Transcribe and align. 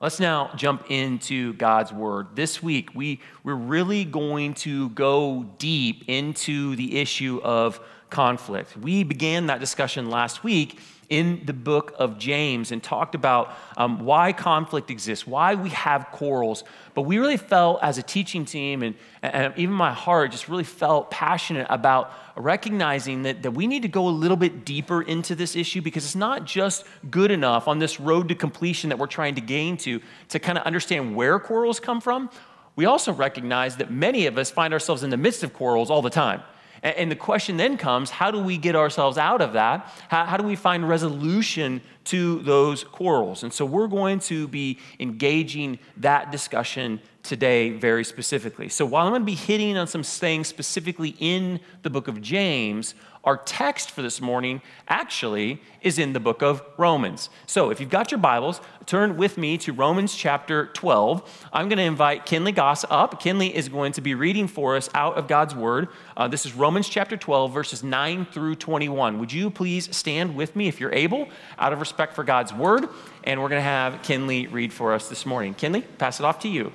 Let's 0.00 0.18
now 0.18 0.50
jump 0.56 0.90
into 0.90 1.52
God's 1.52 1.92
word. 1.92 2.28
This 2.34 2.62
week, 2.62 2.88
we, 2.94 3.20
we're 3.44 3.54
really 3.54 4.06
going 4.06 4.54
to 4.54 4.88
go 4.88 5.44
deep 5.58 6.04
into 6.08 6.74
the 6.74 6.98
issue 6.98 7.38
of 7.44 7.78
conflict. 8.10 8.76
We 8.76 9.04
began 9.04 9.46
that 9.46 9.60
discussion 9.60 10.10
last 10.10 10.44
week 10.44 10.78
in 11.10 11.42
the 11.44 11.52
book 11.52 11.92
of 11.98 12.18
James 12.18 12.70
and 12.70 12.80
talked 12.80 13.16
about 13.16 13.52
um, 13.76 13.98
why 13.98 14.32
conflict 14.32 14.92
exists, 14.92 15.26
why 15.26 15.56
we 15.56 15.68
have 15.70 16.06
quarrels. 16.12 16.62
But 16.94 17.02
we 17.02 17.18
really 17.18 17.36
felt 17.36 17.80
as 17.82 17.98
a 17.98 18.02
teaching 18.02 18.44
team, 18.44 18.84
and, 18.84 18.94
and 19.20 19.52
even 19.56 19.74
my 19.74 19.92
heart 19.92 20.30
just 20.30 20.48
really 20.48 20.64
felt 20.64 21.10
passionate 21.10 21.66
about 21.68 22.12
recognizing 22.36 23.24
that, 23.24 23.42
that 23.42 23.50
we 23.50 23.66
need 23.66 23.82
to 23.82 23.88
go 23.88 24.06
a 24.06 24.10
little 24.10 24.36
bit 24.36 24.64
deeper 24.64 25.02
into 25.02 25.34
this 25.34 25.56
issue 25.56 25.82
because 25.82 26.04
it's 26.04 26.14
not 26.14 26.44
just 26.44 26.84
good 27.10 27.32
enough 27.32 27.66
on 27.66 27.80
this 27.80 27.98
road 27.98 28.28
to 28.28 28.36
completion 28.36 28.88
that 28.90 28.98
we're 28.98 29.08
trying 29.08 29.34
to 29.34 29.40
gain 29.40 29.76
to, 29.78 30.00
to 30.28 30.38
kind 30.38 30.56
of 30.56 30.64
understand 30.64 31.16
where 31.16 31.40
quarrels 31.40 31.80
come 31.80 32.00
from. 32.00 32.30
We 32.76 32.84
also 32.84 33.12
recognize 33.12 33.76
that 33.78 33.90
many 33.90 34.26
of 34.26 34.38
us 34.38 34.48
find 34.50 34.72
ourselves 34.72 35.02
in 35.02 35.10
the 35.10 35.16
midst 35.16 35.42
of 35.42 35.52
quarrels 35.52 35.90
all 35.90 36.02
the 36.02 36.08
time. 36.10 36.42
And 36.82 37.10
the 37.10 37.16
question 37.16 37.56
then 37.56 37.76
comes 37.76 38.10
how 38.10 38.30
do 38.30 38.38
we 38.38 38.56
get 38.56 38.74
ourselves 38.74 39.18
out 39.18 39.42
of 39.42 39.52
that? 39.52 39.92
How, 40.08 40.24
how, 40.24 40.36
do 40.36 40.44
we 40.44 40.56
find 40.56 40.88
resolution 40.88 41.82
to 42.04 42.38
those 42.40 42.84
quarrels? 42.84 43.42
And 43.42 43.52
so 43.52 43.66
we're 43.66 43.88
going 43.88 44.20
to 44.20 44.48
be 44.48 44.78
engaging 44.98 45.78
that 45.98 46.32
discussion 46.32 47.00
today 47.22 47.70
very 47.70 48.04
specifically. 48.04 48.70
So 48.70 48.86
while 48.86 49.04
I'm 49.04 49.12
going 49.12 49.22
to 49.22 49.26
be 49.26 49.34
hitting 49.34 49.76
on 49.76 49.86
some 49.86 50.02
things 50.02 50.48
specifically 50.48 51.16
in 51.18 51.60
the 51.82 51.90
book 51.90 52.08
of 52.08 52.22
James, 52.22 52.94
our 53.22 53.36
text 53.36 53.90
for 53.90 54.00
this 54.00 54.20
morning 54.20 54.62
actually 54.88 55.60
is 55.82 55.98
in 55.98 56.14
the 56.14 56.20
book 56.20 56.42
of 56.42 56.62
Romans. 56.78 57.28
So 57.46 57.68
if 57.68 57.78
you've 57.78 57.90
got 57.90 58.10
your 58.10 58.18
Bibles, 58.18 58.62
turn 58.86 59.18
with 59.18 59.36
me 59.36 59.58
to 59.58 59.74
Romans 59.74 60.14
chapter 60.14 60.66
12. 60.68 61.48
I'm 61.52 61.68
going 61.68 61.76
to 61.76 61.84
invite 61.84 62.24
Kinley 62.24 62.52
Goss 62.52 62.84
up. 62.88 63.20
Kinley 63.20 63.54
is 63.54 63.68
going 63.68 63.92
to 63.92 64.00
be 64.00 64.14
reading 64.14 64.46
for 64.46 64.74
us 64.74 64.88
out 64.94 65.18
of 65.18 65.28
God's 65.28 65.54
Word. 65.54 65.88
Uh, 66.16 66.28
this 66.28 66.46
is 66.46 66.54
Romans 66.54 66.88
chapter 66.88 67.14
12, 67.14 67.52
verses 67.52 67.84
9 67.84 68.24
through 68.24 68.54
21. 68.54 69.18
Would 69.18 69.32
you 69.32 69.50
please 69.50 69.94
stand 69.94 70.34
with 70.34 70.56
me 70.56 70.66
if 70.66 70.80
you're 70.80 70.94
able, 70.94 71.28
out 71.58 71.74
of 71.74 71.80
respect 71.80 72.14
for 72.14 72.24
God's 72.24 72.54
Word? 72.54 72.88
And 73.24 73.42
we're 73.42 73.50
going 73.50 73.60
to 73.60 73.62
have 73.62 74.02
Kinley 74.02 74.46
read 74.46 74.72
for 74.72 74.94
us 74.94 75.10
this 75.10 75.26
morning. 75.26 75.52
Kinley, 75.52 75.82
pass 75.82 76.20
it 76.20 76.24
off 76.24 76.40
to 76.40 76.48
you. 76.48 76.72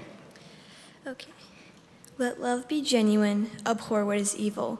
Okay. 1.08 1.32
Let 2.20 2.40
love 2.40 2.68
be 2.68 2.82
genuine, 2.82 3.50
abhor 3.66 4.06
what 4.06 4.18
is 4.18 4.36
evil. 4.36 4.80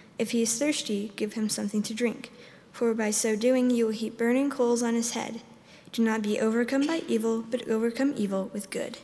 If 0.21 0.33
he 0.33 0.43
is 0.43 0.55
thirsty, 0.59 1.11
give 1.15 1.33
him 1.33 1.49
something 1.49 1.81
to 1.81 1.95
drink, 1.95 2.29
for 2.71 2.93
by 2.93 3.09
so 3.09 3.35
doing 3.35 3.71
you 3.71 3.85
will 3.85 3.91
heap 3.91 4.19
burning 4.19 4.51
coals 4.51 4.83
on 4.83 4.93
his 4.93 5.13
head. 5.13 5.41
Do 5.91 6.03
not 6.03 6.21
be 6.21 6.39
overcome 6.39 6.85
by 6.85 7.01
evil, 7.07 7.41
but 7.41 7.67
overcome 7.67 8.13
evil 8.15 8.51
with 8.53 8.69
good. 8.69 8.99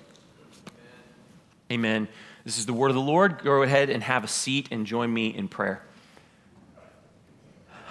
Amen. 1.71 2.07
This 2.45 2.59
is 2.59 2.67
the 2.67 2.73
word 2.73 2.89
of 2.89 2.95
the 2.95 3.01
Lord. 3.01 3.39
Go 3.43 3.63
ahead 3.63 3.89
and 3.89 4.03
have 4.03 4.23
a 4.23 4.27
seat 4.27 4.67
and 4.69 4.85
join 4.85 5.11
me 5.11 5.35
in 5.35 5.47
prayer. 5.47 5.81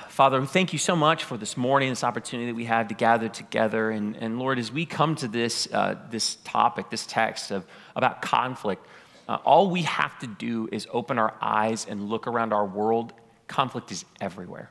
Father, 0.09 0.47
thank 0.47 0.73
you 0.73 0.79
so 0.79 0.95
much 0.95 1.25
for 1.25 1.37
this 1.37 1.57
morning, 1.57 1.89
this 1.89 2.05
opportunity 2.05 2.53
that 2.53 2.55
we 2.55 2.67
had 2.67 2.89
to 2.91 2.95
gather 2.95 3.29
together. 3.29 3.91
And, 3.91 4.17
and 4.19 4.39
Lord, 4.39 4.61
as 4.61 4.71
we 4.71 4.87
come 4.87 5.17
to 5.17 5.27
this, 5.27 5.67
uh, 5.73 5.97
this 6.11 6.37
topic, 6.45 6.91
this 6.91 7.07
text 7.07 7.51
of, 7.51 7.67
about 7.97 8.23
conflict, 8.23 8.87
uh, 9.29 9.39
all 9.45 9.71
we 9.71 9.83
have 9.83 10.19
to 10.21 10.27
do 10.27 10.69
is 10.71 10.87
open 10.93 11.19
our 11.19 11.35
eyes 11.41 11.87
and 11.89 12.09
look 12.09 12.27
around 12.27 12.53
our 12.53 12.65
world. 12.65 13.13
Conflict 13.49 13.91
is 13.93 14.05
everywhere. 14.21 14.71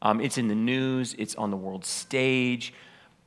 Um, 0.00 0.20
it's 0.20 0.38
in 0.38 0.48
the 0.48 0.54
news, 0.54 1.14
it's 1.18 1.34
on 1.34 1.50
the 1.50 1.56
world 1.56 1.84
stage. 1.84 2.72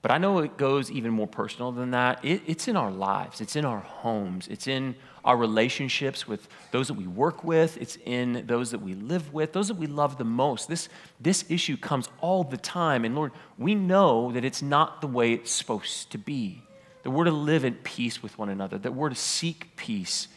But 0.01 0.09
I 0.09 0.17
know 0.17 0.39
it 0.39 0.57
goes 0.57 0.89
even 0.89 1.11
more 1.11 1.27
personal 1.27 1.71
than 1.71 1.91
that. 1.91 2.23
It, 2.25 2.41
it's 2.47 2.67
in 2.67 2.75
our 2.75 2.89
lives, 2.89 3.39
it's 3.39 3.55
in 3.55 3.65
our 3.65 3.79
homes, 3.79 4.47
it's 4.47 4.67
in 4.67 4.95
our 5.23 5.37
relationships 5.37 6.27
with 6.27 6.47
those 6.71 6.87
that 6.87 6.95
we 6.95 7.05
work 7.05 7.43
with, 7.43 7.77
it's 7.77 7.97
in 8.05 8.45
those 8.47 8.71
that 8.71 8.81
we 8.81 8.95
live 8.95 9.31
with, 9.31 9.53
those 9.53 9.67
that 9.67 9.77
we 9.77 9.85
love 9.85 10.17
the 10.17 10.23
most. 10.23 10.67
This, 10.67 10.89
this 11.19 11.45
issue 11.49 11.77
comes 11.77 12.09
all 12.19 12.43
the 12.43 12.57
time. 12.57 13.05
And 13.05 13.13
Lord, 13.13 13.31
we 13.59 13.75
know 13.75 14.31
that 14.31 14.43
it's 14.43 14.63
not 14.63 15.01
the 15.01 15.07
way 15.07 15.33
it's 15.33 15.51
supposed 15.51 16.11
to 16.11 16.17
be. 16.17 16.63
That 17.03 17.11
we're 17.11 17.25
to 17.25 17.31
live 17.31 17.63
in 17.63 17.75
peace 17.75 18.23
with 18.23 18.37
one 18.39 18.49
another, 18.49 18.79
that 18.79 18.93
we're 18.93 19.09
to 19.09 19.15
seek 19.15 19.75
peace 19.75 20.27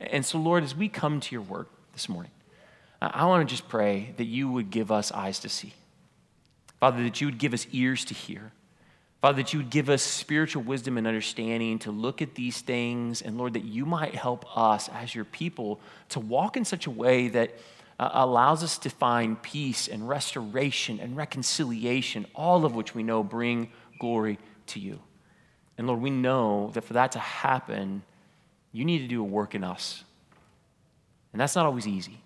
and 0.00 0.24
so, 0.24 0.38
Lord, 0.38 0.64
as 0.64 0.74
we 0.74 0.88
come 0.88 1.20
to 1.20 1.34
your 1.34 1.42
word 1.42 1.66
this 1.92 2.08
morning, 2.08 2.30
I 3.00 3.26
want 3.26 3.46
to 3.46 3.52
just 3.52 3.68
pray 3.68 4.14
that 4.16 4.24
you 4.24 4.50
would 4.50 4.70
give 4.70 4.90
us 4.90 5.12
eyes 5.12 5.38
to 5.40 5.48
see. 5.48 5.74
Father, 6.80 7.02
that 7.04 7.20
you 7.20 7.26
would 7.26 7.38
give 7.38 7.54
us 7.54 7.66
ears 7.72 8.04
to 8.06 8.14
hear. 8.14 8.52
Father, 9.20 9.42
that 9.42 9.52
you 9.52 9.60
would 9.60 9.70
give 9.70 9.88
us 9.88 10.02
spiritual 10.02 10.62
wisdom 10.62 10.98
and 10.98 11.06
understanding 11.06 11.78
to 11.80 11.90
look 11.90 12.20
at 12.20 12.34
these 12.34 12.60
things. 12.60 13.22
And 13.22 13.38
Lord, 13.38 13.54
that 13.54 13.64
you 13.64 13.86
might 13.86 14.14
help 14.14 14.44
us 14.56 14.88
as 14.90 15.14
your 15.14 15.24
people 15.24 15.80
to 16.10 16.20
walk 16.20 16.56
in 16.56 16.64
such 16.64 16.86
a 16.86 16.90
way 16.90 17.28
that 17.28 17.54
uh, 17.98 18.10
allows 18.12 18.62
us 18.62 18.76
to 18.78 18.90
find 18.90 19.40
peace 19.40 19.88
and 19.88 20.08
restoration 20.08 21.00
and 21.00 21.16
reconciliation, 21.16 22.26
all 22.34 22.64
of 22.64 22.74
which 22.74 22.94
we 22.94 23.02
know 23.02 23.22
bring 23.22 23.70
glory 23.98 24.38
to 24.66 24.80
you. 24.80 24.98
And 25.78 25.86
Lord, 25.86 26.00
we 26.00 26.10
know 26.10 26.70
that 26.74 26.84
for 26.84 26.92
that 26.92 27.12
to 27.12 27.18
happen, 27.18 28.02
you 28.74 28.84
need 28.84 28.98
to 28.98 29.06
do 29.06 29.22
a 29.22 29.24
work 29.24 29.54
in 29.54 29.64
us. 29.64 30.02
And 31.32 31.40
that's 31.40 31.54
not 31.54 31.64
always 31.64 31.86
easy. 31.86 32.18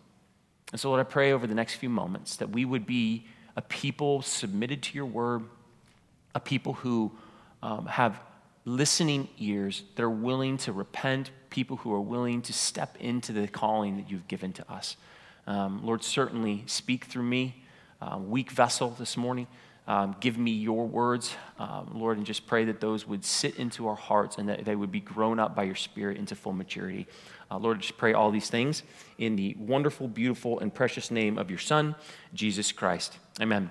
And 0.72 0.80
so, 0.80 0.88
Lord, 0.88 1.00
I 1.00 1.04
pray 1.04 1.32
over 1.32 1.46
the 1.46 1.54
next 1.54 1.74
few 1.74 1.90
moments 1.90 2.36
that 2.36 2.50
we 2.50 2.64
would 2.64 2.86
be 2.86 3.26
a 3.54 3.62
people 3.62 4.22
submitted 4.22 4.82
to 4.84 4.94
your 4.94 5.06
word, 5.06 5.44
a 6.34 6.40
people 6.40 6.72
who 6.72 7.12
um, 7.62 7.86
have 7.86 8.18
listening 8.64 9.28
ears 9.38 9.82
that 9.94 10.02
are 10.02 10.10
willing 10.10 10.56
to 10.58 10.72
repent, 10.72 11.30
people 11.50 11.76
who 11.76 11.92
are 11.92 12.00
willing 12.00 12.40
to 12.42 12.52
step 12.52 12.96
into 12.98 13.32
the 13.32 13.46
calling 13.46 13.96
that 13.98 14.10
you've 14.10 14.26
given 14.26 14.52
to 14.54 14.72
us. 14.72 14.96
Um, 15.46 15.84
Lord, 15.84 16.02
certainly 16.02 16.64
speak 16.66 17.06
through 17.06 17.24
me, 17.24 17.62
uh, 18.00 18.18
weak 18.18 18.50
vessel 18.50 18.90
this 18.98 19.16
morning. 19.16 19.46
Um, 19.88 20.14
give 20.20 20.36
me 20.36 20.50
your 20.50 20.86
words, 20.86 21.34
um, 21.58 21.92
Lord, 21.94 22.18
and 22.18 22.26
just 22.26 22.46
pray 22.46 22.66
that 22.66 22.78
those 22.78 23.08
would 23.08 23.24
sit 23.24 23.56
into 23.56 23.88
our 23.88 23.94
hearts 23.94 24.36
and 24.36 24.46
that 24.50 24.66
they 24.66 24.76
would 24.76 24.92
be 24.92 25.00
grown 25.00 25.38
up 25.40 25.56
by 25.56 25.62
your 25.62 25.74
Spirit 25.74 26.18
into 26.18 26.34
full 26.34 26.52
maturity. 26.52 27.06
Uh, 27.50 27.56
Lord, 27.56 27.80
just 27.80 27.96
pray 27.96 28.12
all 28.12 28.30
these 28.30 28.50
things 28.50 28.82
in 29.16 29.34
the 29.34 29.56
wonderful, 29.58 30.06
beautiful, 30.06 30.60
and 30.60 30.74
precious 30.74 31.10
name 31.10 31.38
of 31.38 31.48
your 31.48 31.58
Son, 31.58 31.94
Jesus 32.34 32.70
Christ. 32.70 33.18
Amen. 33.40 33.70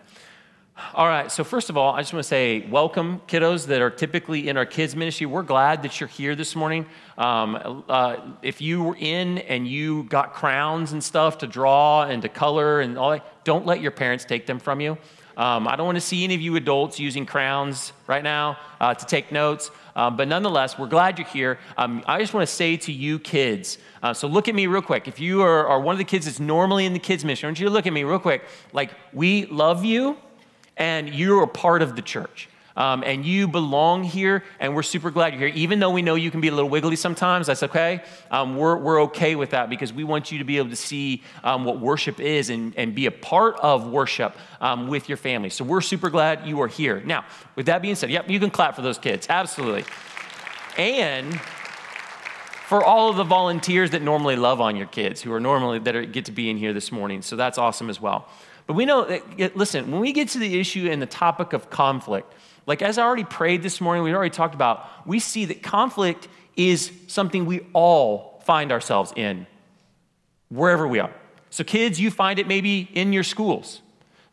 All 0.96 1.08
right, 1.08 1.32
so 1.32 1.44
first 1.44 1.70
of 1.70 1.78
all, 1.78 1.94
I 1.94 2.02
just 2.02 2.14
want 2.14 2.24
to 2.24 2.28
say 2.28 2.66
welcome, 2.68 3.22
kiddos 3.28 3.68
that 3.68 3.82
are 3.82 3.90
typically 3.92 4.48
in 4.48 4.58
our 4.58 4.66
kids' 4.66 4.96
ministry. 4.96 5.28
We're 5.28 5.44
glad 5.44 5.84
that 5.84 6.00
you're 6.00 6.08
here 6.08 6.36
this 6.36 6.56
morning. 6.56 6.88
Um, 7.18 7.84
uh, 7.88 8.18
if 8.42 8.60
you 8.60 8.84
were 8.84 8.96
in 9.00 9.38
and 9.40 9.68
you 9.68 10.04
got 10.06 10.34
crowns 10.34 10.94
and 10.94 11.04
stuff 11.04 11.40
to 11.40 11.48
draw 11.48 12.04
and 12.04 12.24
to 12.24 12.30
color 12.30 12.82
and 12.82 12.98
all 12.98 13.12
that, 13.12 13.44
don't 13.44 13.68
let 13.68 13.82
your 13.82 13.92
parents 13.92 14.26
take 14.26 14.48
them 14.48 14.60
from 14.60 14.82
you. 14.82 14.98
Um, 15.38 15.68
I 15.68 15.76
don't 15.76 15.86
want 15.86 15.98
to 15.98 16.02
see 16.02 16.24
any 16.24 16.34
of 16.34 16.42
you 16.42 16.56
adults 16.56 17.00
using 17.00 17.26
crowns 17.26 17.94
right 18.08 18.24
now 18.24 18.58
uh, 18.82 18.96
to 18.96 19.06
take 19.06 19.32
notes, 19.32 19.70
um, 19.96 20.18
but 20.18 20.28
nonetheless, 20.28 20.80
we're 20.80 20.88
glad 20.88 21.20
you're 21.20 21.28
here. 21.28 21.60
Um, 21.78 22.04
I 22.08 22.20
just 22.20 22.34
want 22.34 22.48
to 22.48 22.54
say 22.54 22.76
to 22.78 22.92
you 22.92 23.20
kids, 23.20 23.78
uh, 24.02 24.16
so 24.16 24.28
look 24.28 24.48
at 24.48 24.56
me 24.56 24.66
real 24.66 24.82
quick. 24.82 25.08
If 25.08 25.20
you 25.20 25.44
are, 25.44 25.68
are, 25.68 25.80
one 25.80 25.94
of 25.94 26.00
the 26.00 26.06
kids 26.06 26.26
that's 26.26 26.40
normally 26.40 26.88
in 26.88 26.94
the 26.94 27.00
kids' 27.00 27.24
mission, 27.24 27.46
I 27.46 27.50
want 27.50 27.60
you 27.60 27.68
to 27.68 27.72
look 27.72 27.86
at 27.86 27.94
me 27.94 28.04
real 28.04 28.18
quick. 28.18 28.44
Like, 28.74 28.92
we 29.14 29.46
love 29.46 29.86
you, 29.86 30.18
and 30.76 31.14
you're 31.14 31.44
a 31.44 31.48
part 31.48 31.84
of 31.84 31.96
the 31.96 32.02
church. 32.02 32.50
Um, 32.78 33.04
and 33.04 33.26
you 33.26 33.48
belong 33.48 34.04
here, 34.04 34.44
and 34.60 34.76
we're 34.76 34.84
super 34.84 35.10
glad 35.12 35.34
you're 35.34 35.50
here. 35.50 35.58
Even 35.58 35.80
though 35.80 35.90
we 35.90 36.04
know 36.04 36.16
you 36.16 36.32
can 36.32 36.42
be 36.42 36.48
a 36.48 36.54
little 36.54 36.70
wiggly 36.70 36.96
sometimes, 36.96 37.48
that's 37.48 37.64
okay. 37.64 38.04
Um, 38.30 38.56
we're, 38.56 38.78
we're 38.78 39.02
okay 39.04 39.36
with 39.36 39.50
that 39.50 39.70
because 39.70 39.92
we 39.92 40.04
want 40.04 40.32
you 40.32 40.38
to 40.38 40.44
be 40.46 40.60
able 40.60 40.70
to 40.70 40.76
see 40.76 41.24
um, 41.44 41.66
what 41.66 41.80
worship 41.80 42.20
is 42.20 42.52
and, 42.52 42.74
and 42.78 42.94
be 42.94 43.08
a 43.08 43.12
part 43.12 43.60
of 43.60 43.88
worship 43.88 44.38
um, 44.62 44.88
with 44.88 45.10
your 45.10 45.18
family. 45.18 45.50
So 45.50 45.66
we're 45.66 45.82
super 45.82 46.12
glad 46.12 46.48
you 46.48 46.62
are 46.62 46.68
here. 46.68 47.02
Now, 47.04 47.26
with 47.56 47.66
that 47.66 47.82
being 47.82 47.96
said, 47.96 48.12
yep, 48.12 48.30
you 48.30 48.40
can 48.40 48.52
clap 48.52 48.76
for 48.76 48.84
those 48.84 49.00
kids, 49.00 49.26
absolutely. 49.28 49.84
And 50.78 51.42
for 52.68 52.84
all 52.84 53.10
of 53.10 53.16
the 53.16 53.24
volunteers 53.24 53.90
that 53.92 54.04
normally 54.04 54.36
love 54.36 54.62
on 54.62 54.76
your 54.76 54.88
kids, 54.88 55.22
who 55.22 55.34
are 55.34 55.40
normally 55.40 55.80
that 55.80 55.96
are, 55.96 56.06
get 56.06 56.26
to 56.26 56.32
be 56.32 56.50
in 56.50 56.58
here 56.58 56.74
this 56.74 56.92
morning. 56.92 57.24
So 57.24 57.36
that's 57.36 57.58
awesome 57.58 57.90
as 57.90 58.00
well. 58.00 58.28
But 58.68 58.74
we 58.74 58.84
know 58.84 59.06
that, 59.06 59.56
listen, 59.56 59.90
when 59.90 60.02
we 60.02 60.12
get 60.12 60.28
to 60.30 60.40
the 60.40 60.60
issue 60.60 60.90
and 60.92 61.02
the 61.02 61.06
topic 61.08 61.54
of 61.54 61.70
conflict, 61.70 62.34
like 62.68 62.82
as 62.82 62.98
I 62.98 63.04
already 63.04 63.24
prayed 63.24 63.64
this 63.64 63.82
morning, 63.82 64.04
we 64.04 64.14
already 64.14 64.30
talked 64.30 64.54
about, 64.54 64.86
we 65.08 65.20
see 65.20 65.46
that 65.46 65.64
conflict 65.64 66.28
is 66.56 66.92
something 67.08 67.46
we 67.46 67.62
all 67.74 68.42
find 68.44 68.72
ourselves 68.72 69.14
in, 69.16 69.48
wherever 70.50 70.88
we 70.88 71.00
are. 71.00 71.12
So, 71.50 71.64
kids, 71.64 72.00
you 72.00 72.12
find 72.12 72.40
it 72.40 72.48
maybe 72.48 72.90
in 72.94 73.14
your 73.14 73.24
schools. 73.24 73.82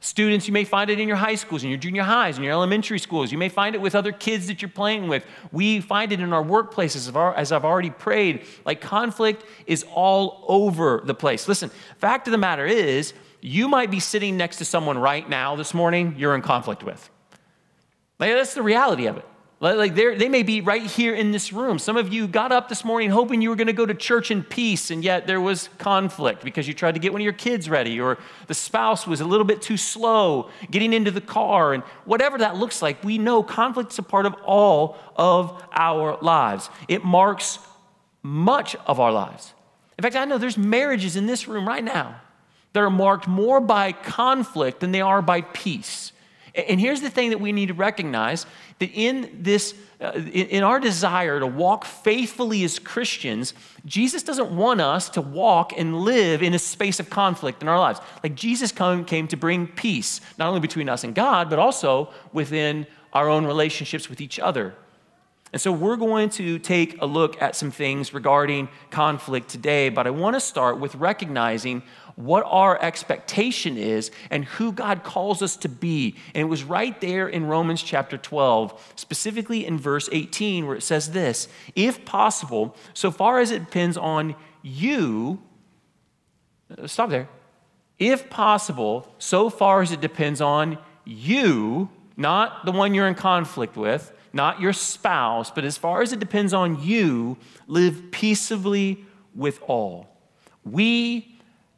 Students, 0.00 0.46
you 0.46 0.52
may 0.52 0.64
find 0.64 0.90
it 0.90 1.00
in 1.00 1.08
your 1.08 1.16
high 1.16 1.36
schools, 1.36 1.64
in 1.64 1.70
your 1.70 1.78
junior 1.78 2.02
highs, 2.02 2.36
in 2.36 2.42
your 2.42 2.52
elementary 2.52 2.98
schools. 2.98 3.32
You 3.32 3.38
may 3.38 3.48
find 3.48 3.74
it 3.74 3.80
with 3.80 3.94
other 3.94 4.12
kids 4.12 4.48
that 4.48 4.60
you're 4.60 4.68
playing 4.68 5.08
with. 5.08 5.24
We 5.50 5.80
find 5.80 6.12
it 6.12 6.20
in 6.20 6.32
our 6.32 6.44
workplaces, 6.44 7.34
as 7.36 7.52
I've 7.52 7.64
already 7.64 7.88
prayed. 7.88 8.44
Like 8.66 8.82
conflict 8.82 9.44
is 9.66 9.86
all 9.94 10.44
over 10.46 11.00
the 11.04 11.14
place. 11.14 11.48
Listen, 11.48 11.70
fact 11.96 12.26
of 12.28 12.32
the 12.32 12.38
matter 12.38 12.66
is, 12.66 13.14
you 13.40 13.68
might 13.68 13.90
be 13.90 14.00
sitting 14.00 14.36
next 14.36 14.56
to 14.56 14.64
someone 14.64 14.98
right 14.98 15.26
now 15.26 15.56
this 15.56 15.72
morning 15.72 16.16
you're 16.18 16.34
in 16.34 16.42
conflict 16.42 16.82
with. 16.82 17.08
Like, 18.18 18.32
that's 18.32 18.54
the 18.54 18.62
reality 18.62 19.06
of 19.06 19.16
it. 19.16 19.24
Like 19.60 19.94
they 19.94 20.28
may 20.28 20.42
be 20.42 20.60
right 20.60 20.82
here 20.82 21.14
in 21.14 21.32
this 21.32 21.50
room. 21.50 21.78
Some 21.78 21.96
of 21.96 22.12
you 22.12 22.26
got 22.26 22.52
up 22.52 22.68
this 22.68 22.84
morning 22.84 23.08
hoping 23.08 23.40
you 23.40 23.48
were 23.48 23.56
going 23.56 23.68
to 23.68 23.72
go 23.72 23.86
to 23.86 23.94
church 23.94 24.30
in 24.30 24.42
peace, 24.42 24.90
and 24.90 25.02
yet 25.02 25.26
there 25.26 25.40
was 25.40 25.70
conflict 25.78 26.44
because 26.44 26.68
you 26.68 26.74
tried 26.74 26.92
to 26.92 27.00
get 27.00 27.12
one 27.12 27.22
of 27.22 27.24
your 27.24 27.32
kids 27.32 27.70
ready, 27.70 27.98
or 27.98 28.18
the 28.46 28.52
spouse 28.52 29.06
was 29.06 29.22
a 29.22 29.24
little 29.24 29.46
bit 29.46 29.62
too 29.62 29.78
slow 29.78 30.50
getting 30.70 30.92
into 30.92 31.10
the 31.10 31.20
car, 31.20 31.72
and 31.72 31.82
whatever 32.04 32.36
that 32.38 32.56
looks 32.56 32.82
like, 32.82 33.02
we 33.02 33.16
know 33.16 33.42
conflict 33.42 33.92
is 33.92 33.98
a 33.98 34.02
part 34.02 34.26
of 34.26 34.34
all 34.44 34.98
of 35.16 35.62
our 35.72 36.18
lives. 36.20 36.68
It 36.86 37.02
marks 37.02 37.58
much 38.22 38.76
of 38.86 39.00
our 39.00 39.12
lives. 39.12 39.54
In 39.96 40.02
fact, 40.02 40.16
I 40.16 40.26
know 40.26 40.36
there's 40.36 40.58
marriages 40.58 41.16
in 41.16 41.24
this 41.24 41.48
room 41.48 41.66
right 41.66 41.84
now 41.84 42.20
that 42.74 42.80
are 42.80 42.90
marked 42.90 43.28
more 43.28 43.60
by 43.60 43.92
conflict 43.92 44.80
than 44.80 44.92
they 44.92 45.00
are 45.00 45.22
by 45.22 45.40
peace. 45.40 46.12
And 46.54 46.80
here's 46.80 47.00
the 47.00 47.10
thing 47.10 47.30
that 47.30 47.40
we 47.40 47.50
need 47.50 47.66
to 47.66 47.74
recognize 47.74 48.46
that 48.78 48.90
in 48.92 49.38
this, 49.42 49.74
uh, 50.00 50.12
in 50.12 50.62
our 50.62 50.78
desire 50.78 51.40
to 51.40 51.46
walk 51.46 51.84
faithfully 51.84 52.62
as 52.62 52.78
Christians, 52.78 53.54
Jesus 53.84 54.22
doesn't 54.22 54.54
want 54.54 54.80
us 54.80 55.08
to 55.10 55.20
walk 55.20 55.72
and 55.76 56.00
live 56.02 56.44
in 56.44 56.54
a 56.54 56.58
space 56.60 57.00
of 57.00 57.10
conflict 57.10 57.60
in 57.60 57.68
our 57.68 57.78
lives. 57.78 58.00
Like 58.22 58.36
Jesus 58.36 58.70
come, 58.70 59.04
came 59.04 59.26
to 59.28 59.36
bring 59.36 59.66
peace, 59.66 60.20
not 60.38 60.48
only 60.48 60.60
between 60.60 60.88
us 60.88 61.02
and 61.02 61.12
God, 61.12 61.50
but 61.50 61.58
also 61.58 62.10
within 62.32 62.86
our 63.12 63.28
own 63.28 63.46
relationships 63.46 64.08
with 64.08 64.20
each 64.20 64.38
other. 64.38 64.74
And 65.52 65.60
so 65.60 65.70
we're 65.70 65.96
going 65.96 66.30
to 66.30 66.58
take 66.58 67.00
a 67.00 67.06
look 67.06 67.40
at 67.40 67.54
some 67.54 67.70
things 67.70 68.12
regarding 68.12 68.68
conflict 68.90 69.48
today, 69.48 69.88
but 69.88 70.04
I 70.04 70.10
want 70.10 70.34
to 70.34 70.40
start 70.40 70.80
with 70.80 70.96
recognizing 70.96 71.84
what 72.16 72.44
our 72.46 72.80
expectation 72.80 73.76
is 73.76 74.10
and 74.30 74.44
who 74.44 74.72
God 74.72 75.02
calls 75.02 75.42
us 75.42 75.56
to 75.58 75.68
be. 75.68 76.16
And 76.34 76.42
it 76.42 76.48
was 76.48 76.64
right 76.64 76.98
there 77.00 77.28
in 77.28 77.46
Romans 77.46 77.82
chapter 77.82 78.16
12, 78.16 78.92
specifically 78.96 79.66
in 79.66 79.78
verse 79.78 80.08
18, 80.12 80.66
where 80.66 80.76
it 80.76 80.82
says 80.82 81.10
this 81.10 81.48
If 81.74 82.04
possible, 82.04 82.76
so 82.92 83.10
far 83.10 83.40
as 83.40 83.50
it 83.50 83.60
depends 83.60 83.96
on 83.96 84.34
you, 84.62 85.42
uh, 86.76 86.86
stop 86.86 87.10
there. 87.10 87.28
If 87.98 88.30
possible, 88.30 89.12
so 89.18 89.50
far 89.50 89.82
as 89.82 89.92
it 89.92 90.00
depends 90.00 90.40
on 90.40 90.78
you, 91.04 91.88
not 92.16 92.64
the 92.64 92.72
one 92.72 92.94
you're 92.94 93.08
in 93.08 93.14
conflict 93.14 93.76
with, 93.76 94.12
not 94.32 94.60
your 94.60 94.72
spouse, 94.72 95.50
but 95.50 95.64
as 95.64 95.76
far 95.76 96.02
as 96.02 96.12
it 96.12 96.18
depends 96.18 96.52
on 96.52 96.82
you, 96.82 97.36
live 97.68 98.10
peaceably 98.10 99.04
with 99.34 99.60
all. 99.62 100.08
We 100.64 101.33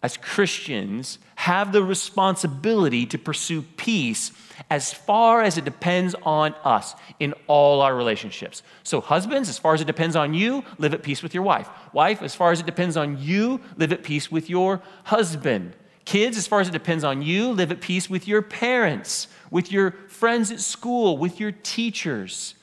as 0.06 0.16
Christians, 0.16 1.18
have 1.34 1.72
the 1.72 1.82
responsibility 1.82 3.06
to 3.06 3.18
pursue 3.18 3.62
peace 3.62 4.30
as 4.70 4.92
far 4.92 5.42
as 5.42 5.58
it 5.58 5.64
depends 5.64 6.14
on 6.22 6.54
us 6.62 6.94
in 7.18 7.34
all 7.48 7.80
our 7.80 7.92
relationships. 7.92 8.62
So, 8.84 9.00
husbands, 9.00 9.48
as 9.48 9.58
far 9.58 9.74
as 9.74 9.80
it 9.80 9.88
depends 9.88 10.14
on 10.14 10.32
you, 10.32 10.62
live 10.78 10.94
at 10.94 11.02
peace 11.02 11.24
with 11.24 11.34
your 11.34 11.42
wife. 11.42 11.68
Wife, 11.92 12.22
as 12.22 12.36
far 12.36 12.52
as 12.52 12.60
it 12.60 12.66
depends 12.66 12.96
on 12.96 13.20
you, 13.20 13.60
live 13.78 13.92
at 13.92 14.04
peace 14.04 14.30
with 14.30 14.48
your 14.48 14.80
husband. 15.02 15.74
Kids, 16.04 16.38
as 16.38 16.46
far 16.46 16.60
as 16.60 16.68
it 16.68 16.72
depends 16.82 17.02
on 17.02 17.20
you, 17.20 17.50
live 17.50 17.72
at 17.72 17.80
peace 17.80 18.08
with 18.08 18.28
your 18.28 18.42
parents, 18.42 19.26
with 19.50 19.72
your 19.72 19.90
friends 20.06 20.52
at 20.52 20.60
school, 20.60 21.18
with 21.18 21.40
your 21.40 21.50
teachers. 21.50 22.54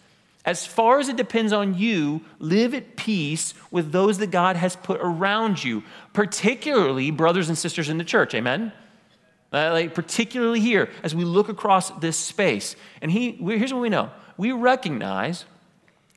As 0.46 0.66
far 0.66 1.00
as 1.00 1.08
it 1.08 1.16
depends 1.16 1.54
on 1.54 1.78
you, 1.78 2.22
live 2.40 2.74
at 2.74 2.98
peace 2.98 3.54
with 3.72 3.92
those 3.92 4.18
that 4.18 4.32
God 4.32 4.58
has 4.58 4.76
put 4.76 5.00
around 5.02 5.64
you, 5.64 5.84
particularly 6.12 7.12
brothers 7.12 7.48
and 7.48 7.58
sisters 7.58 7.88
in 7.88 7.98
the 7.98 8.04
church. 8.04 8.34
Amen? 8.34 8.74
Uh, 9.54 9.72
like 9.72 9.94
particularly 9.94 10.60
here, 10.60 10.90
as 11.04 11.16
we 11.16 11.24
look 11.24 11.48
across 11.48 11.92
this 11.92 12.18
space. 12.18 12.76
And 13.02 13.12
he, 13.12 13.32
here's 13.32 13.74
what 13.74 13.82
we 13.82 13.90
know 13.90 14.10
we 14.36 14.52
recognize 14.52 15.46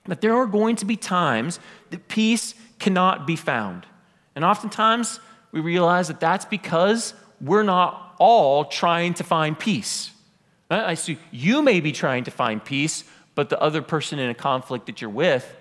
that 0.07 0.21
there 0.21 0.35
are 0.35 0.47
going 0.47 0.77
to 0.77 0.85
be 0.85 0.97
times 0.97 1.61
that 1.91 2.09
peace 2.09 2.55
cannot 2.79 3.27
be 3.27 3.37
found. 3.37 3.87
And 4.35 4.45
oftentimes 4.45 5.21
we 5.53 5.61
realize 5.61 6.09
that 6.09 6.21
that's 6.21 6.45
because 6.45 7.15
we're 7.41 7.63
not 7.63 8.15
all 8.19 8.65
trying 8.65 9.15
to 9.15 9.25
find 9.25 9.59
peace. 9.59 10.11
Uh, 10.71 10.83
I 10.87 10.95
see 10.95 11.19
you 11.31 11.63
may 11.63 11.81
be 11.81 11.93
trying 11.93 12.25
to 12.25 12.31
find 12.31 12.65
peace, 12.65 13.05
but 13.37 13.51
the 13.51 13.61
other 13.61 13.83
person 13.83 14.19
in 14.19 14.29
a 14.29 14.35
conflict 14.35 14.87
that 14.87 15.01
you're 15.01 15.11
with 15.11 15.55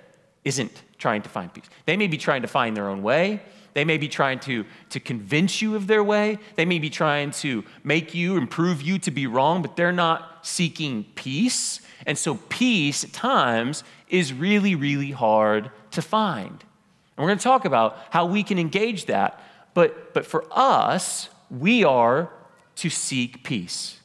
isn't 0.44 0.82
trying 0.98 1.22
to 1.22 1.30
find 1.30 1.54
peace. 1.54 1.66
They 1.86 1.98
may 1.98 2.08
be 2.08 2.18
trying 2.18 2.42
to 2.42 2.48
find 2.48 2.76
their 2.76 2.88
own 2.88 3.04
way. 3.04 3.42
They 3.74 3.84
may 3.84 3.98
be 3.98 4.08
trying 4.08 4.40
to, 4.40 4.66
to 4.92 5.00
convince 5.02 5.62
you 5.62 5.76
of 5.76 5.86
their 5.86 6.04
way. 6.04 6.40
They 6.56 6.64
may 6.64 6.80
be 6.80 6.90
trying 6.90 7.32
to 7.32 7.66
make 7.84 8.16
you 8.16 8.38
and 8.38 8.50
prove 8.50 8.82
you 8.82 8.98
to 9.00 9.12
be 9.12 9.28
wrong, 9.28 9.62
but 9.62 9.76
they're 9.76 9.92
not 9.92 10.48
seeking 10.48 11.04
peace. 11.16 11.82
And 12.06 12.18
so, 12.18 12.36
peace 12.48 13.04
at 13.04 13.12
times 13.12 13.84
is 14.08 14.32
really, 14.32 14.76
really 14.76 15.12
hard 15.12 15.72
to 15.92 16.02
find. 16.02 16.52
And 16.52 17.18
we're 17.18 17.28
going 17.28 17.38
to 17.38 17.44
talk 17.44 17.66
about 17.66 17.98
how 18.12 18.26
we 18.26 18.44
can 18.44 18.58
engage 18.58 19.08
that. 19.08 19.44
But, 19.74 20.14
but 20.14 20.26
for 20.26 20.46
us, 20.52 21.30
we 21.50 21.84
are 21.84 22.32
to 22.78 22.90
seek 22.90 23.44
peace. 23.44 24.00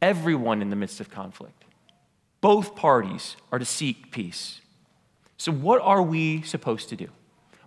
Everyone 0.00 0.62
in 0.62 0.70
the 0.70 0.76
midst 0.76 1.00
of 1.00 1.10
conflict. 1.10 1.63
Both 2.44 2.76
parties 2.76 3.36
are 3.50 3.58
to 3.58 3.64
seek 3.64 4.10
peace. 4.10 4.60
So, 5.38 5.50
what 5.50 5.80
are 5.80 6.02
we 6.02 6.42
supposed 6.42 6.90
to 6.90 6.94
do? 6.94 7.08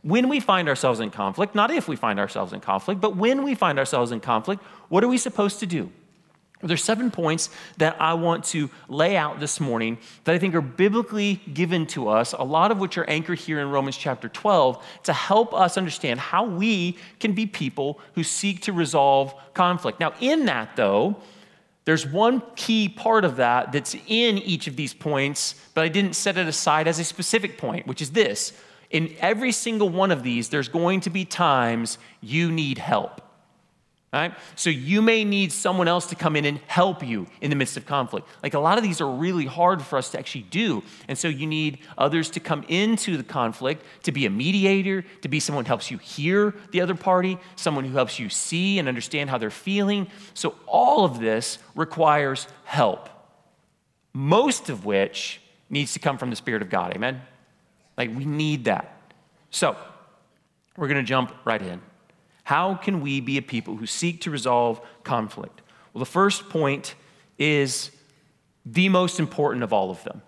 When 0.04 0.30
we 0.30 0.40
find 0.40 0.70
ourselves 0.70 1.00
in 1.00 1.10
conflict, 1.10 1.56
not 1.56 1.72
if 1.72 1.88
we 1.88 1.96
find 1.96 2.20
ourselves 2.20 2.54
in 2.54 2.60
conflict, 2.60 3.02
but 3.02 3.16
when 3.16 3.42
we 3.42 3.56
find 3.56 3.80
ourselves 3.80 4.12
in 4.12 4.20
conflict, 4.20 4.62
what 4.90 5.04
are 5.04 5.08
we 5.08 5.18
supposed 5.18 5.62
to 5.62 5.66
do? 5.66 5.90
There's 6.62 6.84
seven 6.84 7.10
points 7.10 7.50
that 7.78 8.00
I 8.00 8.14
want 8.14 8.44
to 8.54 8.70
lay 8.88 9.18
out 9.18 9.40
this 9.40 9.60
morning 9.60 9.98
that 10.26 10.36
I 10.36 10.38
think 10.38 10.54
are 10.54 10.62
biblically 10.62 11.42
given 11.52 11.88
to 11.88 12.10
us, 12.10 12.34
a 12.34 12.44
lot 12.44 12.70
of 12.70 12.78
which 12.78 13.00
are 13.00 13.10
anchored 13.10 13.40
here 13.40 13.60
in 13.60 13.72
Romans 13.72 13.98
chapter 13.98 14.30
12, 14.30 14.86
to 15.06 15.14
help 15.14 15.56
us 15.56 15.80
understand 15.80 16.20
how 16.20 16.46
we 16.46 17.00
can 17.20 17.34
be 17.34 17.48
people 17.48 18.00
who 18.14 18.22
seek 18.22 18.62
to 18.62 18.74
resolve 18.74 19.34
conflict. 19.56 20.00
Now, 20.00 20.14
in 20.20 20.46
that, 20.46 20.76
though, 20.76 21.16
there's 21.88 22.06
one 22.06 22.44
key 22.58 22.90
part 22.90 23.24
of 23.24 23.38
that 23.38 23.72
that's 23.72 23.96
in 24.08 24.40
each 24.40 24.68
of 24.68 24.76
these 24.76 24.94
points, 24.94 25.56
but 25.74 25.86
I 25.86 25.88
didn't 25.88 26.18
set 26.18 26.38
it 26.38 26.46
aside 26.46 26.86
as 26.86 27.00
a 27.00 27.06
specific 27.06 27.58
point, 27.58 27.88
which 27.88 28.02
is 28.02 28.12
this. 28.12 28.52
In 28.90 29.16
every 29.22 29.54
single 29.54 29.88
one 29.88 30.12
of 30.12 30.22
these, 30.22 30.50
there's 30.50 30.68
going 30.68 31.00
to 31.00 31.10
be 31.10 31.24
times 31.24 31.98
you 32.20 32.52
need 32.52 32.78
help. 32.78 33.22
Right? 34.18 34.34
So 34.56 34.72
you 34.72 35.04
may 35.04 35.24
need 35.24 35.52
someone 35.52 35.88
else 35.88 36.08
to 36.08 36.16
come 36.16 36.36
in 36.36 36.44
and 36.46 36.58
help 36.66 37.06
you 37.06 37.28
in 37.40 37.52
the 37.52 37.56
midst 37.56 37.78
of 37.78 37.86
conflict. 37.86 38.28
Like 38.42 38.56
a 38.56 38.60
lot 38.60 38.80
of 38.80 38.84
these 38.84 39.00
are 39.00 39.08
really 39.08 39.46
hard 39.46 39.80
for 39.80 39.96
us 39.96 40.10
to 40.10 40.18
actually 40.18 40.42
do. 40.42 40.82
And 41.08 41.16
so 41.16 41.28
you 41.28 41.46
need 41.46 41.78
others 42.00 42.32
to 42.32 42.40
come 42.40 42.64
into 42.68 43.16
the 43.16 43.24
conflict, 43.24 43.86
to 44.04 44.12
be 44.12 44.26
a 44.26 44.32
mediator, 44.32 45.04
to 45.22 45.28
be 45.28 45.40
someone 45.40 45.66
who 45.66 45.68
helps 45.68 45.92
you 45.92 46.00
hear 46.00 46.56
the 46.72 46.82
other 46.82 46.96
party, 46.96 47.38
someone 47.58 47.86
who 47.86 47.94
helps 47.94 48.18
you 48.18 48.28
see 48.30 48.80
and 48.80 48.88
understand 48.88 49.30
how 49.30 49.38
they're 49.38 49.52
feeling. 49.52 50.08
So 50.34 50.56
all 50.66 51.06
of 51.06 51.20
this 51.20 51.60
requires 51.76 52.48
help, 52.64 53.10
most 54.14 54.72
of 54.72 54.84
which 54.84 55.42
needs 55.70 55.94
to 55.94 56.00
come 56.00 56.18
from 56.18 56.32
the 56.32 56.36
Spirit 56.36 56.64
of 56.64 56.72
God. 56.72 56.96
Amen? 56.96 57.22
Like 58.00 58.10
we 58.18 58.26
need 58.26 58.66
that. 58.66 59.00
So 59.52 59.78
we're 60.76 60.88
going 60.88 61.06
to 61.06 61.08
jump 61.08 61.36
right 61.46 61.62
in. 61.62 61.82
How 62.48 62.76
can 62.76 63.02
we 63.02 63.20
be 63.20 63.38
a 63.38 63.42
people 63.42 63.76
who 63.76 63.86
seek 63.86 64.22
to 64.22 64.32
resolve 64.32 64.80
conflict? 65.04 65.62
Well, 65.92 66.00
the 66.00 66.06
first 66.06 66.48
point 66.48 66.96
is 67.38 67.92
the 68.66 68.88
most 68.88 69.20
important 69.20 69.66
of 69.66 69.74
all 69.74 69.92
of 69.92 70.02
them. 70.06 70.22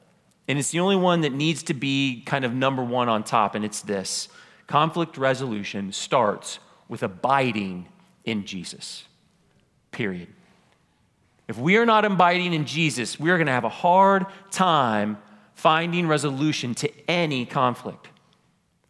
And 0.45 0.59
it's 0.59 0.71
the 0.71 0.81
only 0.81 0.97
one 0.97 1.21
that 1.21 1.31
needs 1.31 1.63
to 1.63 1.73
be 1.73 2.21
kind 2.25 2.43
of 2.43 2.53
number 2.53 2.83
one 2.83 3.07
on 3.07 3.23
top, 3.23 3.55
and 3.55 3.63
it's 3.63 3.79
this 3.79 4.27
conflict 4.67 5.17
resolution 5.17 5.93
starts 5.93 6.59
with 6.89 7.03
abiding 7.03 7.87
in 8.25 8.43
Jesus. 8.43 9.05
Period. 9.91 10.27
If 11.47 11.57
we 11.57 11.77
are 11.77 11.85
not 11.85 12.03
abiding 12.03 12.51
in 12.51 12.65
Jesus, 12.65 13.17
we 13.17 13.31
are 13.31 13.37
going 13.37 13.47
to 13.47 13.53
have 13.53 13.63
a 13.63 13.69
hard 13.69 14.25
time 14.51 15.19
finding 15.53 16.05
resolution 16.05 16.75
to 16.75 16.91
any 17.09 17.45
conflict. 17.45 18.09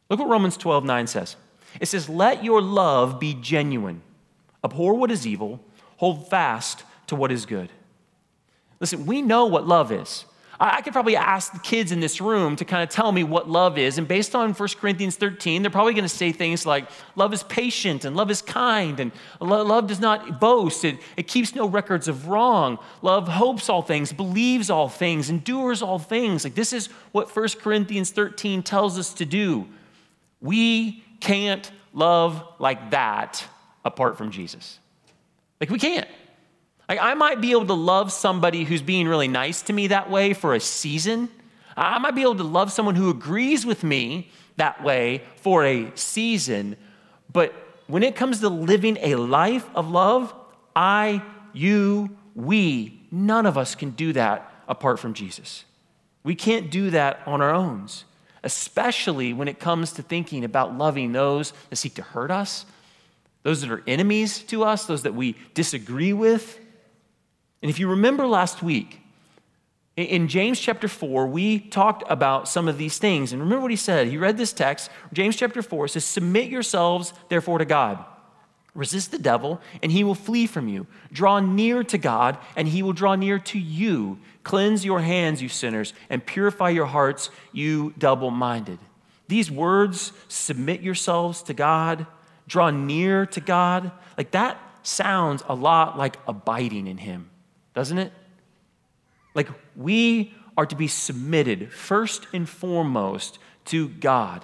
Look 0.09 0.19
what 0.19 0.29
Romans 0.29 0.57
12 0.57 0.83
9 0.83 1.05
says. 1.05 1.35
It 1.79 1.87
says, 1.87 2.09
Let 2.09 2.43
your 2.43 2.61
love 2.61 3.19
be 3.19 3.33
genuine, 3.33 4.01
abhor 4.63 4.93
what 4.93 5.11
is 5.11 5.25
evil, 5.25 5.59
hold 5.97 6.29
fast 6.29 6.83
to 7.07 7.15
what 7.15 7.31
is 7.31 7.45
good. 7.45 7.69
Listen, 8.79 9.05
we 9.05 9.21
know 9.21 9.45
what 9.45 9.67
love 9.67 9.91
is. 9.91 10.25
I 10.61 10.81
could 10.81 10.91
probably 10.91 11.15
ask 11.15 11.53
the 11.53 11.59
kids 11.59 11.93
in 11.93 12.01
this 12.01 12.19
room 12.19 12.57
to 12.57 12.65
kind 12.65 12.83
of 12.83 12.89
tell 12.89 13.13
me 13.13 13.23
what 13.23 13.49
love 13.49 13.77
is. 13.77 13.97
And 13.97 14.05
based 14.05 14.35
on 14.35 14.53
1 14.53 14.69
Corinthians 14.77 15.15
13, 15.15 15.61
they're 15.61 15.71
probably 15.71 15.93
going 15.93 16.03
to 16.03 16.09
say 16.09 16.33
things 16.33 16.65
like 16.65 16.89
love 17.15 17.33
is 17.33 17.43
patient 17.43 18.03
and 18.03 18.13
love 18.13 18.29
is 18.29 18.41
kind 18.41 18.99
and 18.99 19.13
love 19.39 19.87
does 19.87 20.01
not 20.01 20.41
boast. 20.41 20.83
It, 20.83 20.97
it 21.15 21.27
keeps 21.29 21.55
no 21.55 21.65
records 21.65 22.09
of 22.09 22.27
wrong. 22.27 22.77
Love 23.01 23.29
hopes 23.29 23.69
all 23.69 23.81
things, 23.81 24.11
believes 24.11 24.69
all 24.69 24.89
things, 24.89 25.29
endures 25.29 25.81
all 25.81 25.97
things. 25.97 26.43
Like 26.43 26.55
this 26.55 26.73
is 26.73 26.87
what 27.13 27.33
1 27.33 27.47
Corinthians 27.61 28.11
13 28.11 28.61
tells 28.61 28.99
us 28.99 29.13
to 29.13 29.25
do. 29.25 29.65
We 30.41 31.05
can't 31.19 31.69
love 31.93 32.43
like 32.59 32.91
that 32.91 33.43
apart 33.83 34.17
from 34.17 34.31
Jesus. 34.31 34.79
Like 35.59 35.69
we 35.69 35.79
can't. 35.79 36.07
Like, 36.89 36.99
I 36.99 37.13
might 37.13 37.39
be 37.39 37.51
able 37.51 37.67
to 37.67 37.75
love 37.75 38.11
somebody 38.11 38.63
who's 38.63 38.81
being 38.81 39.07
really 39.07 39.27
nice 39.27 39.61
to 39.63 39.73
me 39.73 39.87
that 39.87 40.09
way 40.09 40.33
for 40.33 40.55
a 40.55 40.59
season. 40.59 41.29
I 41.77 41.99
might 41.99 42.15
be 42.15 42.23
able 42.23 42.37
to 42.37 42.43
love 42.43 42.71
someone 42.71 42.95
who 42.95 43.11
agrees 43.11 43.63
with 43.63 43.83
me 43.83 44.31
that 44.57 44.83
way 44.83 45.21
for 45.35 45.63
a 45.63 45.91
season. 45.95 46.75
But 47.31 47.53
when 47.85 48.01
it 48.01 48.15
comes 48.15 48.39
to 48.39 48.49
living 48.49 48.97
a 49.01 49.15
life 49.15 49.69
of 49.75 49.91
love, 49.91 50.33
I, 50.75 51.21
you, 51.53 52.17
we, 52.33 53.01
none 53.11 53.45
of 53.45 53.55
us 53.55 53.75
can 53.75 53.91
do 53.91 54.11
that 54.13 54.51
apart 54.67 54.99
from 54.99 55.13
Jesus. 55.13 55.65
We 56.23 56.33
can't 56.33 56.71
do 56.71 56.89
that 56.89 57.21
on 57.27 57.39
our 57.39 57.53
own, 57.53 57.87
especially 58.43 59.33
when 59.33 59.47
it 59.47 59.59
comes 59.59 59.93
to 59.93 60.01
thinking 60.01 60.43
about 60.43 60.77
loving 60.77 61.11
those 61.11 61.53
that 61.69 61.75
seek 61.75 61.95
to 61.95 62.01
hurt 62.01 62.31
us, 62.31 62.65
those 63.43 63.61
that 63.61 63.71
are 63.71 63.83
enemies 63.87 64.39
to 64.39 64.63
us, 64.63 64.85
those 64.85 65.03
that 65.03 65.13
we 65.13 65.35
disagree 65.53 66.13
with. 66.13 66.59
And 67.61 67.69
if 67.69 67.79
you 67.79 67.89
remember 67.89 68.25
last 68.25 68.61
week, 68.61 69.01
in 69.95 70.29
James 70.29 70.59
chapter 70.59 70.87
4, 70.87 71.27
we 71.27 71.59
talked 71.59 72.03
about 72.09 72.47
some 72.47 72.69
of 72.69 72.77
these 72.77 72.97
things. 72.97 73.33
And 73.33 73.41
remember 73.41 73.63
what 73.63 73.71
he 73.71 73.77
said. 73.77 74.07
He 74.07 74.17
read 74.17 74.37
this 74.37 74.53
text, 74.53 74.89
James 75.11 75.35
chapter 75.35 75.61
4 75.61 75.89
says, 75.89 76.05
Submit 76.05 76.49
yourselves, 76.49 77.13
therefore, 77.27 77.57
to 77.57 77.65
God. 77.65 78.05
Resist 78.75 79.11
the 79.11 79.17
devil, 79.17 79.61
and 79.81 79.91
he 79.91 80.03
will 80.03 80.15
flee 80.15 80.45
from 80.45 80.67
you. 80.67 80.87
Draw 81.11 81.39
near 81.41 81.83
to 81.83 81.97
God, 81.97 82.37
and 82.55 82.67
he 82.67 82.83
will 82.83 82.93
draw 82.93 83.15
near 83.15 83.39
to 83.39 83.59
you. 83.59 84.19
Cleanse 84.43 84.85
your 84.85 85.01
hands, 85.01 85.41
you 85.41 85.49
sinners, 85.49 85.93
and 86.09 86.25
purify 86.25 86.69
your 86.69 86.85
hearts, 86.85 87.29
you 87.51 87.93
double 87.97 88.31
minded. 88.31 88.79
These 89.27 89.51
words, 89.51 90.11
submit 90.27 90.81
yourselves 90.81 91.43
to 91.43 91.53
God, 91.53 92.07
draw 92.47 92.69
near 92.69 93.25
to 93.27 93.41
God, 93.41 93.91
like 94.17 94.31
that 94.31 94.57
sounds 94.83 95.43
a 95.47 95.55
lot 95.55 95.97
like 95.97 96.17
abiding 96.27 96.87
in 96.87 96.97
him 96.97 97.29
doesn't 97.79 97.97
it? 97.97 98.11
Like 99.33 99.47
we 99.73 100.33
are 100.57 100.65
to 100.65 100.75
be 100.75 100.87
submitted 100.87 101.71
first 101.71 102.27
and 102.33 102.47
foremost 102.47 103.39
to 103.65 103.87
God. 103.87 104.43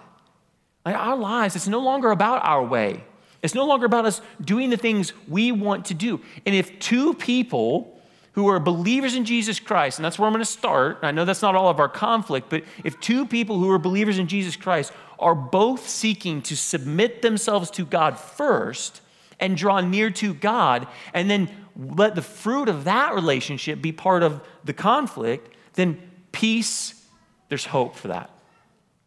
Like 0.85 0.95
our 0.95 1.17
lives, 1.17 1.55
it's 1.57 1.67
no 1.67 1.81
longer 1.81 2.11
about 2.11 2.45
our 2.45 2.63
way. 2.63 3.03
It's 3.45 3.55
no 3.55 3.65
longer 3.65 3.85
about 3.85 4.05
us 4.05 4.21
doing 4.41 4.69
the 4.71 4.77
things 4.77 5.13
we 5.27 5.51
want 5.51 5.85
to 5.85 5.93
do. 5.93 6.19
And 6.45 6.55
if 6.55 6.79
two 6.79 7.13
people 7.13 7.99
who 8.33 8.49
are 8.49 8.59
believers 8.59 9.15
in 9.15 9.23
Jesus 9.23 9.59
Christ, 9.59 9.97
and 9.97 10.03
that's 10.03 10.19
where 10.19 10.27
I'm 10.27 10.33
going 10.33 10.43
to 10.43 10.51
start, 10.51 10.99
I 11.03 11.11
know 11.11 11.23
that's 11.23 11.41
not 11.41 11.55
all 11.55 11.69
of 11.69 11.79
our 11.79 11.87
conflict, 11.87 12.49
but 12.49 12.63
if 12.83 12.99
two 12.99 13.25
people 13.25 13.59
who 13.59 13.71
are 13.71 13.79
believers 13.79 14.19
in 14.19 14.27
Jesus 14.27 14.55
Christ 14.57 14.91
are 15.19 15.35
both 15.35 15.87
seeking 15.87 16.41
to 16.41 16.57
submit 16.57 17.21
themselves 17.21 17.71
to 17.71 17.85
God 17.85 18.19
first 18.19 18.99
and 19.39 19.55
draw 19.55 19.79
near 19.79 20.09
to 20.09 20.33
God, 20.33 20.87
and 21.13 21.29
then 21.29 21.49
let 21.75 22.15
the 22.15 22.21
fruit 22.21 22.67
of 22.67 22.85
that 22.85 23.13
relationship 23.13 23.81
be 23.81 23.91
part 23.91 24.23
of 24.23 24.41
the 24.63 24.73
conflict, 24.73 25.55
then 25.73 26.01
peace, 26.31 27.05
there's 27.49 27.65
hope 27.65 27.95
for 27.95 28.07
that. 28.07 28.29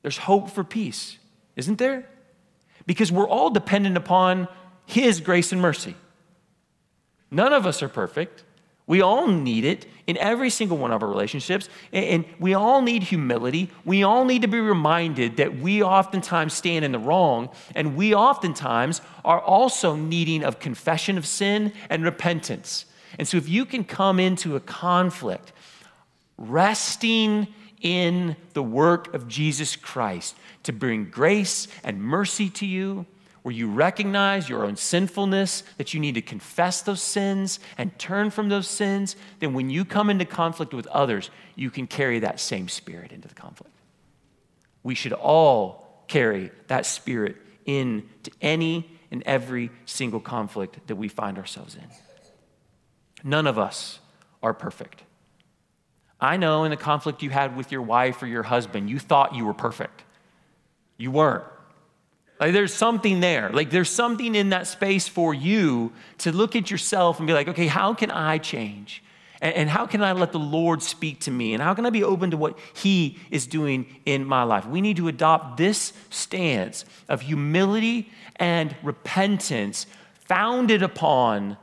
There's 0.02 0.18
hope 0.18 0.50
for 0.50 0.64
peace, 0.64 1.18
isn't 1.57 1.78
there? 1.78 2.09
Because 2.88 3.12
we're 3.12 3.28
all 3.28 3.50
dependent 3.50 3.99
upon 3.99 4.49
His 4.87 5.21
grace 5.21 5.52
and 5.52 5.61
mercy. 5.61 5.95
None 7.30 7.52
of 7.52 7.66
us 7.66 7.83
are 7.83 7.88
perfect. 7.88 8.45
We 8.87 9.02
all 9.02 9.26
need 9.26 9.66
it 9.66 9.85
in 10.07 10.16
every 10.16 10.49
single 10.49 10.78
one 10.78 10.90
of 10.90 11.02
our 11.02 11.09
relationships. 11.11 11.68
And 11.92 12.25
we 12.38 12.54
all 12.54 12.80
need 12.80 13.02
humility. 13.02 13.71
We 13.85 14.02
all 14.02 14.25
need 14.25 14.40
to 14.40 14.49
be 14.49 14.59
reminded 14.59 15.37
that 15.37 15.59
we 15.59 15.83
oftentimes 15.83 16.54
stand 16.54 16.87
in 16.87 16.92
the 16.92 16.99
wrong. 16.99 17.50
And 17.75 17.95
we 17.95 18.14
oftentimes 18.14 19.02
are 19.26 19.42
also 19.42 19.95
needing 19.95 20.42
of 20.42 20.59
confession 20.59 21.18
of 21.18 21.26
sin 21.26 21.75
and 21.90 22.02
repentance. 22.02 22.87
And 23.18 23.28
so 23.28 23.37
if 23.37 23.47
you 23.47 23.66
can 23.66 23.85
come 23.85 24.18
into 24.18 24.57
a 24.57 24.61
conflict 24.61 25.52
resting 26.38 27.49
in 27.80 28.37
the 28.54 28.62
work 28.62 29.14
of 29.14 29.28
Jesus 29.28 29.76
Christ 29.76 30.37
to 30.64 30.73
bring 30.73 31.11
grace 31.11 31.68
and 31.85 32.02
mercy 32.02 32.50
to 32.50 32.66
you, 32.66 33.06
where 33.42 33.54
you 33.54 33.70
recognize 33.70 34.49
your 34.49 34.64
own 34.64 34.76
sinfulness, 34.76 35.62
that 35.78 35.94
you 35.94 36.00
need 36.00 36.14
to 36.14 36.23
confess 36.23 36.82
those 36.82 37.00
sins 37.00 37.61
and 37.78 37.97
turn 37.99 38.30
from 38.30 38.49
those 38.49 38.68
sins, 38.68 39.16
then 39.38 39.54
when 39.54 39.70
you 39.70 39.85
come 39.85 40.11
into 40.11 40.25
conflict 40.25 40.75
with 40.75 40.87
others, 40.88 41.30
you 41.54 41.70
can 41.70 41.87
carry 41.87 42.18
that 42.18 42.40
same 42.40 42.68
spirit 42.68 43.12
into 43.12 43.28
the 43.28 43.35
conflict. 43.35 43.75
We 44.82 44.94
should 44.94 45.12
all 45.12 46.04
carry 46.08 46.50
that 46.66 46.85
spirit 46.85 47.37
into 47.64 48.30
any 48.40 48.90
and 49.11 49.23
every 49.25 49.70
single 49.87 50.20
conflict 50.20 50.87
that 50.87 50.97
we 50.97 51.08
find 51.08 51.38
ourselves 51.38 51.75
in. 51.75 51.87
None 53.25 53.47
of 53.47 53.58
us 53.58 54.00
are 54.42 54.54
perfect. 54.54 55.02
I 56.21 56.37
know 56.37 56.65
in 56.65 56.71
the 56.71 56.77
conflict 56.77 57.23
you 57.23 57.31
had 57.31 57.57
with 57.57 57.71
your 57.71 57.83
wife 57.83 58.23
or 58.23 58.27
your 58.27 58.43
husband, 58.43 58.91
you 58.91 58.99
thought 58.99 59.35
you 59.35 59.45
were 59.45 59.55
perfect. 59.55 60.03
You 60.97 61.11
weren't. 61.13 61.45
Like 62.41 62.53
there's 62.53 62.75
something 62.75 63.21
there. 63.21 63.51
Like 63.51 63.71
there's 63.71 63.91
something 63.91 64.35
in 64.35 64.51
that 64.51 64.67
space 64.67 65.09
for 65.09 65.33
you 65.33 65.93
to 66.19 66.33
look 66.33 66.57
at 66.57 66.71
yourself 66.71 67.19
and 67.19 67.27
be 67.27 67.33
like, 67.33 67.49
okay, 67.49 67.67
how 67.67 67.95
can 67.95 68.11
I 68.11 68.39
change? 68.39 69.03
And, 69.41 69.55
and, 69.55 69.71
how 69.71 69.87
can 69.87 70.03
I 70.03 70.13
let 70.13 70.33
the 70.33 70.41
Lord 70.41 70.83
speak 70.83 71.21
to 71.21 71.31
me? 71.31 71.55
And 71.55 71.63
how 71.63 71.73
can 71.73 71.87
I 71.87 71.91
be 71.91 72.03
open 72.03 72.33
to 72.33 72.37
what 72.37 72.59
He 72.75 73.19
is 73.31 73.47
doing 73.47 73.87
in 74.05 74.25
my 74.25 74.43
life? 74.43 74.67
We 74.67 74.81
need 74.81 74.97
to 74.97 75.07
adopt 75.07 75.57
this 75.57 75.93
stance 76.11 76.85
of 77.09 77.21
humility 77.21 78.11
and 78.35 78.75
repentance 78.83 79.87
founded 80.27 80.83
upon 80.83 81.57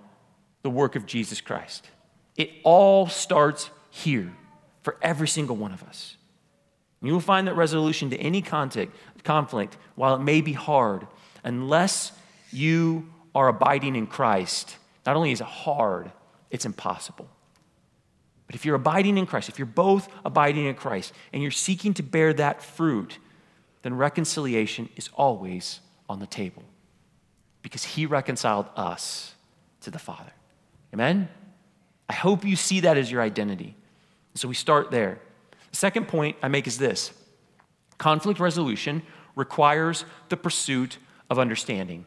the 0.62 0.70
work 0.70 0.96
of 0.96 1.06
Jesus 1.06 1.42
Christ. 1.42 1.90
It 2.38 2.50
all 2.64 3.08
starts 3.08 3.70
here 3.90 4.32
for 4.86 4.96
every 5.02 5.28
single 5.28 5.56
one 5.56 5.74
of 5.74 5.82
us. 5.82 6.16
You 7.02 7.12
will 7.12 7.20
find 7.20 7.48
that 7.48 7.56
resolution 7.56 8.12
to 8.12 8.18
any 8.18 8.44
conflict, 8.44 9.78
while 9.96 10.16
it 10.16 10.20
may 10.20 10.42
be 10.42 10.54
hard, 10.54 11.08
unless 11.44 12.12
you 12.54 13.10
are 13.34 13.48
abiding 13.48 13.96
in 13.96 14.06
Christ, 14.06 14.78
not 15.04 15.16
only 15.16 15.32
is 15.32 15.42
it 15.42 15.48
hard, 15.48 16.12
it's 16.52 16.66
impossible. 16.66 17.28
But 18.46 18.54
if 18.54 18.64
you're 18.64 18.76
abiding 18.76 19.18
in 19.18 19.26
Christ, 19.26 19.50
if 19.50 19.58
you're 19.58 19.66
both 19.66 20.08
abiding 20.24 20.66
in 20.66 20.76
Christ 20.76 21.14
and 21.34 21.42
you're 21.42 21.52
seeking 21.52 21.96
to 21.96 22.04
bear 22.04 22.32
that 22.34 22.62
fruit, 22.62 23.18
then 23.82 23.98
reconciliation 23.98 24.90
is 24.96 25.10
always 25.16 25.80
on 26.08 26.20
the 26.20 26.28
table 26.28 26.64
because 27.64 27.84
he 27.84 28.06
reconciled 28.06 28.68
us 28.76 29.34
to 29.82 29.90
the 29.90 29.98
Father. 29.98 30.34
Amen? 30.94 31.28
I 32.08 32.14
hope 32.14 32.46
you 32.46 32.56
see 32.56 32.82
that 32.82 32.98
as 32.98 33.12
your 33.12 33.24
identity. 33.24 33.76
So 34.36 34.48
we 34.48 34.56
start 34.56 34.92
there. 34.92 35.20
The 35.72 35.78
second 35.78 36.08
point 36.08 36.38
I 36.44 36.48
make 36.48 36.68
is 36.68 36.78
this 36.78 37.12
conflict 37.98 38.40
resolution 38.40 39.02
requires 39.36 40.06
the 40.30 40.38
pursuit 40.38 40.98
of 41.30 41.40
understanding. 41.40 42.06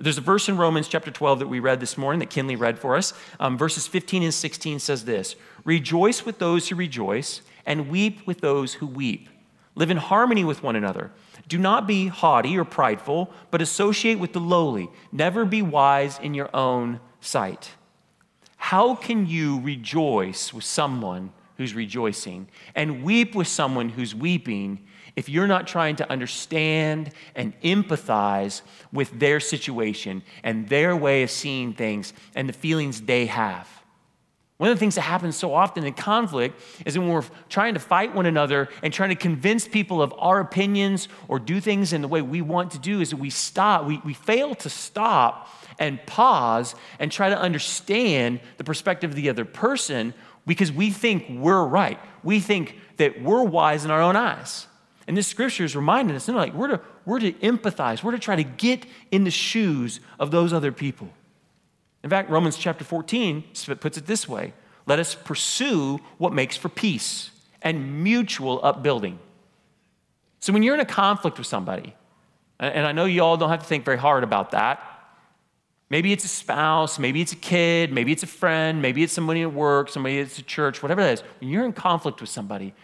There's 0.00 0.18
a 0.18 0.22
verse 0.22 0.48
in 0.48 0.56
Romans 0.56 0.86
chapter 0.86 1.10
12 1.10 1.40
that 1.40 1.48
we 1.48 1.58
read 1.58 1.80
this 1.80 1.98
morning 1.98 2.20
that 2.20 2.30
Kinley 2.30 2.54
read 2.54 2.78
for 2.78 2.94
us. 2.94 3.12
Um, 3.40 3.58
verses 3.58 3.86
15 3.88 4.22
and 4.22 4.32
16 4.32 4.78
says 4.78 5.04
this 5.04 5.34
Rejoice 5.64 6.24
with 6.24 6.38
those 6.38 6.68
who 6.68 6.76
rejoice, 6.76 7.40
and 7.66 7.88
weep 7.88 8.26
with 8.26 8.40
those 8.40 8.74
who 8.74 8.86
weep. 8.86 9.28
Live 9.74 9.90
in 9.90 9.96
harmony 9.96 10.44
with 10.44 10.62
one 10.62 10.76
another. 10.76 11.10
Do 11.48 11.58
not 11.58 11.86
be 11.86 12.08
haughty 12.08 12.58
or 12.58 12.64
prideful, 12.64 13.32
but 13.50 13.62
associate 13.62 14.18
with 14.18 14.32
the 14.32 14.40
lowly. 14.40 14.88
Never 15.10 15.44
be 15.44 15.62
wise 15.62 16.18
in 16.18 16.34
your 16.34 16.54
own 16.54 17.00
sight. 17.20 17.70
How 18.56 18.94
can 18.94 19.26
you 19.26 19.60
rejoice 19.60 20.52
with 20.52 20.64
someone 20.64 21.32
who's 21.58 21.74
rejoicing 21.74 22.48
and 22.74 23.02
weep 23.02 23.34
with 23.34 23.48
someone 23.48 23.90
who's 23.90 24.14
weeping 24.14 24.86
if 25.16 25.28
you're 25.28 25.48
not 25.48 25.66
trying 25.66 25.96
to 25.96 26.10
understand 26.10 27.10
and 27.34 27.60
empathize 27.62 28.62
with 28.92 29.18
their 29.18 29.40
situation 29.40 30.22
and 30.44 30.68
their 30.68 30.96
way 30.96 31.24
of 31.24 31.30
seeing 31.30 31.74
things 31.74 32.12
and 32.36 32.48
the 32.48 32.52
feelings 32.52 33.02
they 33.02 33.26
have. 33.26 33.68
One 34.58 34.70
of 34.70 34.76
the 34.76 34.80
things 34.80 34.96
that 34.96 35.02
happens 35.02 35.36
so 35.36 35.54
often 35.54 35.84
in 35.84 35.94
conflict 35.94 36.60
is 36.84 36.98
when 36.98 37.08
we're 37.08 37.24
trying 37.48 37.74
to 37.74 37.80
fight 37.80 38.12
one 38.12 38.26
another 38.26 38.68
and 38.82 38.92
trying 38.92 39.10
to 39.10 39.14
convince 39.14 39.68
people 39.68 40.02
of 40.02 40.12
our 40.18 40.40
opinions 40.40 41.08
or 41.28 41.38
do 41.38 41.60
things 41.60 41.92
in 41.92 42.02
the 42.02 42.08
way 42.08 42.22
we 42.22 42.42
want 42.42 42.72
to 42.72 42.78
do, 42.80 43.00
is 43.00 43.10
that 43.10 43.18
we 43.18 43.30
stop, 43.30 43.86
we, 43.86 44.00
we 44.04 44.14
fail 44.14 44.56
to 44.56 44.68
stop 44.68 45.48
and 45.78 46.04
pause 46.06 46.74
and 46.98 47.12
try 47.12 47.28
to 47.28 47.38
understand 47.38 48.40
the 48.56 48.64
perspective 48.64 49.10
of 49.10 49.16
the 49.16 49.28
other 49.28 49.44
person 49.44 50.12
because 50.48 50.72
we 50.72 50.90
think 50.90 51.26
we're 51.28 51.64
right. 51.64 52.00
We 52.24 52.40
think 52.40 52.74
that 52.96 53.22
we're 53.22 53.44
wise 53.44 53.84
in 53.84 53.92
our 53.92 54.00
own 54.00 54.16
eyes. 54.16 54.66
And 55.06 55.16
this 55.16 55.28
scripture 55.28 55.64
is 55.64 55.76
reminding 55.76 56.16
us, 56.16 56.26
you 56.26 56.34
know, 56.34 56.40
like 56.40 56.54
we're 56.54 56.68
to, 56.68 56.80
we're 57.04 57.20
to 57.20 57.32
empathize, 57.34 58.02
we're 58.02 58.12
to 58.12 58.18
try 58.18 58.34
to 58.34 58.42
get 58.42 58.84
in 59.10 59.24
the 59.24 59.30
shoes 59.30 60.00
of 60.18 60.30
those 60.30 60.52
other 60.52 60.72
people. 60.72 61.08
In 62.02 62.10
fact, 62.10 62.30
Romans 62.30 62.56
chapter 62.56 62.84
14 62.84 63.44
puts 63.80 63.96
it 63.96 64.06
this 64.06 64.28
way 64.28 64.52
let 64.86 64.98
us 64.98 65.14
pursue 65.14 66.00
what 66.16 66.32
makes 66.32 66.56
for 66.56 66.70
peace 66.70 67.30
and 67.60 68.02
mutual 68.02 68.58
upbuilding. 68.62 69.18
So 70.40 70.52
when 70.52 70.62
you're 70.62 70.74
in 70.74 70.80
a 70.80 70.86
conflict 70.86 71.36
with 71.36 71.46
somebody, 71.46 71.94
and 72.58 72.86
I 72.86 72.92
know 72.92 73.04
you 73.04 73.22
all 73.22 73.36
don't 73.36 73.50
have 73.50 73.60
to 73.60 73.66
think 73.66 73.84
very 73.84 73.98
hard 73.98 74.24
about 74.24 74.52
that. 74.52 74.82
Maybe 75.90 76.12
it's 76.12 76.24
a 76.24 76.28
spouse, 76.28 76.98
maybe 76.98 77.22
it's 77.22 77.32
a 77.32 77.36
kid, 77.36 77.92
maybe 77.92 78.12
it's 78.12 78.22
a 78.22 78.26
friend, 78.26 78.82
maybe 78.82 79.02
it's 79.02 79.12
somebody 79.12 79.42
at 79.42 79.52
work, 79.52 79.88
somebody 79.88 80.20
at 80.20 80.38
a 80.38 80.42
church, 80.42 80.82
whatever 80.82 81.02
that 81.02 81.12
is. 81.14 81.22
When 81.40 81.50
you're 81.50 81.64
in 81.64 81.72
conflict 81.72 82.20
with 82.20 82.28
somebody, 82.30 82.74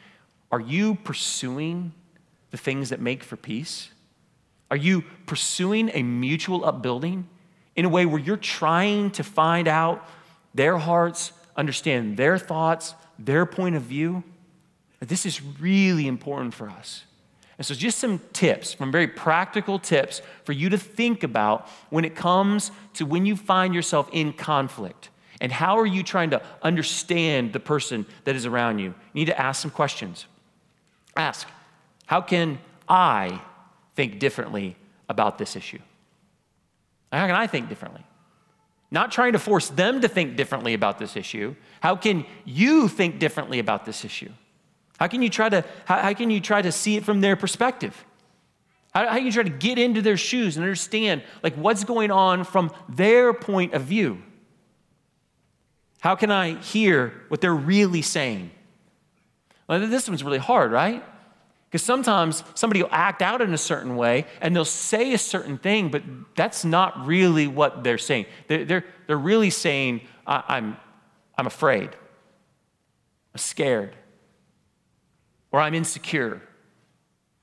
are 0.51 0.61
you 0.61 0.95
pursuing 0.95 1.93
the 2.51 2.57
things 2.57 2.91
that 2.91 3.01
make 3.01 3.23
for 3.23 3.37
peace? 3.37 3.91
Are 4.71 4.77
you 4.77 5.05
pursuing 5.27 5.91
a 5.93 6.03
mutual 6.03 6.65
upbuilding? 6.65 7.29
in 7.77 7.85
a 7.85 7.89
way 7.89 8.07
where 8.07 8.21
you're 8.21 8.37
trying 8.37 9.11
to 9.13 9.25
find 9.25 9.67
out 9.69 10.07
their 10.55 10.79
hearts, 10.79 11.33
understand 11.57 12.17
their 12.17 12.39
thoughts, 12.39 12.95
their 13.19 13.47
point 13.47 13.75
of 13.75 13.83
view. 13.83 14.23
This 15.01 15.27
is 15.27 15.43
really 15.43 16.07
important 16.07 16.55
for 16.55 16.71
us. 16.71 17.05
And 17.57 17.67
so, 17.67 17.75
just 17.75 17.99
some 17.99 18.21
tips, 18.33 18.77
some 18.77 18.91
very 18.91 19.07
practical 19.07 19.79
tips 19.79 20.23
for 20.45 20.53
you 20.53 20.69
to 20.71 20.79
think 20.79 21.23
about 21.23 21.69
when 21.91 22.05
it 22.05 22.17
comes 22.17 22.73
to 22.95 23.07
when 23.07 23.27
you 23.27 23.37
find 23.37 23.75
yourself 23.75 24.09
in 24.13 24.33
conflict. 24.33 25.11
And 25.41 25.53
how 25.53 25.79
are 25.79 25.87
you 25.87 26.03
trying 26.03 26.31
to 26.31 26.43
understand 26.63 27.53
the 27.53 27.61
person 27.61 28.07
that 28.25 28.35
is 28.35 28.47
around 28.47 28.79
you? 28.79 28.87
You 28.87 28.95
need 29.13 29.27
to 29.27 29.41
ask 29.41 29.63
some 29.63 29.71
questions. 29.71 30.27
Ask, 31.17 31.47
how 32.07 32.21
can 32.21 32.59
I 32.89 33.41
think 33.95 34.19
differently 34.19 34.77
about 35.09 35.39
this 35.39 35.55
issue? 35.55 35.81
How 37.13 37.27
can 37.27 37.37
I 37.37 37.47
think 37.47 37.69
differently? 37.69 38.05
Not 38.91 39.13
trying 39.13 39.33
to 39.33 39.39
force 39.39 39.69
them 39.69 40.01
to 40.01 40.09
think 40.09 40.37
differently 40.37 40.75
about 40.75 40.99
this 40.99 41.17
issue. 41.17 41.55
How 41.81 41.97
can 41.97 42.27
you 42.45 42.89
think 42.89 43.19
differently 43.19 43.59
about 43.59 43.85
this 43.85 44.05
issue? 44.05 44.31
How 44.99 45.09
can 45.09 45.23
you 45.23 45.29
try 45.29 45.49
to, 45.49 45.65
how, 45.85 45.99
how 45.99 46.15
can 46.15 46.31
you 46.31 46.41
try 46.41 46.63
to 46.63 46.73
see 46.73 46.97
it 46.97 47.05
from 47.05 47.21
their 47.21 47.37
perspective? 47.37 48.05
How, 48.93 49.09
how 49.09 49.17
can 49.17 49.27
you 49.27 49.33
try 49.33 49.43
to 49.43 49.51
get 49.51 49.79
into 49.79 50.03
their 50.03 50.17
shoes 50.17 50.57
and 50.57 50.65
understand 50.65 51.23
like 51.43 51.55
what's 51.55 51.85
going 51.85 52.11
on 52.11 52.45
from 52.45 52.73
their 52.89 53.33
point 53.35 53.75
of 53.75 53.83
view? 53.83 54.23
How 56.01 56.15
can 56.15 56.31
I 56.31 56.61
hear 56.61 57.13
what 57.29 57.41
they're 57.41 57.55
really 57.55 58.03
saying? 58.03 58.51
Well, 59.67 59.87
this 59.87 60.09
one's 60.09 60.23
really 60.23 60.39
hard, 60.39 60.71
right? 60.71 61.03
Because 61.71 61.83
sometimes 61.83 62.45
somebody 62.55 62.83
will 62.83 62.91
act 62.93 63.21
out 63.21 63.41
in 63.41 63.53
a 63.53 63.59
certain 63.59 63.97
way 63.97 64.27
and 64.41 64.55
they'll 64.55 64.65
say 64.65 65.13
a 65.13 65.19
certain 65.19 65.59
thing, 65.59 65.89
but 65.89 66.03
that's 66.37 66.65
not 66.65 67.07
really 67.07 67.49
what 67.49 67.83
they're 67.83 67.99
saying. 67.99 68.27
They're, 68.47 68.65
they're, 68.65 68.85
they're 69.07 69.17
really 69.17 69.51
saying, 69.51 70.03
I'm, 70.27 70.77
I'm 71.37 71.47
afraid, 71.47 71.91
I'm 73.35 73.39
scared, 73.39 73.97
or 75.55 75.61
I'm 75.61 75.73
insecure. 75.73 76.43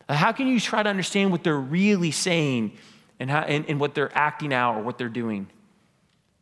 How 0.10 0.34
can 0.34 0.45
you 0.45 0.60
try 0.60 0.84
to 0.84 0.89
understand 0.89 1.32
what 1.32 1.45
they're 1.45 1.56
really 1.56 2.12
saying 2.12 2.74
and, 3.21 3.32
how, 3.32 3.39
and, 3.39 3.63
and 3.69 3.80
what 3.80 3.95
they're 3.95 4.12
acting 4.13 4.54
out 4.54 4.76
or 4.76 4.84
what 4.84 4.97
they're 4.97 5.08
doing? 5.08 5.47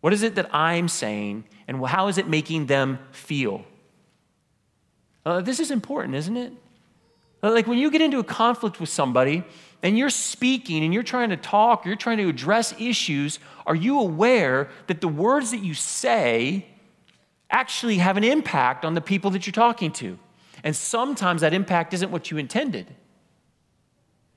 What 0.02 0.12
is 0.12 0.24
it 0.24 0.34
that 0.34 0.50
I'm 0.52 0.88
saying, 0.88 1.44
and 1.68 1.86
how 1.86 2.08
is 2.08 2.18
it 2.18 2.28
making 2.28 2.66
them 2.66 2.98
feel? 3.12 3.66
Uh, 5.24 5.42
this 5.42 5.60
is 5.60 5.70
important, 5.70 6.16
isn't 6.16 6.38
it? 6.38 6.54
Like 7.44 7.68
when 7.68 7.78
you 7.78 7.92
get 7.92 8.02
into 8.02 8.18
a 8.18 8.24
conflict 8.24 8.80
with 8.80 8.90
somebody 8.90 9.44
and 9.84 9.96
you're 9.96 10.10
speaking 10.10 10.84
and 10.84 10.92
you're 10.92 11.04
trying 11.04 11.30
to 11.30 11.38
talk, 11.38 11.86
you're 11.86 11.96
trying 11.96 12.18
to 12.18 12.30
address 12.30 12.74
issues, 12.80 13.38
are 13.68 13.76
you 13.76 14.00
aware 14.00 14.70
that 14.88 15.02
the 15.02 15.08
words 15.08 15.52
that 15.52 15.60
you 15.64 15.76
say 15.76 16.66
actually 17.52 18.00
have 18.00 18.18
an 18.18 18.24
impact 18.24 18.86
on 18.86 18.96
the 18.96 19.02
people 19.02 19.30
that 19.30 19.46
you're 19.46 19.52
talking 19.52 19.92
to? 19.92 20.18
And 20.64 20.76
sometimes 20.76 21.42
that 21.42 21.54
impact 21.54 21.94
isn't 21.94 22.12
what 22.12 22.32
you 22.32 22.38
intended. 22.38 22.88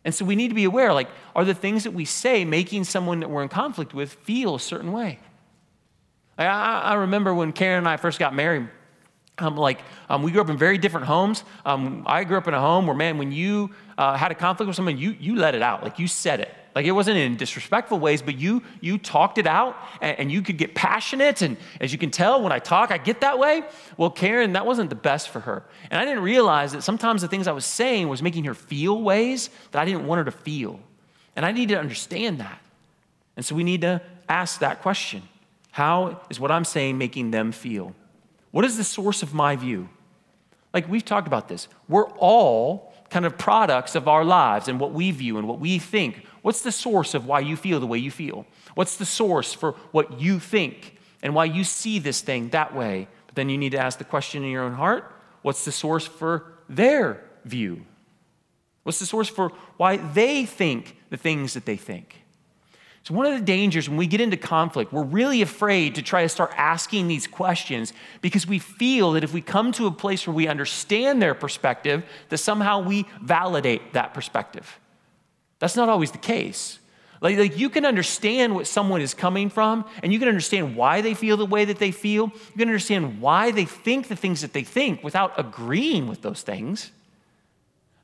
And 0.04 0.14
so 0.14 0.24
we 0.24 0.34
need 0.34 0.48
to 0.48 0.54
be 0.54 0.64
aware 0.64 0.92
like, 0.92 1.08
are 1.34 1.44
the 1.44 1.54
things 1.54 1.84
that 1.84 1.92
we 1.92 2.04
say 2.04 2.44
making 2.44 2.84
someone 2.84 3.20
that 3.20 3.30
we're 3.30 3.42
in 3.42 3.48
conflict 3.48 3.94
with 3.94 4.12
feel 4.12 4.54
a 4.54 4.60
certain 4.60 4.92
way? 4.92 5.18
I, 6.38 6.46
I 6.46 6.94
remember 6.94 7.34
when 7.34 7.52
Karen 7.52 7.78
and 7.78 7.88
I 7.88 7.96
first 7.96 8.18
got 8.18 8.34
married, 8.34 8.68
um, 9.38 9.56
like 9.56 9.80
um, 10.08 10.22
we 10.22 10.32
grew 10.32 10.40
up 10.40 10.50
in 10.50 10.56
very 10.56 10.78
different 10.78 11.06
homes. 11.06 11.44
Um, 11.64 12.02
I 12.06 12.24
grew 12.24 12.36
up 12.36 12.48
in 12.48 12.54
a 12.54 12.60
home 12.60 12.86
where, 12.86 12.96
man, 12.96 13.18
when 13.18 13.32
you 13.32 13.70
uh, 13.96 14.16
had 14.16 14.32
a 14.32 14.34
conflict 14.34 14.66
with 14.66 14.76
someone, 14.76 14.98
you 14.98 15.10
you 15.18 15.36
let 15.36 15.54
it 15.54 15.62
out, 15.62 15.82
like 15.82 15.98
you 15.98 16.08
said 16.08 16.40
it. 16.40 16.54
Like 16.74 16.86
it 16.86 16.92
wasn't 16.92 17.18
in 17.18 17.36
disrespectful 17.36 17.98
ways, 17.98 18.22
but 18.22 18.38
you 18.38 18.62
you 18.80 18.96
talked 18.96 19.38
it 19.38 19.46
out, 19.46 19.76
and, 20.00 20.18
and 20.20 20.32
you 20.32 20.40
could 20.40 20.56
get 20.56 20.74
passionate. 20.74 21.42
And 21.42 21.56
as 21.80 21.92
you 21.92 21.98
can 21.98 22.10
tell, 22.10 22.42
when 22.42 22.52
I 22.52 22.58
talk, 22.58 22.90
I 22.90 22.98
get 22.98 23.20
that 23.20 23.38
way. 23.38 23.62
Well, 23.96 24.10
Karen, 24.10 24.54
that 24.54 24.64
wasn't 24.64 24.88
the 24.88 24.96
best 24.96 25.28
for 25.28 25.40
her, 25.40 25.64
and 25.90 26.00
I 26.00 26.04
didn't 26.04 26.22
realize 26.22 26.72
that 26.72 26.82
sometimes 26.82 27.22
the 27.22 27.28
things 27.28 27.46
I 27.46 27.52
was 27.52 27.66
saying 27.66 28.08
was 28.08 28.22
making 28.22 28.44
her 28.44 28.54
feel 28.54 29.02
ways 29.02 29.50
that 29.72 29.82
I 29.82 29.84
didn't 29.84 30.06
want 30.06 30.18
her 30.18 30.24
to 30.24 30.30
feel, 30.30 30.80
and 31.36 31.44
I 31.44 31.52
need 31.52 31.68
to 31.68 31.78
understand 31.78 32.40
that. 32.40 32.60
And 33.36 33.44
so 33.44 33.54
we 33.54 33.64
need 33.64 33.82
to 33.82 34.00
ask 34.28 34.60
that 34.60 34.80
question: 34.80 35.22
How 35.72 36.22
is 36.30 36.40
what 36.40 36.50
I'm 36.50 36.64
saying 36.64 36.96
making 36.96 37.32
them 37.32 37.52
feel? 37.52 37.94
What 38.50 38.64
is 38.64 38.76
the 38.76 38.84
source 38.84 39.22
of 39.22 39.34
my 39.34 39.56
view? 39.56 39.88
Like 40.72 40.88
we've 40.88 41.04
talked 41.04 41.26
about 41.26 41.48
this. 41.48 41.68
We're 41.88 42.08
all 42.12 42.92
kind 43.10 43.26
of 43.26 43.36
products 43.36 43.94
of 43.94 44.08
our 44.08 44.24
lives 44.24 44.68
and 44.68 44.80
what 44.80 44.92
we 44.92 45.10
view 45.10 45.36
and 45.38 45.46
what 45.46 45.60
we 45.60 45.78
think. 45.78 46.24
What's 46.42 46.62
the 46.62 46.72
source 46.72 47.14
of 47.14 47.26
why 47.26 47.40
you 47.40 47.56
feel 47.56 47.80
the 47.80 47.86
way 47.86 47.98
you 47.98 48.10
feel? 48.10 48.46
What's 48.74 48.96
the 48.96 49.06
source 49.06 49.52
for 49.52 49.72
what 49.92 50.20
you 50.20 50.38
think 50.38 50.98
and 51.22 51.34
why 51.34 51.46
you 51.46 51.64
see 51.64 51.98
this 51.98 52.20
thing 52.20 52.50
that 52.50 52.74
way? 52.74 53.08
But 53.26 53.36
then 53.36 53.48
you 53.48 53.56
need 53.56 53.72
to 53.72 53.78
ask 53.78 53.98
the 53.98 54.04
question 54.04 54.42
in 54.42 54.50
your 54.50 54.64
own 54.64 54.74
heart 54.74 55.10
what's 55.42 55.64
the 55.64 55.72
source 55.72 56.06
for 56.06 56.52
their 56.68 57.24
view? 57.44 57.84
What's 58.82 58.98
the 58.98 59.06
source 59.06 59.28
for 59.28 59.50
why 59.76 59.96
they 59.96 60.44
think 60.44 60.96
the 61.10 61.16
things 61.16 61.54
that 61.54 61.64
they 61.64 61.76
think? 61.76 62.22
So, 63.04 63.14
one 63.14 63.26
of 63.26 63.32
the 63.36 63.44
dangers 63.44 63.88
when 63.88 63.98
we 63.98 64.06
get 64.06 64.20
into 64.20 64.36
conflict, 64.36 64.92
we're 64.92 65.02
really 65.02 65.42
afraid 65.42 65.96
to 65.96 66.02
try 66.02 66.22
to 66.22 66.28
start 66.28 66.52
asking 66.56 67.08
these 67.08 67.26
questions 67.26 67.92
because 68.20 68.46
we 68.46 68.60
feel 68.60 69.12
that 69.12 69.24
if 69.24 69.32
we 69.32 69.40
come 69.40 69.72
to 69.72 69.86
a 69.86 69.90
place 69.90 70.26
where 70.26 70.34
we 70.34 70.46
understand 70.46 71.20
their 71.20 71.34
perspective, 71.34 72.04
that 72.28 72.38
somehow 72.38 72.80
we 72.80 73.06
validate 73.20 73.92
that 73.94 74.14
perspective. 74.14 74.78
That's 75.62 75.76
not 75.76 75.88
always 75.88 76.10
the 76.10 76.18
case. 76.18 76.80
Like, 77.20 77.38
like, 77.38 77.56
you 77.56 77.70
can 77.70 77.86
understand 77.86 78.56
what 78.56 78.66
someone 78.66 79.00
is 79.00 79.14
coming 79.14 79.48
from, 79.48 79.84
and 80.02 80.12
you 80.12 80.18
can 80.18 80.26
understand 80.26 80.74
why 80.74 81.02
they 81.02 81.14
feel 81.14 81.36
the 81.36 81.46
way 81.46 81.64
that 81.64 81.78
they 81.78 81.92
feel. 81.92 82.32
You 82.34 82.58
can 82.58 82.68
understand 82.68 83.20
why 83.20 83.52
they 83.52 83.64
think 83.64 84.08
the 84.08 84.16
things 84.16 84.40
that 84.40 84.54
they 84.54 84.64
think 84.64 85.04
without 85.04 85.38
agreeing 85.38 86.08
with 86.08 86.20
those 86.22 86.42
things. 86.42 86.90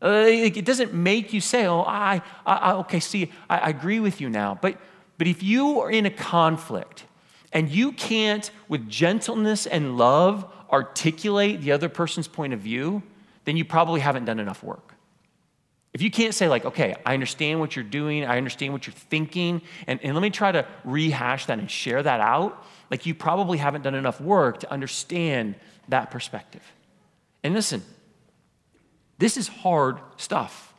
Uh, 0.00 0.26
it 0.28 0.64
doesn't 0.64 0.94
make 0.94 1.32
you 1.32 1.40
say, 1.40 1.66
oh, 1.66 1.80
I, 1.80 2.22
I 2.46 2.74
okay, 2.74 3.00
see, 3.00 3.32
I, 3.50 3.58
I 3.58 3.68
agree 3.70 3.98
with 3.98 4.20
you 4.20 4.30
now. 4.30 4.56
But, 4.62 4.76
but 5.18 5.26
if 5.26 5.42
you 5.42 5.80
are 5.80 5.90
in 5.90 6.06
a 6.06 6.10
conflict 6.10 7.06
and 7.52 7.68
you 7.68 7.90
can't, 7.90 8.52
with 8.68 8.88
gentleness 8.88 9.66
and 9.66 9.98
love, 9.98 10.48
articulate 10.70 11.62
the 11.62 11.72
other 11.72 11.88
person's 11.88 12.28
point 12.28 12.52
of 12.52 12.60
view, 12.60 13.02
then 13.46 13.56
you 13.56 13.64
probably 13.64 13.98
haven't 13.98 14.26
done 14.26 14.38
enough 14.38 14.62
work. 14.62 14.87
If 15.94 16.02
you 16.02 16.10
can't 16.10 16.34
say, 16.34 16.48
like, 16.48 16.64
okay, 16.64 16.94
I 17.06 17.14
understand 17.14 17.60
what 17.60 17.74
you're 17.74 17.84
doing, 17.84 18.24
I 18.24 18.36
understand 18.36 18.72
what 18.72 18.86
you're 18.86 18.94
thinking, 18.94 19.62
and, 19.86 19.98
and 20.02 20.14
let 20.14 20.20
me 20.20 20.30
try 20.30 20.52
to 20.52 20.66
rehash 20.84 21.46
that 21.46 21.58
and 21.58 21.70
share 21.70 22.02
that 22.02 22.20
out, 22.20 22.64
like, 22.90 23.06
you 23.06 23.14
probably 23.14 23.58
haven't 23.58 23.82
done 23.82 23.94
enough 23.94 24.20
work 24.20 24.60
to 24.60 24.70
understand 24.70 25.54
that 25.88 26.10
perspective. 26.10 26.62
And 27.42 27.54
listen, 27.54 27.82
this 29.18 29.36
is 29.36 29.48
hard 29.48 29.98
stuff. 30.16 30.74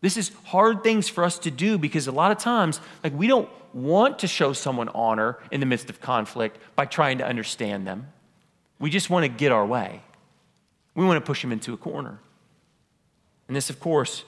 This 0.00 0.16
is 0.16 0.32
hard 0.44 0.82
things 0.82 1.08
for 1.08 1.24
us 1.24 1.38
to 1.40 1.50
do 1.50 1.78
because 1.78 2.06
a 2.06 2.12
lot 2.12 2.32
of 2.32 2.38
times, 2.38 2.80
like, 3.04 3.16
we 3.16 3.26
don't 3.26 3.48
want 3.72 4.20
to 4.20 4.26
show 4.26 4.52
someone 4.52 4.88
honor 4.90 5.38
in 5.50 5.60
the 5.60 5.66
midst 5.66 5.90
of 5.90 6.00
conflict 6.00 6.58
by 6.76 6.86
trying 6.86 7.18
to 7.18 7.26
understand 7.26 7.86
them. 7.86 8.08
We 8.78 8.90
just 8.90 9.10
want 9.10 9.24
to 9.24 9.28
get 9.28 9.52
our 9.52 9.64
way. 9.64 10.02
We 10.94 11.04
want 11.04 11.18
to 11.18 11.26
push 11.26 11.42
them 11.42 11.52
into 11.52 11.72
a 11.72 11.76
corner. 11.76 12.18
And 13.52 13.56
this, 13.58 13.68
of 13.68 13.80
course, 13.80 14.24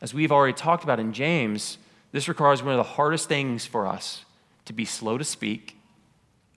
as 0.00 0.14
we've 0.14 0.32
already 0.32 0.54
talked 0.54 0.82
about 0.82 0.98
in 0.98 1.12
James, 1.12 1.76
this 2.10 2.26
requires 2.26 2.62
one 2.62 2.72
of 2.72 2.78
the 2.78 2.94
hardest 2.94 3.28
things 3.28 3.66
for 3.66 3.86
us 3.86 4.24
to 4.64 4.72
be 4.72 4.86
slow 4.86 5.18
to 5.18 5.24
speak 5.24 5.76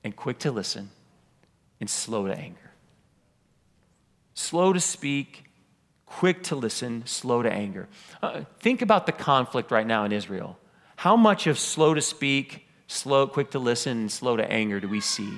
and 0.02 0.16
quick 0.16 0.40
to 0.40 0.50
listen 0.50 0.92
and 1.82 1.90
slow 1.90 2.26
to 2.26 2.34
anger. 2.34 2.72
Slow 4.34 4.72
to 4.72 4.80
speak, 4.80 5.44
quick 6.06 6.42
to 6.44 6.56
listen, 6.56 7.06
slow 7.06 7.44
to 7.44 7.52
anger. 7.52 7.90
Uh, 8.24 8.46
think 8.62 8.82
about 8.82 9.08
the 9.08 9.12
conflict 9.12 9.70
right 9.70 9.86
now 9.86 10.06
in 10.06 10.14
Israel. 10.14 10.58
How 10.96 11.18
much 11.18 11.48
of 11.48 11.60
slow 11.60 11.94
to 11.96 12.02
speak, 12.02 12.66
slow, 12.88 13.28
quick 13.28 13.52
to 13.52 13.60
listen, 13.60 13.98
and 13.98 14.10
slow 14.10 14.38
to 14.38 14.50
anger 14.50 14.80
do 14.80 14.88
we 14.88 15.02
see? 15.02 15.34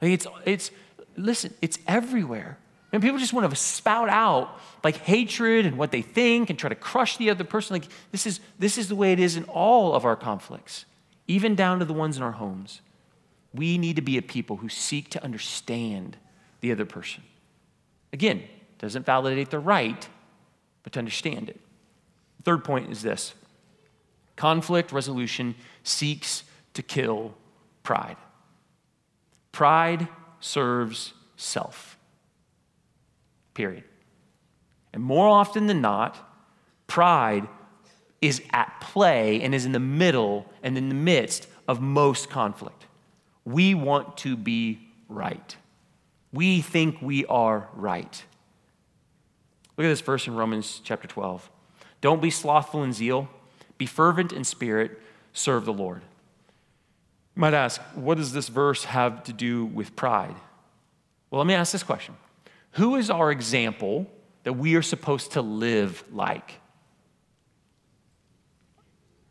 It's, 0.00 0.28
it's, 0.44 0.70
listen, 1.16 1.54
it's 1.60 1.80
everywhere. 1.88 2.56
And 2.96 3.02
people 3.02 3.18
just 3.18 3.34
want 3.34 3.50
to 3.50 3.54
spout 3.54 4.08
out 4.08 4.58
like 4.82 4.96
hatred 4.96 5.66
and 5.66 5.76
what 5.76 5.90
they 5.90 6.00
think 6.00 6.48
and 6.48 6.58
try 6.58 6.70
to 6.70 6.74
crush 6.74 7.18
the 7.18 7.28
other 7.28 7.44
person. 7.44 7.74
Like 7.74 7.84
this 8.10 8.26
is, 8.26 8.40
this 8.58 8.78
is 8.78 8.88
the 8.88 8.96
way 8.96 9.12
it 9.12 9.20
is 9.20 9.36
in 9.36 9.44
all 9.44 9.94
of 9.94 10.06
our 10.06 10.16
conflicts, 10.16 10.86
even 11.26 11.54
down 11.54 11.78
to 11.80 11.84
the 11.84 11.92
ones 11.92 12.16
in 12.16 12.22
our 12.22 12.32
homes. 12.32 12.80
We 13.52 13.76
need 13.76 13.96
to 13.96 14.02
be 14.02 14.16
a 14.16 14.22
people 14.22 14.56
who 14.56 14.70
seek 14.70 15.10
to 15.10 15.22
understand 15.22 16.16
the 16.62 16.72
other 16.72 16.86
person. 16.86 17.22
Again, 18.14 18.44
doesn't 18.78 19.04
validate 19.04 19.50
the 19.50 19.58
right, 19.58 20.08
but 20.82 20.94
to 20.94 20.98
understand 20.98 21.50
it. 21.50 21.60
Third 22.44 22.64
point 22.64 22.90
is 22.90 23.02
this 23.02 23.34
conflict 24.36 24.90
resolution 24.90 25.54
seeks 25.82 26.44
to 26.72 26.82
kill 26.82 27.34
pride. 27.82 28.16
Pride 29.52 30.08
serves 30.40 31.12
self. 31.36 31.95
Period. 33.56 33.84
And 34.92 35.02
more 35.02 35.26
often 35.26 35.66
than 35.66 35.80
not, 35.80 36.18
pride 36.86 37.48
is 38.20 38.42
at 38.52 38.82
play 38.82 39.40
and 39.40 39.54
is 39.54 39.64
in 39.64 39.72
the 39.72 39.80
middle 39.80 40.44
and 40.62 40.76
in 40.76 40.90
the 40.90 40.94
midst 40.94 41.48
of 41.66 41.80
most 41.80 42.28
conflict. 42.28 42.84
We 43.46 43.74
want 43.74 44.18
to 44.18 44.36
be 44.36 44.86
right. 45.08 45.56
We 46.34 46.60
think 46.60 47.00
we 47.00 47.24
are 47.26 47.70
right. 47.72 48.24
Look 49.78 49.86
at 49.86 49.88
this 49.88 50.02
verse 50.02 50.26
in 50.26 50.34
Romans 50.34 50.82
chapter 50.84 51.08
12. 51.08 51.50
Don't 52.02 52.20
be 52.20 52.30
slothful 52.30 52.82
in 52.82 52.92
zeal, 52.92 53.26
be 53.78 53.86
fervent 53.86 54.34
in 54.34 54.44
spirit, 54.44 55.00
serve 55.32 55.64
the 55.64 55.72
Lord. 55.72 56.02
You 57.34 57.40
might 57.40 57.54
ask, 57.54 57.80
what 57.94 58.18
does 58.18 58.34
this 58.34 58.48
verse 58.48 58.84
have 58.84 59.24
to 59.24 59.32
do 59.32 59.64
with 59.64 59.96
pride? 59.96 60.36
Well, 61.30 61.38
let 61.38 61.46
me 61.46 61.54
ask 61.54 61.72
this 61.72 61.82
question 61.82 62.16
Who 62.76 62.96
is 62.96 63.08
our 63.08 63.30
example 63.30 64.06
that 64.42 64.52
we 64.52 64.74
are 64.74 64.82
supposed 64.82 65.32
to 65.32 65.40
live 65.40 66.04
like? 66.12 66.60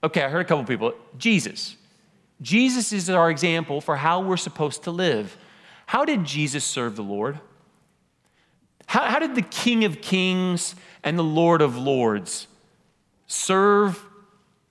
Okay, 0.03 0.23
I 0.23 0.29
heard 0.29 0.41
a 0.41 0.45
couple 0.45 0.63
people. 0.63 0.95
Jesus. 1.19 1.77
Jesus 2.41 2.91
is 2.91 3.07
our 3.07 3.29
example 3.29 3.81
for 3.81 3.97
how 3.97 4.21
we're 4.21 4.35
supposed 4.35 4.83
to 4.85 4.91
live. 4.91 5.37
How 5.85 6.05
did 6.05 6.25
Jesus 6.25 6.65
serve 6.65 6.95
the 6.95 7.03
Lord? 7.03 7.39
How, 8.87 9.05
how 9.05 9.19
did 9.19 9.35
the 9.35 9.43
King 9.43 9.85
of 9.85 10.01
Kings 10.01 10.73
and 11.03 11.17
the 11.17 11.23
Lord 11.23 11.61
of 11.61 11.77
Lords 11.77 12.47
serve 13.27 14.03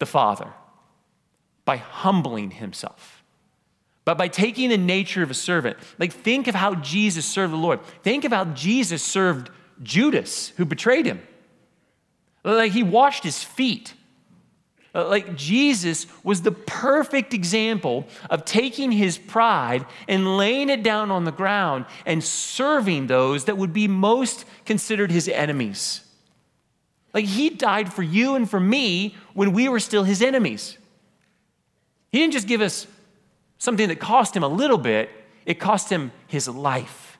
the 0.00 0.06
Father? 0.06 0.52
By 1.64 1.76
humbling 1.76 2.50
himself 2.50 3.13
but 4.04 4.18
by 4.18 4.28
taking 4.28 4.68
the 4.68 4.78
nature 4.78 5.22
of 5.22 5.30
a 5.30 5.34
servant. 5.34 5.76
Like, 5.98 6.12
think 6.12 6.46
of 6.46 6.54
how 6.54 6.74
Jesus 6.76 7.24
served 7.24 7.52
the 7.52 7.58
Lord. 7.58 7.82
Think 8.02 8.24
of 8.24 8.32
how 8.32 8.44
Jesus 8.46 9.02
served 9.02 9.50
Judas, 9.82 10.50
who 10.56 10.64
betrayed 10.64 11.06
him. 11.06 11.22
Like, 12.44 12.72
he 12.72 12.82
washed 12.82 13.24
his 13.24 13.42
feet. 13.42 13.94
Like, 14.92 15.34
Jesus 15.34 16.06
was 16.22 16.42
the 16.42 16.52
perfect 16.52 17.34
example 17.34 18.06
of 18.30 18.44
taking 18.44 18.92
his 18.92 19.18
pride 19.18 19.86
and 20.06 20.36
laying 20.36 20.68
it 20.68 20.82
down 20.82 21.10
on 21.10 21.24
the 21.24 21.32
ground 21.32 21.86
and 22.06 22.22
serving 22.22 23.08
those 23.08 23.46
that 23.46 23.58
would 23.58 23.72
be 23.72 23.88
most 23.88 24.44
considered 24.66 25.10
his 25.10 25.28
enemies. 25.28 26.02
Like, 27.12 27.24
he 27.24 27.50
died 27.50 27.92
for 27.92 28.02
you 28.02 28.34
and 28.34 28.48
for 28.48 28.60
me 28.60 29.16
when 29.32 29.52
we 29.52 29.68
were 29.68 29.80
still 29.80 30.04
his 30.04 30.20
enemies. 30.20 30.78
He 32.12 32.18
didn't 32.18 32.34
just 32.34 32.46
give 32.46 32.60
us 32.60 32.86
something 33.58 33.88
that 33.88 34.00
cost 34.00 34.36
him 34.36 34.42
a 34.42 34.48
little 34.48 34.78
bit, 34.78 35.10
it 35.46 35.54
cost 35.54 35.90
him 35.90 36.12
his 36.26 36.48
life. 36.48 37.18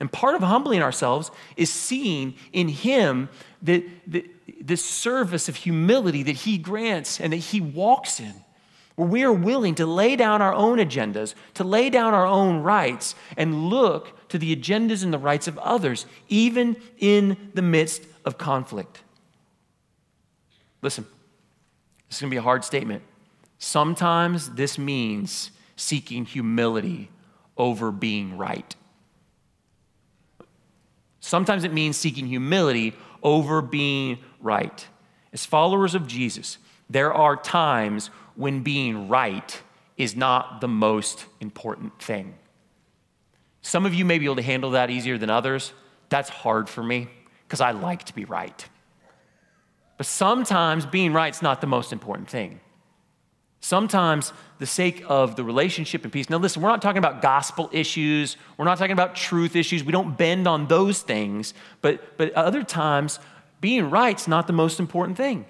And 0.00 0.10
part 0.10 0.34
of 0.34 0.42
humbling 0.42 0.82
ourselves 0.82 1.30
is 1.56 1.72
seeing 1.72 2.34
in 2.52 2.68
him 2.68 3.28
the, 3.62 3.88
the, 4.06 4.28
the 4.60 4.76
service 4.76 5.48
of 5.48 5.56
humility 5.56 6.22
that 6.24 6.36
he 6.36 6.58
grants 6.58 7.20
and 7.20 7.32
that 7.32 7.38
he 7.38 7.60
walks 7.60 8.20
in, 8.20 8.34
where 8.96 9.08
we 9.08 9.22
are 9.22 9.32
willing 9.32 9.74
to 9.76 9.86
lay 9.86 10.16
down 10.16 10.42
our 10.42 10.52
own 10.52 10.78
agendas, 10.78 11.34
to 11.54 11.64
lay 11.64 11.90
down 11.90 12.12
our 12.12 12.26
own 12.26 12.58
rights, 12.58 13.14
and 13.36 13.70
look 13.70 14.28
to 14.28 14.38
the 14.38 14.54
agendas 14.54 15.04
and 15.04 15.12
the 15.12 15.18
rights 15.18 15.48
of 15.48 15.56
others, 15.58 16.06
even 16.28 16.76
in 16.98 17.50
the 17.54 17.62
midst 17.62 18.02
of 18.24 18.36
conflict. 18.36 19.00
Listen, 20.82 21.06
this 22.08 22.16
is 22.16 22.20
going 22.20 22.30
to 22.30 22.34
be 22.34 22.38
a 22.38 22.42
hard 22.42 22.64
statement. 22.64 23.02
Sometimes 23.64 24.50
this 24.50 24.76
means 24.76 25.50
seeking 25.74 26.26
humility 26.26 27.08
over 27.56 27.90
being 27.90 28.36
right. 28.36 28.76
Sometimes 31.18 31.64
it 31.64 31.72
means 31.72 31.96
seeking 31.96 32.26
humility 32.26 32.92
over 33.22 33.62
being 33.62 34.18
right. 34.38 34.86
As 35.32 35.46
followers 35.46 35.94
of 35.94 36.06
Jesus, 36.06 36.58
there 36.90 37.14
are 37.14 37.36
times 37.36 38.10
when 38.36 38.62
being 38.62 39.08
right 39.08 39.62
is 39.96 40.14
not 40.14 40.60
the 40.60 40.68
most 40.68 41.24
important 41.40 41.98
thing. 42.02 42.34
Some 43.62 43.86
of 43.86 43.94
you 43.94 44.04
may 44.04 44.18
be 44.18 44.26
able 44.26 44.36
to 44.36 44.42
handle 44.42 44.72
that 44.72 44.90
easier 44.90 45.16
than 45.16 45.30
others. 45.30 45.72
That's 46.10 46.28
hard 46.28 46.68
for 46.68 46.82
me 46.82 47.08
because 47.48 47.62
I 47.62 47.70
like 47.70 48.04
to 48.04 48.14
be 48.14 48.26
right. 48.26 48.68
But 49.96 50.04
sometimes 50.04 50.84
being 50.84 51.14
right 51.14 51.34
is 51.34 51.40
not 51.40 51.62
the 51.62 51.66
most 51.66 51.94
important 51.94 52.28
thing. 52.28 52.60
Sometimes 53.64 54.34
the 54.58 54.66
sake 54.66 55.02
of 55.08 55.36
the 55.36 55.42
relationship 55.42 56.04
and 56.04 56.12
peace. 56.12 56.28
Now, 56.28 56.36
listen, 56.36 56.60
we're 56.60 56.68
not 56.68 56.82
talking 56.82 56.98
about 56.98 57.22
gospel 57.22 57.70
issues. 57.72 58.36
We're 58.58 58.66
not 58.66 58.76
talking 58.76 58.92
about 58.92 59.14
truth 59.14 59.56
issues. 59.56 59.82
We 59.82 59.90
don't 59.90 60.18
bend 60.18 60.46
on 60.46 60.66
those 60.66 61.00
things. 61.00 61.54
But, 61.80 62.18
but 62.18 62.30
other 62.34 62.62
times, 62.62 63.20
being 63.62 63.88
right's 63.88 64.28
not 64.28 64.46
the 64.46 64.52
most 64.52 64.80
important 64.80 65.16
thing. 65.16 65.46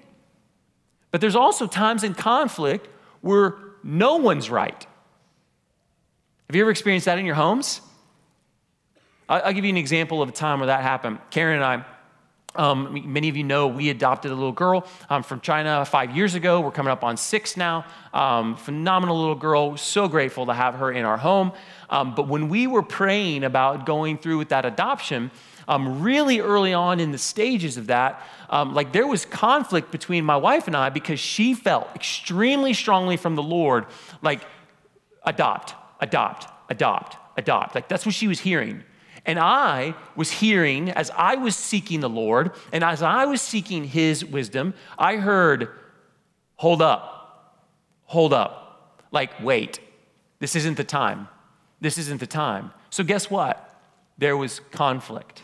But 1.11 1.19
there's 1.19 1.35
also 1.35 1.67
times 1.67 2.05
in 2.05 2.13
conflict 2.13 2.87
where 3.19 3.55
no 3.83 4.15
one's 4.15 4.49
right. 4.49 4.87
Have 6.47 6.55
you 6.55 6.61
ever 6.61 6.71
experienced 6.71 7.07
that 7.07 7.19
in 7.19 7.25
your 7.25 7.35
homes? 7.35 7.81
I'll 9.27 9.51
give 9.51 9.65
you 9.65 9.71
an 9.71 9.77
example 9.77 10.21
of 10.21 10.29
a 10.29 10.31
time 10.31 10.61
where 10.61 10.67
that 10.67 10.83
happened. 10.83 11.19
Karen 11.31 11.55
and 11.57 11.65
I, 11.65 11.85
um, 12.55 13.01
many 13.05 13.29
of 13.29 13.37
you 13.37 13.43
know 13.43 13.67
we 13.67 13.89
adopted 13.89 14.31
a 14.31 14.35
little 14.35 14.51
girl 14.51 14.87
um, 15.09 15.23
from 15.23 15.41
China 15.41 15.85
five 15.85 16.15
years 16.15 16.35
ago. 16.35 16.61
We're 16.61 16.71
coming 16.71 16.91
up 16.91 17.03
on 17.03 17.17
six 17.17 17.57
now. 17.57 17.85
Um, 18.13 18.55
phenomenal 18.55 19.19
little 19.19 19.35
girl. 19.35 19.77
So 19.77 20.07
grateful 20.07 20.45
to 20.47 20.53
have 20.53 20.75
her 20.75 20.91
in 20.91 21.05
our 21.05 21.17
home. 21.17 21.51
Um, 21.89 22.15
but 22.15 22.27
when 22.27 22.49
we 22.49 22.67
were 22.67 22.83
praying 22.83 23.43
about 23.43 23.85
going 23.85 24.17
through 24.17 24.37
with 24.37 24.49
that 24.49 24.65
adoption, 24.65 25.31
um, 25.67 26.01
really 26.01 26.39
early 26.39 26.73
on 26.73 26.99
in 26.99 27.11
the 27.11 27.17
stages 27.17 27.77
of 27.77 27.87
that, 27.87 28.21
um, 28.49 28.73
like 28.73 28.91
there 28.91 29.07
was 29.07 29.25
conflict 29.25 29.91
between 29.91 30.23
my 30.23 30.37
wife 30.37 30.67
and 30.67 30.75
I 30.75 30.89
because 30.89 31.19
she 31.19 31.53
felt 31.53 31.87
extremely 31.95 32.73
strongly 32.73 33.17
from 33.17 33.35
the 33.35 33.43
Lord, 33.43 33.85
like 34.21 34.41
adopt, 35.23 35.73
adopt, 35.99 36.47
adopt, 36.69 37.17
adopt. 37.37 37.75
Like 37.75 37.87
that's 37.87 38.05
what 38.05 38.15
she 38.15 38.27
was 38.27 38.39
hearing. 38.39 38.83
And 39.25 39.39
I 39.39 39.95
was 40.15 40.31
hearing, 40.31 40.91
as 40.91 41.11
I 41.11 41.35
was 41.35 41.55
seeking 41.55 41.99
the 41.99 42.09
Lord, 42.09 42.51
and 42.71 42.83
as 42.83 43.01
I 43.01 43.25
was 43.25 43.41
seeking 43.41 43.83
His 43.83 44.23
wisdom, 44.23 44.73
I 44.97 45.17
heard, 45.17 45.69
hold 46.55 46.81
up, 46.81 47.65
hold 48.03 48.33
up. 48.33 49.01
Like, 49.11 49.31
wait, 49.41 49.79
this 50.39 50.55
isn't 50.55 50.77
the 50.77 50.83
time. 50.83 51.27
This 51.81 51.97
isn't 51.97 52.19
the 52.19 52.27
time. 52.27 52.71
So, 52.89 53.03
guess 53.03 53.29
what? 53.29 53.79
There 54.17 54.37
was 54.37 54.61
conflict. 54.71 55.43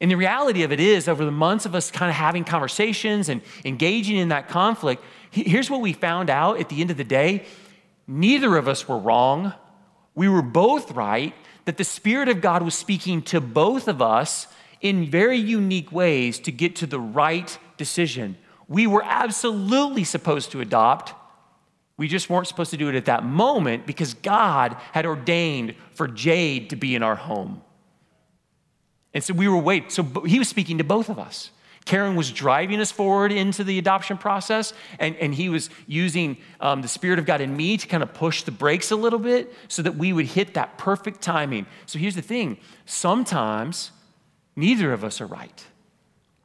And 0.00 0.10
the 0.10 0.16
reality 0.16 0.62
of 0.62 0.72
it 0.72 0.80
is, 0.80 1.08
over 1.08 1.24
the 1.24 1.30
months 1.30 1.66
of 1.66 1.74
us 1.74 1.90
kind 1.90 2.08
of 2.08 2.16
having 2.16 2.44
conversations 2.44 3.28
and 3.28 3.42
engaging 3.64 4.16
in 4.16 4.28
that 4.28 4.48
conflict, 4.48 5.02
here's 5.30 5.68
what 5.68 5.82
we 5.82 5.92
found 5.92 6.30
out 6.30 6.58
at 6.58 6.68
the 6.68 6.80
end 6.80 6.90
of 6.90 6.96
the 6.96 7.04
day 7.04 7.44
neither 8.06 8.56
of 8.56 8.66
us 8.66 8.88
were 8.88 8.98
wrong. 8.98 9.52
We 10.14 10.28
were 10.28 10.42
both 10.42 10.90
right, 10.92 11.32
that 11.64 11.76
the 11.76 11.84
Spirit 11.84 12.28
of 12.28 12.40
God 12.40 12.62
was 12.62 12.74
speaking 12.74 13.22
to 13.22 13.40
both 13.40 13.88
of 13.88 14.00
us 14.00 14.46
in 14.80 15.10
very 15.10 15.38
unique 15.38 15.92
ways 15.92 16.38
to 16.40 16.52
get 16.52 16.76
to 16.76 16.86
the 16.86 17.00
right 17.00 17.58
decision. 17.76 18.36
We 18.68 18.86
were 18.86 19.02
absolutely 19.04 20.04
supposed 20.04 20.52
to 20.52 20.60
adopt. 20.60 21.14
We 21.96 22.08
just 22.08 22.30
weren't 22.30 22.46
supposed 22.46 22.70
to 22.70 22.76
do 22.76 22.88
it 22.88 22.94
at 22.94 23.04
that 23.06 23.24
moment 23.24 23.86
because 23.86 24.14
God 24.14 24.76
had 24.92 25.04
ordained 25.04 25.74
for 25.92 26.08
Jade 26.08 26.70
to 26.70 26.76
be 26.76 26.94
in 26.94 27.02
our 27.02 27.16
home. 27.16 27.62
And 29.12 29.22
so 29.22 29.34
we 29.34 29.48
were 29.48 29.58
waiting. 29.58 29.90
So 29.90 30.02
he 30.24 30.38
was 30.38 30.48
speaking 30.48 30.78
to 30.78 30.84
both 30.84 31.08
of 31.08 31.18
us. 31.18 31.50
Karen 31.84 32.14
was 32.14 32.30
driving 32.30 32.80
us 32.80 32.92
forward 32.92 33.32
into 33.32 33.64
the 33.64 33.78
adoption 33.78 34.16
process, 34.16 34.72
and, 34.98 35.16
and 35.16 35.34
he 35.34 35.48
was 35.48 35.70
using 35.86 36.36
um, 36.60 36.82
the 36.82 36.88
Spirit 36.88 37.18
of 37.18 37.26
God 37.26 37.40
in 37.40 37.56
me 37.56 37.76
to 37.76 37.86
kind 37.86 38.02
of 38.02 38.12
push 38.14 38.42
the 38.42 38.52
brakes 38.52 38.90
a 38.90 38.96
little 38.96 39.18
bit 39.18 39.52
so 39.68 39.82
that 39.82 39.96
we 39.96 40.12
would 40.12 40.26
hit 40.26 40.54
that 40.54 40.78
perfect 40.78 41.20
timing. 41.20 41.66
So 41.86 41.98
here's 41.98 42.14
the 42.14 42.22
thing 42.22 42.58
sometimes 42.86 43.92
neither 44.54 44.92
of 44.92 45.02
us 45.04 45.20
are 45.20 45.26
right. 45.26 45.64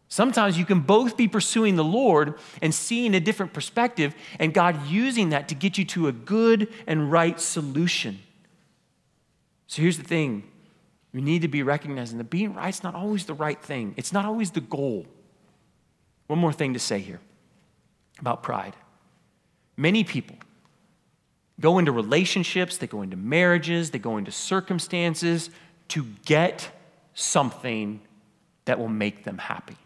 Sometimes 0.08 0.58
you 0.58 0.66
can 0.66 0.80
both 0.80 1.18
be 1.18 1.28
pursuing 1.28 1.76
the 1.76 1.84
Lord 1.84 2.36
and 2.62 2.74
seeing 2.74 3.14
a 3.14 3.20
different 3.20 3.52
perspective, 3.54 4.16
and 4.40 4.54
God 4.54 4.88
using 4.88 5.30
that 5.30 5.50
to 5.50 5.56
get 5.56 5.78
you 5.78 5.84
to 5.86 6.08
a 6.08 6.12
good 6.14 6.72
and 6.88 7.12
right 7.12 7.40
solution. 7.40 8.20
So 9.68 9.82
here's 9.82 9.98
the 9.98 10.04
thing 10.04 10.44
we 11.12 11.22
need 11.22 11.42
to 11.42 11.48
be 11.48 11.64
recognizing 11.64 12.18
that 12.18 12.30
being 12.30 12.54
right 12.54 12.74
is 12.74 12.84
not 12.84 12.96
always 12.96 13.26
the 13.26 13.34
right 13.34 13.62
thing, 13.62 13.94
it's 13.98 14.14
not 14.14 14.26
always 14.26 14.52
the 14.52 14.62
goal. 14.62 15.06
One 16.28 16.40
more 16.40 16.54
thing 16.54 16.74
to 16.74 16.80
say 16.80 17.00
here 17.00 17.20
about 18.20 18.44
pride. 18.44 18.76
Many 19.78 20.04
people 20.04 20.38
go 21.60 21.80
into 21.80 21.92
relationships, 21.92 22.78
they 22.78 22.88
go 22.88 23.02
into 23.02 23.18
marriages, 23.18 23.92
they 23.92 24.00
go 24.00 24.18
into 24.18 24.32
circumstances 24.32 25.50
to 25.90 26.06
get 26.26 26.70
something 27.14 28.02
that 28.66 28.80
will 28.80 28.90
make 28.90 29.24
them 29.24 29.38
happy. 29.38 29.78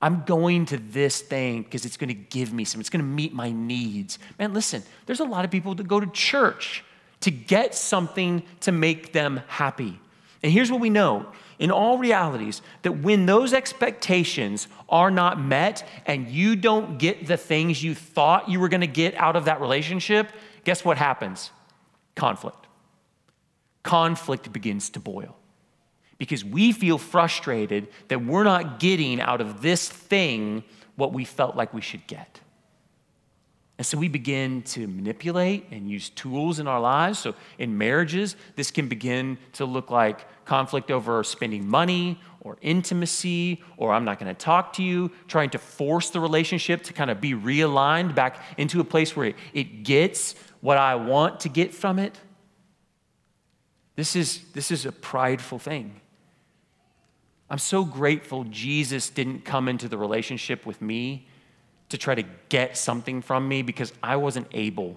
I'm 0.00 0.22
going 0.24 0.66
to 0.66 0.76
this 0.76 1.20
thing 1.20 1.62
because 1.62 1.84
it's 1.84 1.96
going 1.96 2.08
to 2.08 2.14
give 2.14 2.52
me 2.52 2.64
some, 2.64 2.80
it's 2.80 2.90
going 2.90 3.04
to 3.04 3.08
meet 3.08 3.32
my 3.32 3.50
needs. 3.50 4.18
Man, 4.38 4.54
listen, 4.54 4.82
there's 5.06 5.20
a 5.20 5.24
lot 5.24 5.44
of 5.44 5.50
people 5.50 5.74
that 5.76 5.88
go 5.88 5.98
to 5.98 6.06
church 6.06 6.84
to 7.20 7.30
get 7.30 7.74
something 7.74 8.42
to 8.60 8.70
make 8.70 9.12
them 9.12 9.40
happy. 9.48 9.98
And 10.42 10.52
here's 10.52 10.70
what 10.70 10.80
we 10.80 10.90
know 10.90 11.26
in 11.58 11.70
all 11.70 11.98
realities 11.98 12.62
that 12.82 12.92
when 12.92 13.26
those 13.26 13.52
expectations 13.52 14.68
are 14.88 15.10
not 15.10 15.40
met 15.40 15.86
and 16.06 16.28
you 16.28 16.56
don't 16.56 16.98
get 16.98 17.26
the 17.26 17.36
things 17.36 17.82
you 17.82 17.94
thought 17.94 18.48
you 18.48 18.60
were 18.60 18.68
going 18.68 18.80
to 18.80 18.86
get 18.86 19.14
out 19.16 19.36
of 19.36 19.46
that 19.46 19.60
relationship, 19.60 20.30
guess 20.64 20.84
what 20.84 20.96
happens? 20.96 21.50
Conflict. 22.14 22.66
Conflict 23.82 24.52
begins 24.52 24.90
to 24.90 25.00
boil 25.00 25.36
because 26.18 26.44
we 26.44 26.72
feel 26.72 26.98
frustrated 26.98 27.88
that 28.08 28.24
we're 28.24 28.44
not 28.44 28.80
getting 28.80 29.20
out 29.20 29.40
of 29.40 29.62
this 29.62 29.88
thing 29.88 30.64
what 30.96 31.12
we 31.12 31.24
felt 31.24 31.56
like 31.56 31.72
we 31.72 31.80
should 31.80 32.06
get. 32.06 32.40
And 33.78 33.86
so 33.86 33.96
we 33.96 34.08
begin 34.08 34.62
to 34.62 34.88
manipulate 34.88 35.66
and 35.70 35.88
use 35.88 36.10
tools 36.10 36.58
in 36.58 36.66
our 36.66 36.80
lives. 36.80 37.20
So 37.20 37.36
in 37.58 37.78
marriages, 37.78 38.34
this 38.56 38.72
can 38.72 38.88
begin 38.88 39.38
to 39.52 39.64
look 39.64 39.88
like 39.88 40.26
conflict 40.44 40.90
over 40.90 41.22
spending 41.22 41.66
money 41.66 42.20
or 42.40 42.58
intimacy, 42.60 43.62
or 43.76 43.92
I'm 43.92 44.04
not 44.04 44.18
going 44.18 44.34
to 44.34 44.38
talk 44.38 44.72
to 44.74 44.82
you, 44.82 45.12
trying 45.28 45.50
to 45.50 45.58
force 45.58 46.10
the 46.10 46.18
relationship 46.18 46.82
to 46.84 46.92
kind 46.92 47.08
of 47.08 47.20
be 47.20 47.34
realigned 47.34 48.16
back 48.16 48.42
into 48.56 48.80
a 48.80 48.84
place 48.84 49.14
where 49.14 49.34
it, 49.54 49.84
gets 49.84 50.34
what 50.60 50.76
I 50.76 50.96
want 50.96 51.40
to 51.40 51.48
get 51.48 51.72
from 51.72 52.00
it. 52.00 52.18
This 53.94 54.16
is, 54.16 54.42
this 54.54 54.72
is 54.72 54.86
a 54.86 54.92
prideful 54.92 55.60
thing. 55.60 56.00
I'm 57.48 57.58
so 57.58 57.84
grateful 57.84 58.44
Jesus 58.44 59.08
didn't 59.08 59.44
come 59.44 59.68
into 59.68 59.88
the 59.88 59.98
relationship 59.98 60.66
with 60.66 60.82
me 60.82 61.28
to 61.88 61.98
try 61.98 62.14
to 62.14 62.24
get 62.48 62.76
something 62.76 63.22
from 63.22 63.48
me 63.48 63.62
because 63.62 63.92
I 64.02 64.16
wasn't 64.16 64.46
able 64.52 64.96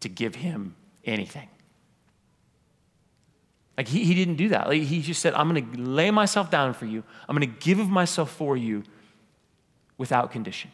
to 0.00 0.08
give 0.08 0.34
him 0.34 0.74
anything. 1.04 1.48
Like 3.76 3.88
he, 3.88 4.04
he 4.04 4.14
didn't 4.14 4.36
do 4.36 4.50
that. 4.50 4.68
Like 4.68 4.82
he 4.82 5.00
just 5.00 5.20
said, 5.20 5.34
I'm 5.34 5.48
going 5.48 5.72
to 5.72 5.80
lay 5.80 6.10
myself 6.10 6.50
down 6.50 6.74
for 6.74 6.86
you. 6.86 7.02
I'm 7.28 7.36
going 7.36 7.50
to 7.50 7.58
give 7.60 7.78
of 7.78 7.88
myself 7.88 8.30
for 8.30 8.56
you 8.56 8.82
without 9.98 10.30
condition. 10.30 10.70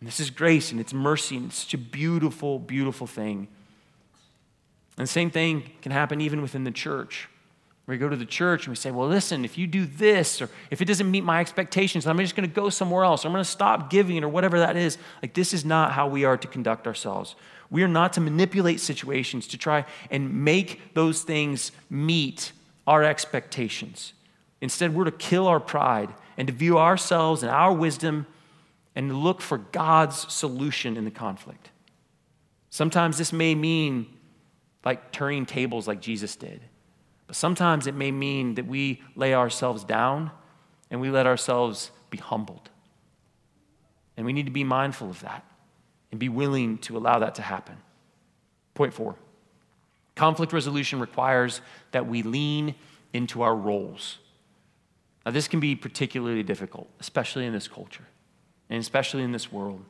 And 0.00 0.06
this 0.06 0.18
is 0.18 0.30
grace 0.30 0.72
and 0.72 0.80
it's 0.80 0.92
mercy 0.92 1.36
and 1.36 1.46
it's 1.46 1.58
such 1.58 1.74
a 1.74 1.78
beautiful, 1.78 2.58
beautiful 2.58 3.06
thing. 3.06 3.48
And 4.96 5.06
the 5.06 5.10
same 5.10 5.30
thing 5.30 5.70
can 5.82 5.92
happen 5.92 6.20
even 6.20 6.42
within 6.42 6.64
the 6.64 6.70
church. 6.70 7.28
We 7.86 7.98
go 7.98 8.08
to 8.08 8.16
the 8.16 8.26
church 8.26 8.66
and 8.66 8.70
we 8.70 8.76
say, 8.76 8.92
well, 8.92 9.08
listen, 9.08 9.44
if 9.44 9.58
you 9.58 9.66
do 9.66 9.84
this, 9.84 10.40
or 10.40 10.48
if 10.70 10.80
it 10.80 10.84
doesn't 10.84 11.10
meet 11.10 11.24
my 11.24 11.40
expectations, 11.40 12.06
I'm 12.06 12.18
just 12.18 12.36
going 12.36 12.48
to 12.48 12.54
go 12.54 12.70
somewhere 12.70 13.02
else. 13.02 13.24
I'm 13.24 13.32
going 13.32 13.42
to 13.42 13.50
stop 13.50 13.90
giving, 13.90 14.22
or 14.22 14.28
whatever 14.28 14.60
that 14.60 14.76
is. 14.76 14.96
Like, 15.22 15.34
this 15.34 15.52
is 15.52 15.64
not 15.64 15.90
how 15.92 16.06
we 16.06 16.24
are 16.24 16.36
to 16.36 16.46
conduct 16.46 16.86
ourselves. 16.86 17.34
We 17.68 17.82
are 17.82 17.88
not 17.88 18.12
to 18.12 18.20
manipulate 18.20 18.78
situations 18.78 19.48
to 19.48 19.58
try 19.58 19.86
and 20.10 20.44
make 20.44 20.94
those 20.94 21.22
things 21.22 21.72
meet 21.88 22.52
our 22.86 23.02
expectations. 23.02 24.12
Instead, 24.60 24.94
we're 24.94 25.04
to 25.04 25.10
kill 25.10 25.48
our 25.48 25.60
pride 25.60 26.14
and 26.36 26.46
to 26.48 26.54
view 26.54 26.78
ourselves 26.78 27.42
and 27.42 27.50
our 27.50 27.72
wisdom 27.72 28.26
and 28.94 29.16
look 29.16 29.40
for 29.40 29.58
God's 29.58 30.32
solution 30.32 30.96
in 30.96 31.04
the 31.04 31.10
conflict. 31.10 31.70
Sometimes 32.70 33.18
this 33.18 33.32
may 33.32 33.54
mean 33.54 34.06
like 34.84 35.12
turning 35.12 35.46
tables 35.46 35.88
like 35.88 36.00
Jesus 36.00 36.36
did. 36.36 36.60
But 37.30 37.36
sometimes 37.36 37.86
it 37.86 37.94
may 37.94 38.10
mean 38.10 38.56
that 38.56 38.66
we 38.66 39.02
lay 39.14 39.34
ourselves 39.34 39.84
down 39.84 40.32
and 40.90 41.00
we 41.00 41.10
let 41.10 41.28
ourselves 41.28 41.92
be 42.10 42.18
humbled. 42.18 42.70
And 44.16 44.26
we 44.26 44.32
need 44.32 44.46
to 44.46 44.50
be 44.50 44.64
mindful 44.64 45.08
of 45.08 45.20
that 45.20 45.44
and 46.10 46.18
be 46.18 46.28
willing 46.28 46.78
to 46.78 46.96
allow 46.96 47.20
that 47.20 47.36
to 47.36 47.42
happen. 47.42 47.76
Point 48.74 48.92
four 48.92 49.14
conflict 50.16 50.52
resolution 50.52 50.98
requires 50.98 51.60
that 51.92 52.08
we 52.08 52.24
lean 52.24 52.74
into 53.12 53.42
our 53.42 53.54
roles. 53.54 54.18
Now, 55.24 55.30
this 55.30 55.46
can 55.46 55.60
be 55.60 55.76
particularly 55.76 56.42
difficult, 56.42 56.90
especially 56.98 57.46
in 57.46 57.52
this 57.52 57.68
culture 57.68 58.08
and 58.68 58.80
especially 58.80 59.22
in 59.22 59.30
this 59.30 59.52
world. 59.52 59.84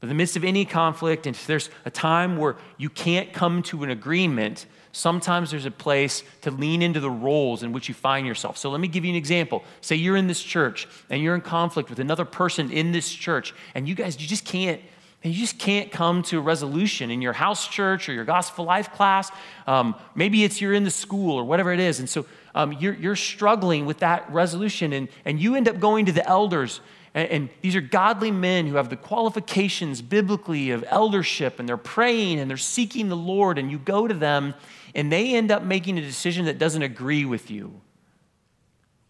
But 0.00 0.06
in 0.06 0.08
the 0.08 0.14
midst 0.14 0.38
of 0.38 0.42
any 0.42 0.64
conflict, 0.64 1.26
and 1.26 1.36
if 1.36 1.46
there's 1.46 1.68
a 1.84 1.90
time 1.90 2.38
where 2.38 2.56
you 2.78 2.88
can't 2.88 3.34
come 3.34 3.62
to 3.64 3.84
an 3.84 3.90
agreement, 3.90 4.64
sometimes 4.92 5.50
there's 5.50 5.66
a 5.66 5.70
place 5.70 6.22
to 6.42 6.50
lean 6.50 6.82
into 6.82 7.00
the 7.00 7.10
roles 7.10 7.62
in 7.62 7.72
which 7.72 7.88
you 7.88 7.94
find 7.94 8.26
yourself. 8.26 8.56
So 8.56 8.70
let 8.70 8.80
me 8.80 8.88
give 8.88 9.04
you 9.04 9.10
an 9.10 9.16
example. 9.16 9.64
Say 9.80 9.96
you're 9.96 10.16
in 10.16 10.28
this 10.28 10.42
church 10.42 10.86
and 11.10 11.22
you're 11.22 11.34
in 11.34 11.40
conflict 11.40 11.90
with 11.90 11.98
another 11.98 12.24
person 12.24 12.70
in 12.70 12.92
this 12.92 13.10
church, 13.12 13.54
and 13.74 13.88
you 13.88 13.94
guys, 13.94 14.20
you 14.20 14.28
just 14.28 14.44
can't. 14.44 14.80
you 15.22 15.32
just 15.32 15.58
can't 15.58 15.92
come 15.92 16.22
to 16.24 16.38
a 16.38 16.40
resolution 16.40 17.10
in 17.10 17.22
your 17.22 17.32
house 17.32 17.68
church 17.68 18.08
or 18.08 18.12
your 18.12 18.24
gospel 18.24 18.64
life 18.64 18.92
class. 18.92 19.30
Um, 19.66 19.94
maybe 20.14 20.42
it's 20.42 20.60
you're 20.60 20.74
in 20.74 20.84
the 20.84 20.90
school 20.90 21.38
or 21.38 21.44
whatever 21.44 21.72
it 21.72 21.80
is. 21.80 22.00
And 22.00 22.08
so 22.08 22.26
um, 22.54 22.72
you're, 22.72 22.94
you're 22.94 23.16
struggling 23.16 23.86
with 23.86 23.98
that 23.98 24.28
resolution, 24.32 24.92
and, 24.92 25.08
and 25.24 25.40
you 25.40 25.54
end 25.54 25.68
up 25.68 25.78
going 25.78 26.06
to 26.06 26.12
the 26.12 26.26
elders 26.28 26.80
and, 27.14 27.28
and, 27.28 27.48
these 27.60 27.76
are 27.76 27.80
godly 27.80 28.30
men 28.30 28.66
who 28.66 28.76
have 28.76 28.88
the 28.88 28.96
qualifications 28.96 30.00
biblically 30.00 30.70
of 30.70 30.84
eldership, 30.88 31.58
and 31.58 31.68
they're 31.68 31.76
praying 31.76 32.40
and 32.40 32.48
they're 32.48 32.56
seeking 32.56 33.08
the 33.08 33.16
Lord, 33.16 33.58
and 33.58 33.70
you 33.70 33.78
go 33.78 34.08
to 34.08 34.14
them, 34.14 34.54
and 34.94 35.12
they 35.12 35.34
end 35.34 35.50
up 35.50 35.62
making 35.62 35.98
a 35.98 36.00
decision 36.00 36.46
that 36.46 36.58
doesn't 36.58 36.82
agree 36.82 37.24
with 37.24 37.50
you. 37.50 37.80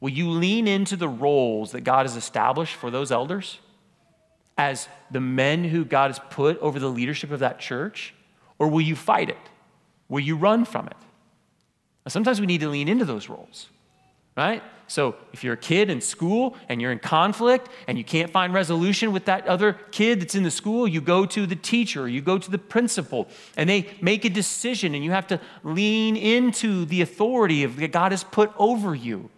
Will 0.00 0.10
you 0.10 0.30
lean 0.30 0.66
into 0.66 0.96
the 0.96 1.08
roles 1.08 1.72
that 1.72 1.82
God 1.82 2.06
has 2.06 2.16
established 2.16 2.74
for 2.74 2.90
those 2.90 3.12
elders 3.12 3.60
as 4.58 4.88
the 5.12 5.20
men 5.20 5.62
who 5.62 5.84
God 5.84 6.10
has 6.10 6.18
put 6.30 6.58
over 6.58 6.80
the 6.80 6.88
leadership 6.88 7.30
of 7.30 7.38
that 7.38 7.60
church? 7.60 8.14
Or 8.58 8.66
will 8.66 8.80
you 8.80 8.96
fight 8.96 9.28
it? 9.28 9.38
Will 10.08 10.20
you 10.20 10.36
run 10.36 10.64
from 10.64 10.86
it? 10.86 10.96
Now, 12.04 12.08
sometimes 12.08 12.40
we 12.40 12.46
need 12.46 12.60
to 12.60 12.68
lean 12.68 12.88
into 12.88 13.04
those 13.04 13.28
roles, 13.28 13.68
right? 14.36 14.62
So 14.92 15.14
if 15.32 15.42
you're 15.42 15.54
a 15.54 15.56
kid 15.56 15.88
in 15.88 16.02
school 16.02 16.54
and 16.68 16.78
you're 16.78 16.92
in 16.92 16.98
conflict 16.98 17.70
and 17.88 17.96
you 17.96 18.04
can't 18.04 18.30
find 18.30 18.52
resolution 18.52 19.10
with 19.10 19.24
that 19.24 19.46
other 19.46 19.72
kid 19.90 20.20
that's 20.20 20.34
in 20.34 20.42
the 20.42 20.50
school, 20.50 20.86
you 20.86 21.00
go 21.00 21.24
to 21.24 21.46
the 21.46 21.56
teacher, 21.56 22.06
you 22.06 22.20
go 22.20 22.36
to 22.36 22.50
the 22.50 22.58
principal, 22.58 23.26
and 23.56 23.70
they 23.70 23.86
make 24.02 24.26
a 24.26 24.28
decision 24.28 24.94
and 24.94 25.02
you 25.02 25.10
have 25.10 25.26
to 25.28 25.40
lean 25.64 26.14
into 26.14 26.84
the 26.84 27.00
authority 27.00 27.64
of 27.64 27.76
that 27.76 27.90
God 27.90 28.12
has 28.12 28.22
put 28.22 28.52
over 28.58 28.94
you. 28.94 29.30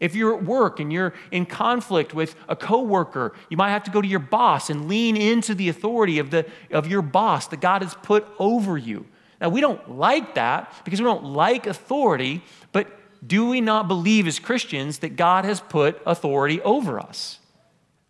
If 0.00 0.16
you're 0.16 0.36
at 0.38 0.42
work 0.42 0.80
and 0.80 0.92
you're 0.92 1.14
in 1.30 1.46
conflict 1.46 2.12
with 2.12 2.34
a 2.48 2.56
coworker, 2.56 3.32
you 3.48 3.56
might 3.56 3.70
have 3.70 3.84
to 3.84 3.92
go 3.92 4.02
to 4.02 4.08
your 4.08 4.18
boss 4.18 4.70
and 4.70 4.88
lean 4.88 5.16
into 5.16 5.54
the 5.54 5.68
authority 5.68 6.18
of, 6.18 6.30
the, 6.30 6.46
of 6.72 6.88
your 6.88 7.02
boss 7.02 7.46
that 7.46 7.60
God 7.60 7.82
has 7.82 7.94
put 7.94 8.26
over 8.40 8.76
you. 8.76 9.06
Now, 9.40 9.50
we 9.50 9.60
don't 9.60 9.88
like 9.88 10.34
that 10.34 10.74
because 10.84 11.00
we 11.00 11.04
don't 11.04 11.26
like 11.26 11.68
authority, 11.68 12.42
but 12.72 12.88
do 13.26 13.48
we 13.48 13.60
not 13.60 13.88
believe 13.88 14.26
as 14.26 14.38
Christians 14.38 14.98
that 14.98 15.16
God 15.16 15.44
has 15.44 15.60
put 15.60 16.00
authority 16.06 16.60
over 16.62 17.00
us? 17.00 17.38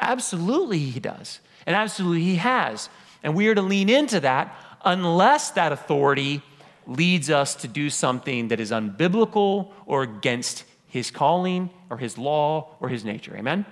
Absolutely, 0.01 0.79
He 0.79 1.01
does. 1.01 1.41
And 1.67 1.75
absolutely, 1.75 2.23
He 2.23 2.37
has. 2.37 2.89
And 3.23 3.35
we 3.35 3.49
are 3.49 3.55
to 3.55 3.63
lean 3.63 3.89
into 3.89 4.21
that 4.21 4.55
unless 4.85 5.51
that 5.53 5.73
authority 5.73 6.43
leads 6.87 7.31
us 7.31 7.55
to 7.57 7.69
do 7.69 7.91
something 7.91 8.49
that 8.49 8.61
is 8.61 8.71
unbiblical 8.71 9.73
or 9.87 10.03
against 10.03 10.65
His 10.87 11.11
calling 11.11 11.71
or 11.91 11.99
His 11.99 12.19
law 12.19 12.77
or 12.81 12.89
His 12.89 13.05
nature. 13.05 13.37
Amen? 13.37 13.67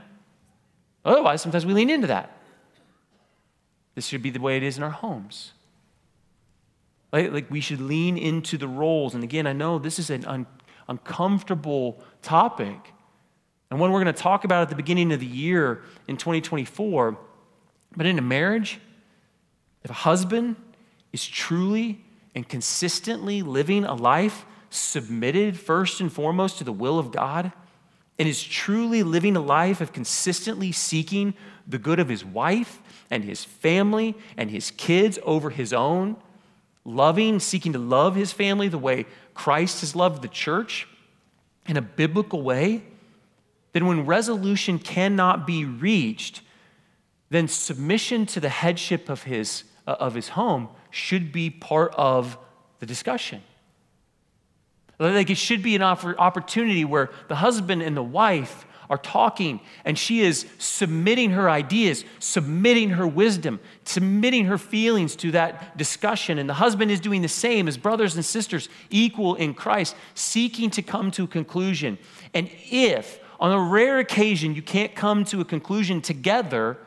Otherwise, 1.05 1.43
sometimes 1.43 1.67
we 1.67 1.75
lean 1.75 1.91
into 1.91 2.07
that. 2.07 2.37
This 3.95 4.07
should 4.07 4.23
be 4.23 4.31
the 4.31 4.41
way 4.41 4.57
it 4.57 4.63
is 4.63 4.77
in 4.77 4.83
our 4.83 4.91
homes. 4.91 5.53
Like, 7.13 7.49
we 7.49 7.61
should 7.61 7.81
lean 7.81 8.19
into 8.19 8.59
the 8.59 8.67
roles. 8.67 9.15
And 9.15 9.23
again, 9.23 9.47
I 9.47 9.53
know 9.53 9.79
this 9.79 10.01
is 10.01 10.11
an 10.11 10.25
un- 10.25 10.47
uncomfortable 10.89 12.03
topic, 12.23 12.93
and 13.71 13.81
one 13.81 13.91
we're 13.91 14.03
going 14.03 14.15
to 14.15 14.23
talk 14.23 14.45
about 14.45 14.63
at 14.63 14.69
the 14.69 14.77
beginning 14.77 15.13
of 15.13 15.21
the 15.21 15.27
year 15.27 15.83
in 16.07 16.17
2024. 16.17 17.19
But 17.97 18.07
in 18.07 18.19
a 18.19 18.23
marriage, 18.23 18.81
if 19.83 19.91
a 19.91 19.95
husband 19.95 20.57
is 21.13 21.27
truly 21.27 22.05
and 22.35 22.49
consistently 22.49 23.43
living 23.43 23.85
a 23.85 23.95
life 23.95 24.45
submitted 24.71 25.59
first 25.59 26.01
and 26.01 26.13
foremost 26.13 26.59
to 26.59 26.65
the 26.65 26.73
will 26.73 26.99
of 26.99 27.13
God, 27.13 27.53
and 28.19 28.29
is 28.29 28.43
truly 28.43 29.03
living 29.03 29.37
a 29.37 29.41
life 29.41 29.81
of 29.81 29.93
consistently 29.93 30.71
seeking 30.73 31.35
the 31.67 31.79
good 31.79 31.99
of 31.99 32.09
his 32.09 32.25
wife 32.25 32.81
and 33.11 33.25
his 33.25 33.45
family 33.45 34.15
and 34.37 34.51
his 34.51 34.71
kids 34.73 35.19
over 35.25 35.51
his 35.51 35.73
own, 35.73 36.17
loving, 36.85 37.41
seeking 37.41 37.73
to 37.73 37.79
love 37.79 38.15
his 38.15 38.33
family 38.33 38.69
the 38.69 38.79
way 38.79 39.07
Christ 39.35 39.81
has 39.81 39.95
loved 39.95 40.23
the 40.23 40.29
church 40.29 40.89
in 41.67 41.77
a 41.77 41.83
biblical 41.83 42.43
way, 42.43 42.83
then 43.73 43.87
when 43.87 44.07
resolution 44.07 44.79
cannot 44.79 45.47
be 45.47 45.65
reached, 45.65 46.41
then 47.31 47.49
submission 47.49 48.27
to 48.27 48.41
the 48.41 48.49
headship 48.49 49.09
of 49.09 49.25
his, 49.25 49.65
uh, 49.87 49.97
of 49.99 50.15
his 50.15 50.29
home 50.29 50.69
should 50.91 51.33
be 51.33 51.51
part 51.51 51.93
of 51.97 52.39
the 52.79 52.87
discussion. 52.87 53.43
Like 54.99 55.31
it 55.31 55.37
should 55.37 55.63
be 55.63 55.75
an 55.75 55.83
opportunity 55.83 56.85
where 56.85 57.11
the 57.29 57.35
husband 57.35 57.83
and 57.83 57.97
the 57.97 58.03
wife 58.03 58.65
are 58.91 58.99
talking 58.99 59.61
and 59.85 59.99
she 59.99 60.21
is 60.21 60.47
submitting 60.59 61.31
her 61.31 61.49
ideas, 61.49 62.05
submitting 62.19 62.91
her 62.91 63.07
wisdom, 63.07 63.61
submitting 63.85 64.47
her 64.47 64.59
feelings 64.59 65.17
to 65.17 65.31
that 65.33 65.77
discussion. 65.77 66.39
And 66.39 66.49
the 66.49 66.55
husband 66.55 66.91
is 66.91 67.01
doing 67.01 67.23
the 67.23 67.29
same 67.29 67.69
as 67.69 67.77
brothers 67.77 68.15
and 68.15 68.25
sisters, 68.25 68.69
equal 68.91 69.35
in 69.35 69.55
Christ, 69.55 69.97
seeking 70.15 70.71
to 70.71 70.83
come 70.83 71.11
to 71.13 71.25
a 71.25 71.29
conclusion. 71.29 71.99
And 72.33 72.51
if 72.71 73.21
on 73.41 73.53
a 73.53 73.61
rare 73.61 73.99
occasion 73.99 74.55
you 74.55 74.63
can't 74.63 74.95
come 74.95 75.25
to 75.27 75.41
a 75.41 75.45
conclusion 75.45 76.01
together, 76.01 76.79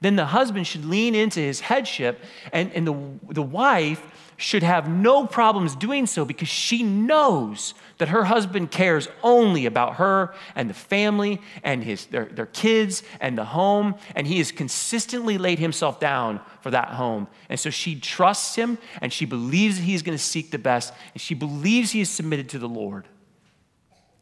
then 0.00 0.16
the 0.16 0.26
husband 0.26 0.66
should 0.66 0.84
lean 0.84 1.14
into 1.14 1.40
his 1.40 1.60
headship 1.60 2.22
and, 2.52 2.72
and 2.72 2.86
the, 2.86 3.32
the 3.32 3.42
wife 3.42 4.02
should 4.36 4.62
have 4.62 4.88
no 4.88 5.26
problems 5.26 5.74
doing 5.74 6.06
so 6.06 6.24
because 6.24 6.48
she 6.48 6.82
knows 6.82 7.74
that 7.98 8.08
her 8.08 8.24
husband 8.24 8.70
cares 8.70 9.08
only 9.22 9.66
about 9.66 9.96
her 9.96 10.32
and 10.54 10.70
the 10.70 10.74
family 10.74 11.40
and 11.62 11.82
his, 11.82 12.06
their, 12.06 12.26
their 12.26 12.46
kids 12.46 13.02
and 13.20 13.36
the 13.36 13.44
home, 13.44 13.96
and 14.14 14.26
he 14.26 14.38
has 14.38 14.52
consistently 14.52 15.36
laid 15.36 15.58
himself 15.58 16.00
down 16.00 16.40
for 16.60 16.70
that 16.70 16.88
home. 16.88 17.26
And 17.48 17.58
so 17.58 17.70
she 17.70 17.98
trusts 17.98 18.54
him 18.54 18.78
and 19.02 19.12
she 19.12 19.24
believes 19.24 19.78
that 19.78 19.84
he 19.84 19.94
is 19.94 20.02
going 20.02 20.16
to 20.16 20.22
seek 20.22 20.50
the 20.50 20.58
best, 20.58 20.94
and 21.12 21.20
she 21.20 21.34
believes 21.34 21.90
he 21.90 22.00
is 22.00 22.10
submitted 22.10 22.48
to 22.50 22.58
the 22.58 22.68
Lord. 22.68 23.06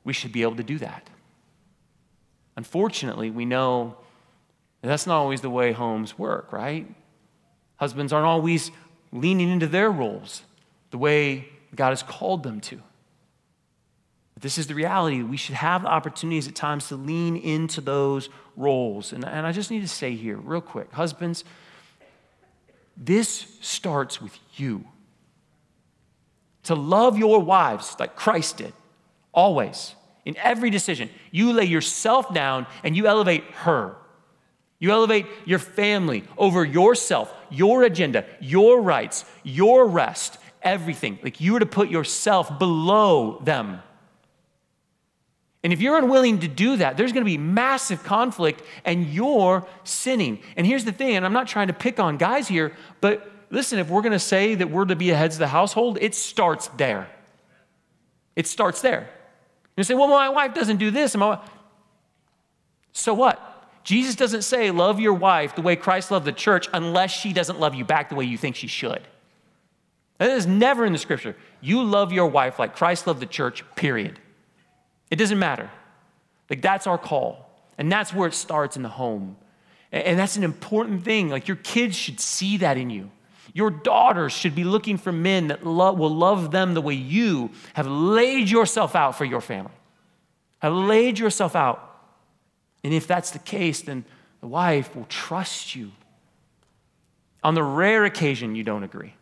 We 0.05 0.13
should 0.13 0.33
be 0.33 0.43
able 0.43 0.57
to 0.57 0.65
do 0.65 0.79
that. 0.79 1.09
Unfortunately, 2.57 3.31
we 3.31 3.45
know 3.45 3.97
that 4.81 4.89
that's 4.89 5.07
not 5.07 5.19
always 5.19 5.43
the 5.43 5.51
way 5.51 5.73
homes 5.73 6.19
work, 6.19 6.53
right? 6.53 6.87
Husbands 7.77 8.13
aren't 8.13 8.27
always 8.27 8.71
leaning 9.13 9.51
into 9.51 9.67
their 9.67 9.91
roles 9.91 10.43
the 10.91 10.99
way 10.99 11.49
God 11.75 11.91
has 11.91 12.03
called 12.03 12.43
them 12.43 12.61
to. 12.63 12.81
But 14.37 14.43
this 14.43 14.59
is 14.59 14.67
the 14.67 14.75
reality. 14.75 15.23
We 15.23 15.39
should 15.39 15.55
have 15.55 15.83
the 15.83 15.89
opportunities 15.89 16.47
at 16.47 16.55
times 16.55 16.89
to 16.89 16.97
lean 16.97 17.39
into 17.39 17.81
those 17.81 18.29
roles. 18.55 19.15
And, 19.15 19.25
and 19.25 19.47
I 19.47 19.53
just 19.53 19.71
need 19.71 19.81
to 19.81 19.89
say 19.89 20.15
here, 20.15 20.37
real 20.37 20.61
quick 20.61 20.93
husbands, 20.93 21.43
this 22.99 23.57
starts 23.63 24.21
with 24.21 24.39
you. 24.57 24.85
To 26.65 26.75
love 26.75 27.17
your 27.17 27.41
wives 27.41 27.97
like 27.99 28.15
Christ 28.15 28.59
did, 28.59 28.75
always, 29.33 29.95
in 30.27 30.37
every 30.37 30.69
decision. 30.69 31.09
You 31.31 31.55
lay 31.55 31.65
yourself 31.65 32.35
down 32.35 32.67
and 32.85 32.95
you 32.95 33.07
elevate 33.07 33.45
her. 33.45 33.97
You 34.79 34.91
elevate 34.91 35.25
your 35.47 35.61
family 35.61 36.25
over 36.37 36.63
yourself, 36.63 37.33
your 37.49 37.85
agenda, 37.85 38.27
your 38.41 38.83
rights, 38.83 39.25
your 39.45 39.87
rest, 39.87 40.37
everything. 40.61 41.19
Like 41.23 41.41
you 41.41 41.55
were 41.55 41.61
to 41.61 41.65
put 41.65 41.89
yourself 41.89 42.59
below 42.59 43.41
them. 43.43 43.81
And 45.63 45.73
if 45.73 45.81
you're 45.81 45.97
unwilling 45.97 46.41
to 46.41 46.49
do 46.49 46.77
that, 46.77 46.97
there's 46.97 47.13
going 47.13 47.25
to 47.25 47.31
be 47.31 47.39
massive 47.39 48.05
conflict 48.05 48.63
and 48.85 49.07
you're 49.07 49.67
sinning. 49.85 50.41
And 50.57 50.67
here's 50.67 50.85
the 50.85 50.93
thing, 50.93 51.17
and 51.17 51.25
I'm 51.25 51.33
not 51.33 51.49
trying 51.49 51.67
to 51.69 51.73
pick 51.73 51.99
on 51.99 52.19
guys 52.19 52.47
here, 52.47 52.73
but 53.01 53.31
listen, 53.51 53.79
if 53.79 53.89
we're 53.89 54.03
going 54.03 54.13
to 54.13 54.19
say 54.19 54.55
that 54.55 54.71
we're 54.71 54.85
to 54.85 54.97
be 54.97 55.11
the 55.11 55.17
heads 55.17 55.37
of 55.37 55.41
the 55.41 55.49
household, 55.49 55.99
it 56.01 56.15
starts 56.15 56.69
there. 56.77 57.09
It 58.37 58.47
starts 58.47 58.81
there. 58.83 59.09
You 59.77 59.85
say, 59.85 59.95
well, 59.95 60.09
my 60.09 60.29
wife 60.29 60.55
doesn't 60.55 60.77
do 60.77 60.91
this. 60.91 61.15
And 61.15 61.21
my 61.21 61.41
so 62.93 63.13
what? 63.13 63.43
Jesus 63.85 64.15
doesn't 64.15 64.43
say, 64.43 64.71
love 64.71 64.99
your 64.99 65.13
wife 65.13 65.55
the 65.55 65.63
way 65.63 65.77
Christ 65.77 66.11
loved 66.11 66.27
the 66.27 66.33
church 66.33 66.69
unless 66.73 67.13
she 67.13 67.33
doesn't 67.33 67.61
love 67.61 67.75
you 67.75 67.85
back 67.85 68.09
the 68.09 68.15
way 68.15 68.25
you 68.25 68.39
think 68.39 68.57
she 68.57 68.67
should. 68.67 69.03
That 70.19 70.31
is 70.31 70.47
never 70.47 70.87
in 70.87 70.93
the 70.93 70.99
scripture. 70.99 71.37
You 71.61 71.83
love 71.85 72.11
your 72.11 72.27
wife 72.27 72.59
like 72.59 72.75
Christ 72.75 73.07
loved 73.07 73.21
the 73.21 73.27
church, 73.27 73.63
period. 73.75 74.19
It 75.11 75.17
doesn't 75.17 75.39
matter. 75.39 75.71
Like, 76.51 76.63
that's 76.63 76.87
our 76.87 76.99
call. 76.99 77.51
And 77.79 77.91
that's 77.91 78.13
where 78.13 78.29
it 78.29 78.35
starts 78.35 78.77
in 78.77 78.83
the 78.83 78.89
home. 78.89 79.37
And 79.93 80.19
that's 80.19 80.37
an 80.37 80.45
important 80.45 81.05
thing. 81.05 81.29
Like, 81.29 81.49
your 81.49 81.57
kids 81.59 81.97
should 81.97 82.21
see 82.21 82.57
that 82.59 82.77
in 82.77 82.91
you. 82.91 83.11
Your 83.53 83.71
daughters 83.71 84.33
should 84.33 84.55
be 84.55 84.65
looking 84.65 84.99
for 84.99 85.13
men 85.13 85.49
that 85.49 85.65
will 85.65 86.15
love 86.15 86.51
them 86.51 86.75
the 86.75 86.83
way 86.83 86.95
you 86.95 87.51
have 87.75 87.87
laid 87.87 88.51
yourself 88.51 88.95
out 88.95 89.17
for 89.17 89.25
your 89.25 89.41
family, 89.41 89.73
have 90.59 90.75
laid 90.75 91.19
yourself 91.19 91.57
out 91.57 91.87
and 92.87 92.95
if 92.95 93.09
that's 93.09 93.33
the 93.33 93.41
case, 93.41 93.83
then 93.83 94.05
the 94.41 94.47
wife 94.47 94.95
will 94.95 95.07
trust 95.09 95.75
you. 95.75 95.91
On 97.43 97.55
the 97.55 97.63
rare 97.65 98.05
occasion 98.05 98.55
you 98.55 98.63
don't 98.63 98.85
agree. 98.85 99.13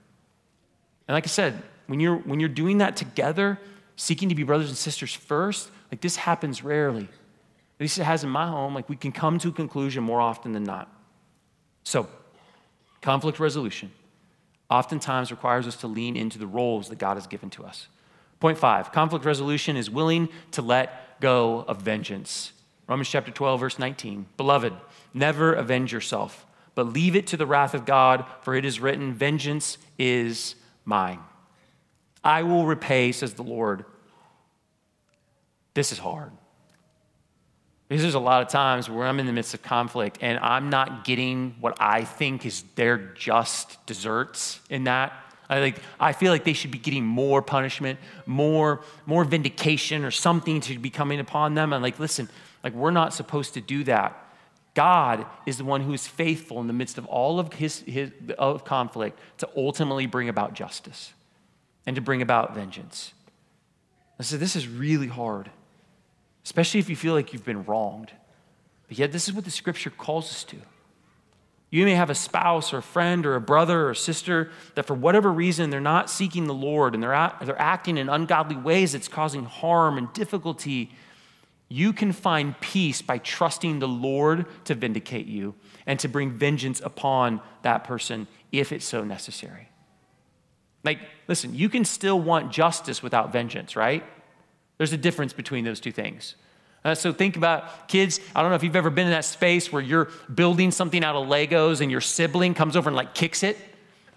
And 1.09 1.15
like 1.15 1.25
I 1.25 1.29
said, 1.29 1.63
when 1.87 1.99
you're, 1.99 2.17
when 2.19 2.41
you're 2.41 2.51
doing 2.51 2.79
that 2.79 2.95
together, 2.95 3.59
seeking 3.97 4.29
to 4.29 4.35
be 4.35 4.43
brothers 4.43 4.69
and 4.69 4.77
sisters 4.77 5.15
first, 5.15 5.71
like 5.95 6.01
this 6.01 6.17
happens 6.17 6.65
rarely. 6.65 7.05
At 7.05 7.81
least 7.81 7.99
it 7.99 8.03
has 8.03 8.25
in 8.25 8.31
my 8.31 8.49
home. 8.49 8.75
Like 8.75 8.89
we 8.89 8.97
can 8.97 9.13
come 9.13 9.39
to 9.39 9.51
a 9.51 9.53
conclusion 9.53 10.03
more 10.03 10.21
often 10.21 10.51
than 10.51 10.65
not. 10.65 10.93
So, 11.85 12.09
conflict 13.01 13.39
resolution 13.39 13.93
oftentimes 14.69 15.31
requires 15.31 15.69
us 15.69 15.77
to 15.77 15.87
lean 15.87 16.17
into 16.17 16.37
the 16.37 16.49
roles 16.49 16.89
that 16.89 16.99
God 16.99 17.17
has 17.17 17.29
given 17.29 17.49
to 17.51 17.63
us. 17.63 17.87
Point 18.41 18.59
five 18.59 18.91
conflict 18.91 19.25
resolution 19.25 19.77
is 19.77 19.89
willing 19.89 20.31
to 20.51 20.63
let 20.63 21.21
go 21.21 21.65
of 21.69 21.81
vengeance. 21.83 22.51
Romans 22.89 23.09
chapter 23.09 23.31
12, 23.31 23.61
verse 23.61 23.79
19. 23.79 24.27
Beloved, 24.37 24.73
never 25.15 25.53
avenge 25.53 25.93
yourself, 25.93 26.45
but 26.75 26.93
leave 26.93 27.15
it 27.15 27.29
to 27.29 27.37
the 27.37 27.47
wrath 27.47 27.73
of 27.73 27.87
God, 27.87 28.25
for 28.43 28.57
it 28.57 28.65
is 28.65 28.81
written, 28.81 29.15
Vengeance 29.15 29.79
is 29.97 30.57
mine. 30.85 31.21
I 32.25 32.43
will 32.43 32.67
repay, 32.67 33.13
says 33.13 33.35
the 33.35 33.45
Lord. 33.45 33.85
This 35.75 35.93
is 35.93 35.99
hard. 35.99 36.31
Because 37.89 38.03
there's 38.03 38.15
a 38.15 38.21
lot 38.21 38.43
of 38.43 38.49
times 38.49 38.89
where 38.89 39.07
I'm 39.07 39.21
in 39.21 39.27
the 39.27 39.33
midst 39.33 39.53
of 39.53 39.63
conflict 39.63 40.19
and 40.21 40.39
I'm 40.39 40.71
not 40.71 41.05
getting 41.05 41.57
what 41.61 41.77
I 41.79 42.05
think 42.05 42.47
is 42.47 42.65
their 42.77 42.97
just 42.97 43.85
desserts 43.85 44.61
in 44.71 44.85
that. 44.85 45.13
I, 45.51 45.61
like, 45.61 45.79
I 46.01 46.13
feel 46.13 46.33
like 46.33 46.45
they 46.45 46.55
should 46.55 46.71
be 46.71 46.79
getting 46.79 47.05
more 47.05 47.43
punishment, 47.43 47.99
more, 48.25 48.81
more 49.05 49.25
vindication, 49.25 50.05
or 50.05 50.11
something 50.11 50.61
to 50.63 50.79
be 50.79 50.89
coming 50.89 51.21
upon 51.21 51.55
them. 51.55 51.75
And 51.75 51.83
like, 51.83 51.99
listen, 51.99 52.31
like, 52.63 52.73
we're 52.73 52.91
not 52.91 53.13
supposed 53.13 53.55
to 53.55 53.61
do 53.61 53.85
that. 53.85 54.19
God 54.73 55.27
is 55.47 55.59
the 55.59 55.65
one 55.65 55.83
who 55.83 55.93
is 55.93 56.07
faithful 56.07 56.61
in 56.61 56.67
the 56.67 56.73
midst 56.73 56.99
of 56.99 57.07
all 57.07 57.39
of 57.39 57.53
his, 57.53 57.81
his 57.81 58.11
of 58.39 58.65
conflict 58.65 59.19
to 59.39 59.49
ultimately 59.57 60.07
bring 60.07 60.29
about 60.29 60.55
justice 60.55 61.13
and 61.87 61.95
to 61.95 62.03
bring 62.03 62.23
about 62.23 62.55
vengeance. 62.55 63.13
And 64.19 64.27
so 64.27 64.37
this 64.37 64.57
is 64.57 64.67
really 64.67 65.07
hard, 65.09 65.51
especially 66.45 66.81
if 66.81 66.89
you 66.89 66.97
feel 66.97 67.15
like 67.15 67.33
you've 67.33 67.45
been 67.45 67.65
wronged. 67.65 68.13
But 68.89 68.99
yet, 68.99 69.13
this 69.13 69.29
is 69.29 69.35
what 69.35 69.45
the 69.45 69.51
scripture 69.51 69.91
calls 69.91 70.31
us 70.31 70.45
to. 70.45 70.57
You 71.71 71.85
may 71.85 71.95
have 71.95 72.11
a 72.11 72.15
spouse 72.15 72.73
or 72.73 72.79
a 72.79 72.83
friend 72.83 73.27
or 73.27 73.35
a 73.35 73.41
brother 73.41 73.87
or 73.87 73.91
a 73.91 73.97
sister 73.97 74.51
that, 74.75 74.87
for 74.87 74.95
whatever 74.95 75.33
reason, 75.33 75.71
they're 75.71 75.81
not 75.81 76.09
seeking 76.09 76.47
the 76.47 76.55
Lord 76.55 76.95
and 76.95 77.03
they're, 77.03 77.33
they're 77.43 77.61
acting 77.61 77.99
in 77.99 78.09
ungodly 78.09 78.57
ways 78.57 78.93
that's 78.93 79.09
causing 79.09 79.45
harm 79.45 79.99
and 79.99 80.13
difficulty 80.13 80.93
you 81.69 81.93
can 81.93 82.13
find 82.13 82.59
peace 82.61 83.03
by 83.03 83.19
trusting 83.19 83.79
the 83.79 83.89
Lord 83.89 84.47
to 84.67 84.75
vindicate 84.75 85.27
you 85.27 85.55
and 85.87 85.99
to 86.01 86.09
bring 86.09 86.31
vengeance 86.31 86.81
upon 86.81 87.41
that 87.63 87.85
person 87.85 88.27
if 88.53 88.71
it's 88.71 88.85
so 88.85 89.03
necessary. 89.03 89.69
Like, 90.85 91.01
listen, 91.27 91.55
you 91.55 91.69
can 91.69 91.85
still 91.85 92.21
want 92.21 92.53
justice 92.53 93.03
without 93.03 93.33
vengeance, 93.33 93.75
right? 93.75 94.05
There's 94.79 94.93
a 94.93 94.97
difference 94.97 95.33
between 95.33 95.65
those 95.65 95.81
two 95.81 95.93
things. 95.93 96.35
Uh, 96.85 96.95
so 96.95 97.13
think 97.13 97.37
about 97.37 97.89
kids. 97.89 98.21
I 98.35 98.43
don't 98.43 98.51
know 98.51 98.57
if 98.57 98.63
you've 98.63 98.77
ever 98.77 98.91
been 98.91 99.07
in 99.07 99.13
that 99.13 99.25
space 99.25 99.73
where 99.73 99.81
you're 99.81 100.11
building 100.35 100.71
something 100.71 101.03
out 101.03 101.17
of 101.17 101.29
Legos 101.29 101.81
and 101.81 101.91
your 101.91 102.03
sibling 102.03 102.53
comes 102.53 102.77
over 102.77 102.91
and 102.91 102.97
like 102.97 103.15
kicks 103.15 103.43
it, 103.43 103.57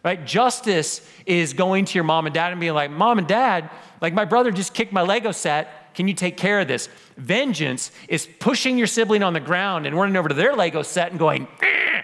right? 0.03 0.25
Justice 0.25 1.07
is 1.25 1.53
going 1.53 1.85
to 1.85 1.95
your 1.95 2.03
mom 2.03 2.25
and 2.25 2.33
dad 2.35 2.51
and 2.51 2.59
being 2.59 2.73
like, 2.73 2.91
Mom 2.91 3.19
and 3.19 3.27
dad, 3.27 3.69
like 4.01 4.13
my 4.13 4.25
brother 4.25 4.51
just 4.51 4.73
kicked 4.73 4.91
my 4.91 5.01
Lego 5.01 5.31
set 5.31 5.93
Can 5.95 6.09
you 6.09 6.13
take 6.13 6.35
care 6.35 6.59
of 6.59 6.67
this? 6.67 6.89
Vengeance 7.15 7.91
is 8.09 8.27
pushing 8.39 8.77
your 8.77 8.87
sibling 8.87 9.23
on 9.23 9.31
the 9.31 9.39
ground 9.39 9.87
and 9.87 9.95
running 9.95 10.17
over 10.17 10.27
to 10.27 10.35
their 10.35 10.53
Lego 10.53 10.81
set 10.81 11.11
and 11.11 11.19
going, 11.19 11.47
eh. 11.61 12.01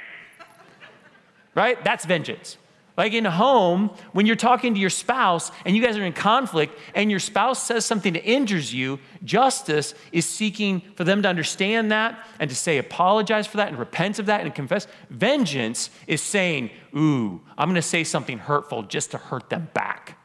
right? 1.56 1.84
That's 1.84 2.06
vengeance. 2.06 2.58
Like 2.96 3.14
in 3.14 3.26
home, 3.26 3.90
when 4.12 4.28
you're 4.28 4.36
talking 4.36 4.76
to 4.76 4.80
your 4.80 4.92
spouse 4.92 5.52
and 5.66 5.76
you 5.76 5.84
guys 5.84 5.98
are 5.98 6.04
in 6.04 6.14
conflict 6.14 6.78
and 6.94 7.10
your 7.10 7.20
spouse 7.20 7.64
says 7.64 7.86
something 7.86 8.14
that 8.14 8.24
injures 8.24 8.72
you, 8.72 9.00
justice 9.24 9.96
is 10.12 10.28
seeking 10.28 10.82
for 10.96 11.04
them 11.04 11.24
to 11.24 11.28
understand 11.28 11.92
that 11.92 12.24
and 12.40 12.52
to 12.52 12.56
say 12.56 12.78
apologize 12.78 13.48
for 13.48 13.58
that 13.58 13.70
and 13.70 13.80
repent 13.80 14.20
of 14.20 14.28
that 14.28 14.42
and 14.42 14.54
confess. 14.54 14.86
Vengeance 15.10 15.90
is 16.06 16.22
saying, 16.22 16.70
Ooh, 16.96 17.42
I'm 17.58 17.68
going 17.68 17.76
to 17.76 17.82
say 17.82 18.04
something 18.04 18.38
hurtful 18.38 18.84
just 18.84 19.12
to 19.12 19.18
hurt 19.18 19.50
them 19.50 19.70
back. 19.74 20.20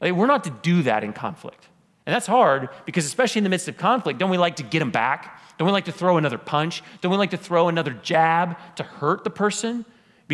Like, 0.00 0.14
we're 0.14 0.26
not 0.26 0.44
to 0.44 0.50
do 0.62 0.82
that 0.84 1.04
in 1.04 1.12
conflict. 1.12 1.68
And 2.06 2.14
that's 2.14 2.26
hard 2.26 2.70
because, 2.86 3.04
especially 3.04 3.40
in 3.40 3.44
the 3.44 3.50
midst 3.50 3.68
of 3.68 3.76
conflict, 3.76 4.18
don't 4.18 4.30
we 4.30 4.38
like 4.38 4.56
to 4.56 4.62
get 4.62 4.78
them 4.78 4.90
back? 4.90 5.40
Don't 5.58 5.66
we 5.66 5.72
like 5.72 5.84
to 5.86 5.92
throw 5.92 6.16
another 6.16 6.38
punch? 6.38 6.82
Don't 7.02 7.12
we 7.12 7.18
like 7.18 7.30
to 7.30 7.36
throw 7.36 7.68
another 7.68 7.92
jab 7.92 8.56
to 8.76 8.82
hurt 8.82 9.24
the 9.24 9.30
person? 9.30 9.84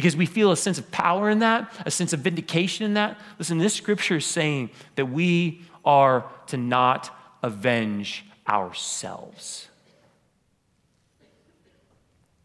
Because 0.01 0.17
we 0.17 0.25
feel 0.25 0.51
a 0.51 0.57
sense 0.57 0.79
of 0.79 0.91
power 0.91 1.29
in 1.29 1.41
that, 1.41 1.71
a 1.85 1.91
sense 1.91 2.15
of 2.15 2.21
vindication 2.21 2.87
in 2.87 2.95
that. 2.95 3.21
Listen, 3.39 3.59
this 3.59 3.75
scripture 3.75 4.17
is 4.17 4.25
saying 4.25 4.71
that 4.95 5.05
we 5.05 5.61
are 5.85 6.25
to 6.47 6.57
not 6.57 7.15
avenge 7.43 8.25
ourselves. 8.49 9.69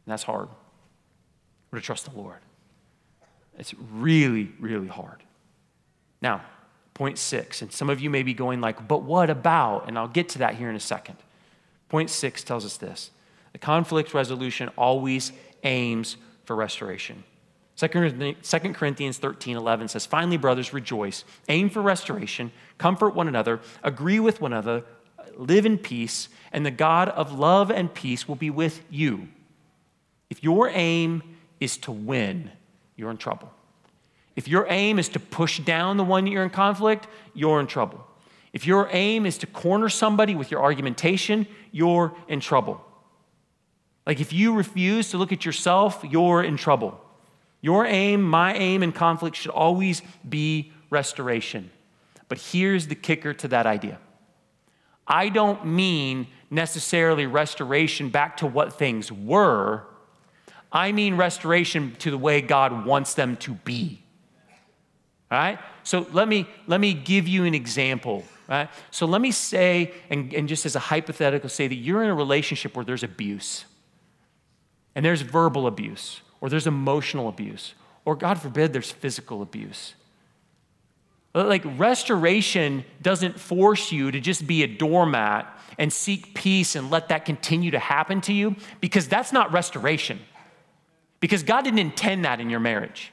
And 0.05 0.11
that's 0.11 0.23
hard. 0.23 0.49
We're 1.71 1.79
to 1.79 1.85
trust 1.85 2.11
the 2.11 2.19
Lord. 2.19 2.39
It's 3.57 3.73
really, 3.73 4.51
really 4.59 4.89
hard. 4.89 5.23
Now, 6.21 6.41
point 6.93 7.17
six, 7.17 7.61
and 7.61 7.71
some 7.71 7.89
of 7.89 8.01
you 8.01 8.09
may 8.09 8.23
be 8.23 8.33
going 8.33 8.59
like, 8.59 8.85
but 8.85 9.03
what 9.03 9.29
about? 9.29 9.87
And 9.87 9.97
I'll 9.97 10.09
get 10.09 10.27
to 10.29 10.39
that 10.39 10.55
here 10.55 10.69
in 10.69 10.75
a 10.75 10.81
second. 10.81 11.15
Point 11.87 12.09
six 12.09 12.43
tells 12.43 12.65
us 12.65 12.75
this 12.75 13.11
the 13.53 13.59
conflict 13.59 14.13
resolution 14.13 14.67
always 14.75 15.31
aims 15.63 16.17
for 16.43 16.53
restoration. 16.53 17.23
2 17.77 17.87
Corinthians 17.89 19.17
13 19.17 19.57
11 19.57 19.89
says, 19.89 20.05
Finally, 20.05 20.37
brothers, 20.37 20.73
rejoice, 20.73 21.25
aim 21.49 21.69
for 21.69 21.81
restoration, 21.81 22.51
comfort 22.77 23.15
one 23.15 23.27
another, 23.27 23.59
agree 23.83 24.19
with 24.19 24.39
one 24.39 24.53
another, 24.53 24.83
live 25.35 25.65
in 25.65 25.77
peace, 25.77 26.29
and 26.53 26.65
the 26.65 26.71
God 26.71 27.09
of 27.09 27.37
love 27.37 27.69
and 27.69 27.93
peace 27.93 28.27
will 28.27 28.35
be 28.35 28.49
with 28.49 28.81
you. 28.89 29.27
If 30.29 30.43
your 30.43 30.69
aim 30.69 31.21
is 31.59 31.77
to 31.79 31.91
win, 31.91 32.51
you're 32.95 33.11
in 33.11 33.17
trouble. 33.17 33.51
If 34.35 34.47
your 34.47 34.65
aim 34.69 34.99
is 34.99 35.09
to 35.09 35.19
push 35.19 35.59
down 35.59 35.97
the 35.97 36.03
one 36.03 36.27
you're 36.27 36.43
in 36.43 36.49
conflict, 36.49 37.07
you're 37.33 37.59
in 37.59 37.67
trouble. 37.67 38.05
If 38.53 38.65
your 38.65 38.87
aim 38.91 39.25
is 39.25 39.37
to 39.39 39.47
corner 39.47 39.89
somebody 39.89 40.33
with 40.33 40.49
your 40.49 40.61
argumentation, 40.61 41.45
you're 41.71 42.15
in 42.29 42.39
trouble. 42.39 42.81
Like 44.07 44.21
if 44.21 44.31
you 44.31 44.53
refuse 44.53 45.09
to 45.09 45.17
look 45.17 45.33
at 45.33 45.45
yourself, 45.45 46.03
you're 46.09 46.41
in 46.41 46.55
trouble. 46.55 47.01
Your 47.65 47.87
aim, 47.87 48.21
my 48.21 48.53
aim 48.53 48.83
in 48.83 48.91
conflict 48.91 49.35
should 49.35 49.49
always 49.49 50.03
be 50.29 50.71
restoration. 50.91 51.71
But 52.29 52.37
here's 52.37 52.85
the 52.85 52.93
kicker 52.93 53.33
to 53.33 53.47
that 53.47 53.65
idea 53.65 53.97
I 55.07 55.29
don't 55.29 55.65
mean 55.65 56.27
necessarily 56.51 57.25
restoration 57.25 58.09
back 58.09 58.37
to 58.37 58.45
what 58.45 58.73
things 58.73 59.11
were, 59.11 59.81
I 60.71 60.91
mean 60.91 61.17
restoration 61.17 61.95
to 62.01 62.11
the 62.11 62.19
way 62.19 62.39
God 62.39 62.85
wants 62.85 63.15
them 63.15 63.35
to 63.37 63.55
be. 63.55 63.99
All 65.31 65.39
right? 65.39 65.57
So 65.81 66.05
let 66.11 66.27
me, 66.27 66.47
let 66.67 66.79
me 66.79 66.93
give 66.93 67.27
you 67.27 67.45
an 67.45 67.55
example. 67.55 68.25
Right? 68.47 68.69
So 68.91 69.07
let 69.07 69.21
me 69.21 69.31
say, 69.31 69.91
and, 70.11 70.31
and 70.35 70.47
just 70.47 70.67
as 70.67 70.75
a 70.75 70.79
hypothetical, 70.93 71.49
say 71.49 71.67
that 71.67 71.73
you're 71.73 72.03
in 72.03 72.11
a 72.11 72.15
relationship 72.15 72.75
where 72.75 72.85
there's 72.85 73.01
abuse 73.01 73.65
and 74.93 75.03
there's 75.03 75.21
verbal 75.23 75.65
abuse 75.65 76.21
or 76.41 76.49
there's 76.49 76.67
emotional 76.67 77.27
abuse, 77.27 77.73
or 78.03 78.15
God 78.15 78.39
forbid, 78.39 78.73
there's 78.73 78.91
physical 78.91 79.41
abuse. 79.41 79.95
Like 81.33 81.63
restoration 81.77 82.85
doesn't 83.01 83.39
force 83.39 83.91
you 83.91 84.11
to 84.11 84.21
just 84.21 84.47
be 84.47 84.63
a 84.63 84.67
doormat 84.67 85.51
and 85.77 85.91
seek 85.91 86.33
peace 86.33 86.75
and 86.75 86.89
let 86.89 87.09
that 87.09 87.25
continue 87.25 87.71
to 87.71 87.79
happen 87.79 88.21
to 88.21 88.33
you 88.33 88.55
because 88.79 89.09
that's 89.09 89.33
not 89.33 89.51
restoration. 89.51 90.19
Because 91.19 91.43
God 91.43 91.63
didn't 91.63 91.79
intend 91.79 92.23
that 92.23 92.39
in 92.39 92.49
your 92.49 92.61
marriage. 92.61 93.11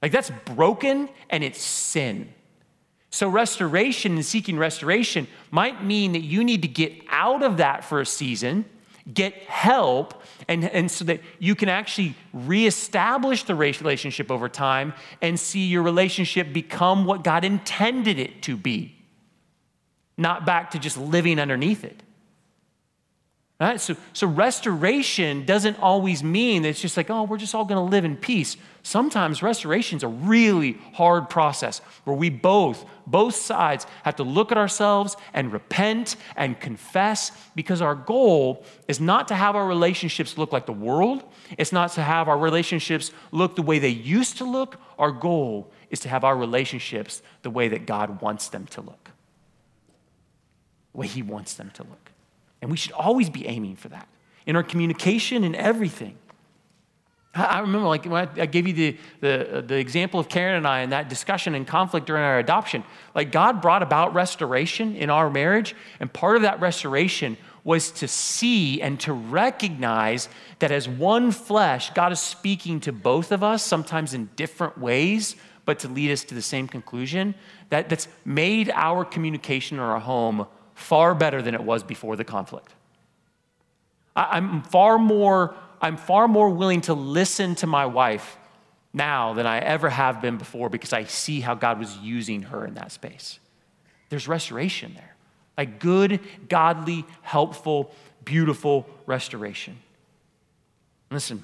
Like 0.00 0.12
that's 0.12 0.30
broken 0.46 1.10
and 1.28 1.44
it's 1.44 1.60
sin. 1.60 2.32
So, 3.10 3.28
restoration 3.28 4.16
and 4.16 4.24
seeking 4.24 4.58
restoration 4.58 5.28
might 5.50 5.82
mean 5.82 6.12
that 6.12 6.22
you 6.22 6.44
need 6.44 6.62
to 6.62 6.68
get 6.68 6.92
out 7.08 7.42
of 7.42 7.56
that 7.56 7.84
for 7.84 8.00
a 8.00 8.06
season 8.06 8.66
get 9.12 9.32
help, 9.44 10.22
and, 10.48 10.64
and 10.64 10.90
so 10.90 11.04
that 11.06 11.20
you 11.38 11.54
can 11.54 11.68
actually 11.68 12.14
reestablish 12.32 13.44
the 13.44 13.54
relationship 13.54 14.30
over 14.30 14.48
time 14.48 14.92
and 15.22 15.38
see 15.38 15.66
your 15.66 15.82
relationship 15.82 16.52
become 16.52 17.04
what 17.04 17.24
God 17.24 17.44
intended 17.44 18.18
it 18.18 18.42
to 18.42 18.56
be, 18.56 18.94
not 20.16 20.44
back 20.44 20.72
to 20.72 20.78
just 20.78 20.98
living 20.98 21.38
underneath 21.38 21.84
it. 21.84 22.02
Right? 23.60 23.80
So, 23.80 23.96
so 24.12 24.28
restoration 24.28 25.44
doesn't 25.44 25.80
always 25.80 26.22
mean 26.22 26.62
that 26.62 26.68
it's 26.68 26.80
just 26.80 26.96
like, 26.96 27.10
oh, 27.10 27.24
we're 27.24 27.38
just 27.38 27.56
all 27.56 27.64
going 27.64 27.84
to 27.84 27.90
live 27.90 28.04
in 28.04 28.16
peace. 28.16 28.56
Sometimes 28.84 29.42
restoration 29.42 29.96
is 29.96 30.04
a 30.04 30.08
really 30.08 30.78
hard 30.92 31.28
process 31.28 31.80
where 32.04 32.14
we 32.14 32.30
both, 32.30 32.84
both 33.04 33.34
sides, 33.34 33.84
have 34.04 34.14
to 34.16 34.22
look 34.22 34.52
at 34.52 34.58
ourselves 34.58 35.16
and 35.34 35.52
repent 35.52 36.14
and 36.36 36.60
confess 36.60 37.32
because 37.56 37.82
our 37.82 37.96
goal 37.96 38.64
is 38.86 39.00
not 39.00 39.26
to 39.26 39.34
have 39.34 39.56
our 39.56 39.66
relationships 39.66 40.38
look 40.38 40.52
like 40.52 40.66
the 40.66 40.72
world. 40.72 41.24
It's 41.58 41.72
not 41.72 41.90
to 41.94 42.02
have 42.02 42.28
our 42.28 42.38
relationships 42.38 43.10
look 43.32 43.56
the 43.56 43.62
way 43.62 43.80
they 43.80 43.88
used 43.88 44.38
to 44.38 44.44
look. 44.44 44.76
Our 45.00 45.10
goal 45.10 45.68
is 45.90 45.98
to 46.00 46.08
have 46.08 46.22
our 46.22 46.36
relationships 46.36 47.22
the 47.42 47.50
way 47.50 47.66
that 47.66 47.86
God 47.86 48.20
wants 48.20 48.46
them 48.46 48.66
to 48.66 48.82
look, 48.82 49.10
the 50.92 50.98
way 50.98 51.08
He 51.08 51.22
wants 51.22 51.54
them 51.54 51.72
to 51.74 51.82
look. 51.82 52.12
And 52.60 52.70
we 52.70 52.76
should 52.76 52.92
always 52.92 53.30
be 53.30 53.46
aiming 53.46 53.76
for 53.76 53.88
that 53.88 54.08
in 54.46 54.56
our 54.56 54.62
communication 54.62 55.44
and 55.44 55.54
everything. 55.54 56.16
I 57.34 57.60
remember, 57.60 57.86
like, 57.86 58.04
when 58.04 58.28
I 58.36 58.46
gave 58.46 58.66
you 58.66 58.72
the, 58.72 58.96
the, 59.20 59.58
uh, 59.58 59.60
the 59.60 59.76
example 59.76 60.18
of 60.18 60.28
Karen 60.28 60.56
and 60.56 60.66
I 60.66 60.80
in 60.80 60.90
that 60.90 61.08
discussion 61.08 61.54
and 61.54 61.66
conflict 61.66 62.06
during 62.06 62.22
our 62.22 62.38
adoption. 62.38 62.82
Like, 63.14 63.30
God 63.30 63.60
brought 63.60 63.82
about 63.82 64.14
restoration 64.14 64.96
in 64.96 65.10
our 65.10 65.30
marriage, 65.30 65.76
and 66.00 66.12
part 66.12 66.36
of 66.36 66.42
that 66.42 66.60
restoration 66.60 67.36
was 67.64 67.90
to 67.90 68.08
see 68.08 68.80
and 68.80 68.98
to 69.00 69.12
recognize 69.12 70.28
that 70.58 70.72
as 70.72 70.88
one 70.88 71.30
flesh, 71.30 71.90
God 71.90 72.12
is 72.12 72.20
speaking 72.20 72.80
to 72.80 72.92
both 72.92 73.30
of 73.30 73.44
us, 73.44 73.62
sometimes 73.62 74.14
in 74.14 74.30
different 74.34 74.78
ways, 74.78 75.36
but 75.66 75.78
to 75.80 75.88
lead 75.88 76.10
us 76.10 76.24
to 76.24 76.34
the 76.34 76.42
same 76.42 76.66
conclusion. 76.66 77.34
That, 77.68 77.90
that's 77.90 78.08
made 78.24 78.70
our 78.70 79.04
communication 79.04 79.76
in 79.76 79.82
our 79.82 80.00
home 80.00 80.46
far 80.78 81.12
better 81.12 81.42
than 81.42 81.54
it 81.54 81.62
was 81.62 81.82
before 81.82 82.14
the 82.14 82.24
conflict. 82.24 82.72
I'm 84.14 84.62
far 84.62 84.96
more, 84.96 85.54
I'm 85.80 85.96
far 85.96 86.28
more 86.28 86.50
willing 86.50 86.82
to 86.82 86.94
listen 86.94 87.56
to 87.56 87.66
my 87.66 87.86
wife 87.86 88.38
now 88.92 89.34
than 89.34 89.44
I 89.44 89.58
ever 89.58 89.90
have 89.90 90.22
been 90.22 90.38
before 90.38 90.68
because 90.68 90.92
I 90.92 91.04
see 91.04 91.40
how 91.40 91.54
God 91.54 91.78
was 91.80 91.96
using 91.98 92.42
her 92.42 92.64
in 92.64 92.74
that 92.74 92.92
space. 92.92 93.40
There's 94.08 94.28
restoration 94.28 94.92
there. 94.94 95.14
Like 95.56 95.80
good, 95.80 96.20
godly, 96.48 97.04
helpful, 97.22 97.92
beautiful 98.24 98.88
restoration. 99.04 99.78
Listen, 101.10 101.42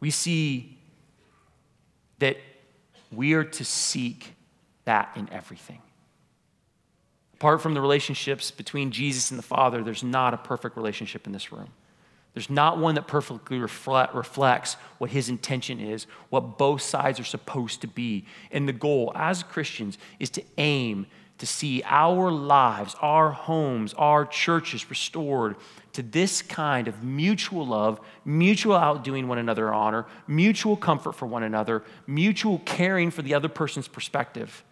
we 0.00 0.10
see 0.10 0.76
that 2.18 2.36
we 3.10 3.32
are 3.32 3.44
to 3.44 3.64
seek 3.64 4.34
that 4.84 5.10
in 5.16 5.28
everything. 5.32 5.80
Apart 7.38 7.60
from 7.60 7.74
the 7.74 7.80
relationships 7.80 8.50
between 8.50 8.90
Jesus 8.90 9.30
and 9.30 9.38
the 9.38 9.42
Father, 9.42 9.82
there's 9.82 10.02
not 10.02 10.32
a 10.32 10.38
perfect 10.38 10.76
relationship 10.76 11.26
in 11.26 11.32
this 11.32 11.52
room. 11.52 11.68
There's 12.32 12.50
not 12.50 12.78
one 12.78 12.94
that 12.96 13.06
perfectly 13.06 13.58
reflect, 13.58 14.14
reflects 14.14 14.74
what 14.98 15.10
his 15.10 15.28
intention 15.28 15.80
is, 15.80 16.06
what 16.30 16.58
both 16.58 16.82
sides 16.82 17.18
are 17.20 17.24
supposed 17.24 17.80
to 17.82 17.86
be. 17.86 18.26
And 18.50 18.68
the 18.68 18.72
goal 18.72 19.12
as 19.14 19.42
Christians 19.42 19.96
is 20.18 20.30
to 20.30 20.42
aim 20.58 21.06
to 21.38 21.46
see 21.46 21.82
our 21.84 22.30
lives, 22.30 22.96
our 23.00 23.30
homes, 23.30 23.92
our 23.94 24.24
churches 24.24 24.88
restored 24.88 25.56
to 25.92 26.02
this 26.02 26.42
kind 26.42 26.88
of 26.88 27.02
mutual 27.02 27.66
love, 27.66 28.00
mutual 28.24 28.76
outdoing 28.76 29.28
one 29.28 29.38
another 29.38 29.72
honor, 29.72 30.06
mutual 30.26 30.76
comfort 30.76 31.12
for 31.12 31.26
one 31.26 31.42
another, 31.42 31.82
mutual 32.06 32.60
caring 32.60 33.10
for 33.10 33.22
the 33.22 33.34
other 33.34 33.48
person's 33.48 33.88
perspective. 33.88 34.64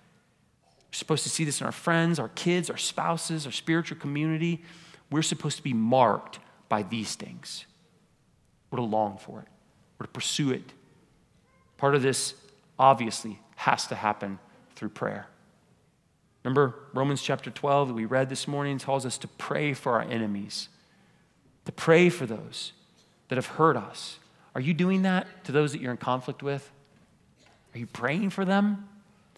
We're 0.94 0.98
supposed 0.98 1.24
to 1.24 1.28
see 1.28 1.42
this 1.42 1.60
in 1.60 1.66
our 1.66 1.72
friends, 1.72 2.20
our 2.20 2.28
kids, 2.28 2.70
our 2.70 2.76
spouses, 2.76 3.46
our 3.46 3.52
spiritual 3.52 3.98
community. 3.98 4.62
We're 5.10 5.22
supposed 5.22 5.56
to 5.56 5.62
be 5.64 5.72
marked 5.72 6.38
by 6.68 6.84
these 6.84 7.16
things. 7.16 7.66
We're 8.70 8.76
to 8.76 8.84
long 8.84 9.18
for 9.18 9.40
it, 9.40 9.48
we're 9.98 10.06
to 10.06 10.12
pursue 10.12 10.52
it. 10.52 10.72
Part 11.78 11.96
of 11.96 12.02
this, 12.02 12.34
obviously, 12.78 13.40
has 13.56 13.88
to 13.88 13.96
happen 13.96 14.38
through 14.76 14.90
prayer. 14.90 15.26
Remember 16.44 16.76
Romans 16.92 17.22
chapter 17.22 17.50
12 17.50 17.88
that 17.88 17.94
we 17.94 18.04
read 18.04 18.28
this 18.28 18.46
morning 18.46 18.78
tells 18.78 19.04
us 19.04 19.18
to 19.18 19.26
pray 19.26 19.74
for 19.74 19.94
our 19.94 20.02
enemies, 20.02 20.68
to 21.64 21.72
pray 21.72 22.08
for 22.08 22.24
those 22.24 22.72
that 23.30 23.34
have 23.34 23.46
hurt 23.46 23.76
us. 23.76 24.20
Are 24.54 24.60
you 24.60 24.72
doing 24.72 25.02
that 25.02 25.26
to 25.46 25.50
those 25.50 25.72
that 25.72 25.80
you're 25.80 25.90
in 25.90 25.96
conflict 25.96 26.40
with? 26.40 26.70
Are 27.74 27.78
you 27.80 27.86
praying 27.88 28.30
for 28.30 28.44
them? 28.44 28.88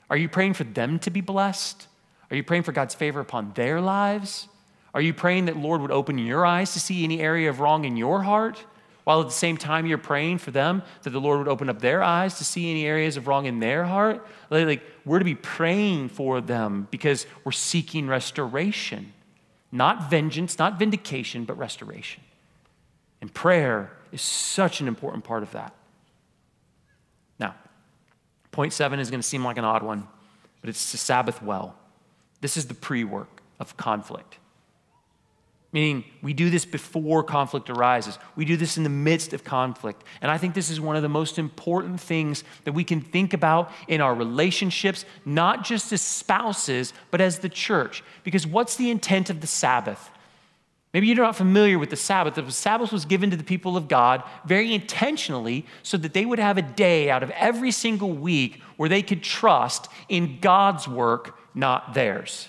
Are 0.08 0.16
you 0.16 0.28
praying 0.28 0.54
for 0.54 0.64
them 0.64 0.98
to 1.00 1.10
be 1.10 1.20
blessed? 1.20 1.86
Are 2.30 2.36
you 2.36 2.42
praying 2.42 2.64
for 2.64 2.72
God's 2.72 2.94
favor 2.94 3.20
upon 3.20 3.52
their 3.54 3.80
lives? 3.80 4.48
Are 4.94 5.00
you 5.00 5.12
praying 5.12 5.46
that 5.46 5.56
Lord 5.56 5.80
would 5.80 5.90
open 5.90 6.18
your 6.18 6.46
eyes 6.46 6.72
to 6.72 6.80
see 6.80 7.04
any 7.04 7.20
area 7.20 7.50
of 7.50 7.60
wrong 7.60 7.84
in 7.84 7.96
your 7.96 8.22
heart? 8.22 8.64
While 9.04 9.20
at 9.20 9.26
the 9.26 9.32
same 9.32 9.56
time 9.56 9.86
you're 9.86 9.98
praying 9.98 10.38
for 10.38 10.50
them 10.50 10.82
that 11.02 11.10
the 11.10 11.20
Lord 11.20 11.38
would 11.38 11.48
open 11.48 11.68
up 11.68 11.80
their 11.80 12.02
eyes 12.02 12.38
to 12.38 12.44
see 12.44 12.70
any 12.70 12.86
areas 12.86 13.16
of 13.16 13.28
wrong 13.28 13.46
in 13.46 13.60
their 13.60 13.84
heart. 13.84 14.26
Like 14.50 14.82
we're 15.04 15.20
to 15.20 15.24
be 15.24 15.36
praying 15.36 16.08
for 16.08 16.40
them 16.40 16.88
because 16.90 17.26
we're 17.44 17.52
seeking 17.52 18.08
restoration. 18.08 19.12
Not 19.70 20.10
vengeance, 20.10 20.58
not 20.58 20.78
vindication, 20.78 21.44
but 21.44 21.56
restoration. 21.56 22.22
And 23.20 23.32
prayer 23.32 23.92
is 24.10 24.22
such 24.22 24.80
an 24.80 24.88
important 24.88 25.24
part 25.24 25.42
of 25.42 25.52
that. 25.52 25.72
Point 28.56 28.72
seven 28.72 29.00
is 29.00 29.10
going 29.10 29.20
to 29.20 29.28
seem 29.28 29.44
like 29.44 29.58
an 29.58 29.66
odd 29.66 29.82
one, 29.82 30.08
but 30.62 30.70
it's 30.70 30.90
to 30.92 30.96
Sabbath 30.96 31.42
well. 31.42 31.76
This 32.40 32.56
is 32.56 32.68
the 32.68 32.72
pre 32.72 33.04
work 33.04 33.42
of 33.60 33.76
conflict. 33.76 34.38
Meaning, 35.72 36.04
we 36.22 36.32
do 36.32 36.48
this 36.48 36.64
before 36.64 37.22
conflict 37.22 37.68
arises. 37.68 38.18
We 38.34 38.46
do 38.46 38.56
this 38.56 38.78
in 38.78 38.82
the 38.82 38.88
midst 38.88 39.34
of 39.34 39.44
conflict. 39.44 40.04
And 40.22 40.30
I 40.30 40.38
think 40.38 40.54
this 40.54 40.70
is 40.70 40.80
one 40.80 40.96
of 40.96 41.02
the 41.02 41.08
most 41.10 41.38
important 41.38 42.00
things 42.00 42.44
that 42.64 42.72
we 42.72 42.82
can 42.82 43.02
think 43.02 43.34
about 43.34 43.70
in 43.88 44.00
our 44.00 44.14
relationships, 44.14 45.04
not 45.26 45.62
just 45.62 45.92
as 45.92 46.00
spouses, 46.00 46.94
but 47.10 47.20
as 47.20 47.40
the 47.40 47.50
church. 47.50 48.02
Because 48.24 48.46
what's 48.46 48.76
the 48.76 48.90
intent 48.90 49.28
of 49.28 49.42
the 49.42 49.46
Sabbath? 49.46 50.08
Maybe 50.96 51.08
you're 51.08 51.16
not 51.16 51.36
familiar 51.36 51.78
with 51.78 51.90
the 51.90 51.96
Sabbath. 51.96 52.36
The 52.36 52.50
Sabbath 52.50 52.90
was 52.90 53.04
given 53.04 53.28
to 53.30 53.36
the 53.36 53.44
people 53.44 53.76
of 53.76 53.86
God 53.86 54.22
very 54.46 54.72
intentionally 54.72 55.66
so 55.82 55.98
that 55.98 56.14
they 56.14 56.24
would 56.24 56.38
have 56.38 56.56
a 56.56 56.62
day 56.62 57.10
out 57.10 57.22
of 57.22 57.28
every 57.32 57.70
single 57.70 58.12
week 58.12 58.62
where 58.78 58.88
they 58.88 59.02
could 59.02 59.22
trust 59.22 59.88
in 60.08 60.38
God's 60.40 60.88
work, 60.88 61.38
not 61.54 61.92
theirs 61.92 62.48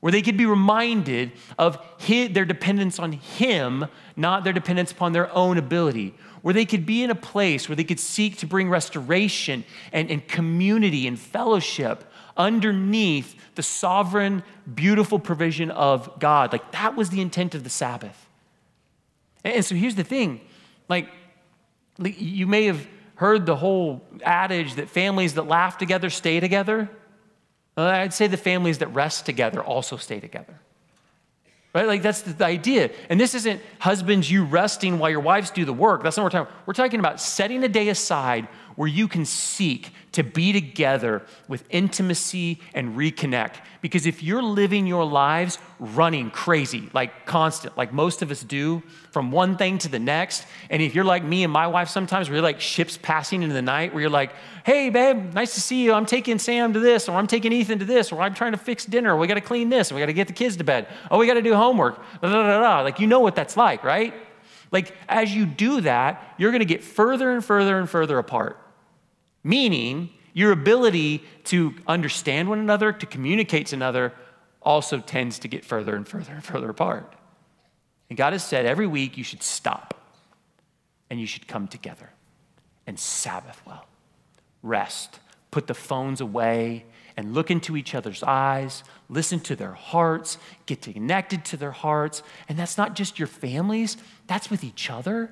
where 0.00 0.12
they 0.12 0.20
could 0.20 0.36
be 0.36 0.44
reminded 0.44 1.32
of 1.58 1.78
his, 1.96 2.28
their 2.34 2.44
dependence 2.44 2.98
on 2.98 3.12
Him, 3.12 3.86
not 4.16 4.44
their 4.44 4.52
dependence 4.52 4.92
upon 4.92 5.12
their 5.12 5.34
own 5.34 5.56
ability, 5.56 6.14
where 6.42 6.52
they 6.52 6.66
could 6.66 6.84
be 6.84 7.02
in 7.02 7.10
a 7.10 7.14
place 7.14 7.70
where 7.70 7.76
they 7.76 7.84
could 7.84 7.98
seek 7.98 8.36
to 8.36 8.46
bring 8.46 8.68
restoration 8.68 9.64
and, 9.92 10.10
and 10.10 10.28
community 10.28 11.06
and 11.06 11.18
fellowship 11.18 12.04
underneath 12.36 13.34
the 13.54 13.62
sovereign, 13.62 14.42
beautiful 14.72 15.18
provision 15.18 15.70
of 15.70 16.18
God. 16.18 16.52
Like 16.52 16.72
that 16.72 16.96
was 16.96 17.10
the 17.10 17.20
intent 17.20 17.54
of 17.54 17.64
the 17.64 17.70
Sabbath. 17.70 18.28
And, 19.44 19.64
so 19.64 19.74
here's 19.74 19.94
the 19.94 20.04
thing 20.04 20.40
like, 20.88 21.08
you 21.98 22.46
may 22.46 22.64
have 22.64 22.86
heard 23.16 23.46
the 23.46 23.56
whole 23.56 24.02
adage 24.24 24.74
that 24.74 24.88
families 24.88 25.34
that 25.34 25.46
laugh 25.46 25.78
together 25.78 26.10
stay 26.10 26.40
together. 26.40 26.90
I'd 27.76 28.12
say 28.12 28.26
the 28.26 28.36
families 28.36 28.78
that 28.78 28.88
rest 28.88 29.26
together 29.26 29.62
also 29.62 29.96
stay 29.96 30.20
together. 30.20 30.58
Right? 31.74 31.86
Like 31.86 32.02
that's 32.02 32.22
the 32.22 32.44
idea. 32.44 32.90
And 33.08 33.20
this 33.20 33.34
isn't 33.34 33.60
husbands, 33.80 34.30
you 34.30 34.44
resting 34.44 34.98
while 34.98 35.10
your 35.10 35.20
wives 35.20 35.50
do 35.50 35.64
the 35.64 35.72
work. 35.72 36.04
That's 36.04 36.16
not 36.16 36.22
what 36.22 36.32
we're 36.32 36.38
talking 36.38 36.52
about. 36.52 36.66
We're 36.66 36.74
talking 36.74 37.00
about 37.00 37.20
setting 37.20 37.64
a 37.64 37.68
day 37.68 37.88
aside 37.88 38.46
where 38.76 38.88
you 38.88 39.06
can 39.08 39.24
seek 39.24 39.92
to 40.12 40.22
be 40.22 40.52
together 40.52 41.22
with 41.48 41.64
intimacy 41.70 42.60
and 42.72 42.96
reconnect. 42.96 43.56
Because 43.80 44.06
if 44.06 44.22
you're 44.22 44.42
living 44.42 44.86
your 44.86 45.04
lives 45.04 45.58
running 45.78 46.30
crazy, 46.30 46.88
like 46.92 47.26
constant, 47.26 47.76
like 47.76 47.92
most 47.92 48.22
of 48.22 48.30
us 48.30 48.42
do, 48.42 48.82
from 49.10 49.30
one 49.30 49.56
thing 49.56 49.78
to 49.78 49.88
the 49.88 49.98
next, 49.98 50.46
and 50.70 50.80
if 50.80 50.94
you're 50.94 51.04
like 51.04 51.22
me 51.22 51.44
and 51.44 51.52
my 51.52 51.66
wife 51.66 51.88
sometimes, 51.88 52.30
we're 52.30 52.40
like 52.40 52.60
ships 52.60 52.98
passing 53.00 53.42
into 53.42 53.54
the 53.54 53.62
night, 53.62 53.92
where 53.92 54.00
you're 54.00 54.10
like, 54.10 54.32
hey, 54.64 54.88
babe, 54.88 55.34
nice 55.34 55.54
to 55.54 55.60
see 55.60 55.84
you. 55.84 55.92
I'm 55.92 56.06
taking 56.06 56.38
Sam 56.38 56.72
to 56.72 56.80
this, 56.80 57.08
or 57.08 57.16
I'm 57.16 57.26
taking 57.26 57.52
Ethan 57.52 57.80
to 57.80 57.84
this, 57.84 58.10
or 58.10 58.22
I'm 58.22 58.34
trying 58.34 58.52
to 58.52 58.58
fix 58.58 58.86
dinner, 58.86 59.16
we 59.16 59.26
got 59.26 59.34
to 59.34 59.40
clean 59.40 59.68
this, 59.68 59.92
we 59.92 60.00
got 60.00 60.06
to 60.06 60.12
get 60.12 60.28
the 60.28 60.32
kids 60.32 60.56
to 60.56 60.64
bed. 60.64 60.88
Oh, 61.10 61.18
we 61.18 61.26
got 61.26 61.34
to 61.34 61.42
do 61.42 61.54
homework. 61.54 61.96
Da, 62.22 62.32
da, 62.32 62.42
da, 62.42 62.60
da. 62.60 62.80
Like, 62.80 63.00
you 63.00 63.06
know 63.06 63.20
what 63.20 63.34
that's 63.34 63.56
like, 63.56 63.84
right? 63.84 64.14
Like, 64.72 64.96
as 65.08 65.34
you 65.34 65.44
do 65.44 65.82
that, 65.82 66.34
you're 66.38 66.50
to 66.52 66.64
get 66.64 66.82
further 66.82 67.32
and 67.32 67.44
further 67.44 67.78
and 67.78 67.90
further 67.90 68.18
apart 68.18 68.58
meaning 69.44 70.10
your 70.32 70.50
ability 70.50 71.22
to 71.44 71.74
understand 71.86 72.48
one 72.48 72.58
another, 72.58 72.92
to 72.92 73.06
communicate 73.06 73.68
to 73.68 73.76
another, 73.76 74.12
also 74.62 74.98
tends 74.98 75.38
to 75.38 75.48
get 75.48 75.64
further 75.64 75.94
and 75.94 76.08
further 76.08 76.32
and 76.32 76.42
further 76.42 76.70
apart. 76.70 77.14
And 78.08 78.16
God 78.16 78.32
has 78.32 78.42
said 78.42 78.66
every 78.66 78.86
week 78.86 79.16
you 79.16 79.24
should 79.24 79.42
stop 79.42 79.94
and 81.10 81.20
you 81.20 81.26
should 81.26 81.46
come 81.46 81.68
together 81.68 82.10
and 82.86 82.98
Sabbath 82.98 83.60
well. 83.66 83.86
Rest, 84.62 85.20
put 85.50 85.66
the 85.66 85.74
phones 85.74 86.20
away, 86.20 86.84
and 87.16 87.32
look 87.32 87.50
into 87.50 87.76
each 87.76 87.94
other's 87.94 88.22
eyes, 88.22 88.82
listen 89.08 89.38
to 89.40 89.54
their 89.54 89.72
hearts, 89.72 90.38
get 90.66 90.82
connected 90.82 91.44
to 91.44 91.56
their 91.56 91.70
hearts. 91.70 92.22
And 92.48 92.58
that's 92.58 92.76
not 92.76 92.96
just 92.96 93.18
your 93.18 93.28
families, 93.28 93.96
that's 94.26 94.50
with 94.50 94.64
each 94.64 94.90
other, 94.90 95.30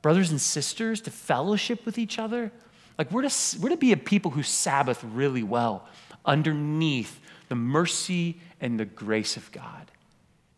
brothers 0.00 0.30
and 0.30 0.40
sisters, 0.40 1.00
to 1.02 1.10
fellowship 1.10 1.84
with 1.84 1.98
each 1.98 2.18
other. 2.18 2.52
Like 2.98 3.10
we're 3.10 3.28
to, 3.28 3.58
we're 3.60 3.70
to 3.70 3.76
be 3.76 3.92
a 3.92 3.96
people 3.96 4.30
who 4.30 4.42
Sabbath 4.42 5.02
really 5.02 5.42
well 5.42 5.86
underneath 6.24 7.20
the 7.48 7.54
mercy 7.54 8.38
and 8.60 8.78
the 8.78 8.84
grace 8.84 9.36
of 9.36 9.50
God. 9.52 9.90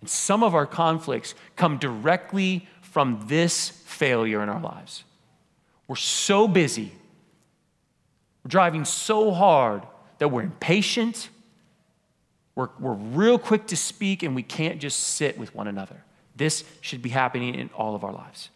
And 0.00 0.10
some 0.10 0.42
of 0.42 0.54
our 0.54 0.66
conflicts 0.66 1.34
come 1.56 1.78
directly 1.78 2.66
from 2.82 3.24
this 3.26 3.70
failure 3.70 4.42
in 4.42 4.48
our 4.48 4.60
lives. 4.60 5.04
We're 5.88 5.96
so 5.96 6.48
busy, 6.48 6.92
we're 8.44 8.48
driving 8.48 8.84
so 8.84 9.32
hard 9.32 9.82
that 10.18 10.28
we're 10.28 10.42
impatient, 10.42 11.28
we're, 12.54 12.70
we're 12.80 12.94
real 12.94 13.38
quick 13.38 13.66
to 13.68 13.76
speak, 13.76 14.22
and 14.22 14.34
we 14.34 14.42
can't 14.42 14.80
just 14.80 14.98
sit 14.98 15.38
with 15.38 15.54
one 15.54 15.68
another. 15.68 16.02
This 16.34 16.64
should 16.80 17.02
be 17.02 17.10
happening 17.10 17.54
in 17.54 17.70
all 17.74 17.94
of 17.94 18.02
our 18.02 18.12
lives. 18.12 18.48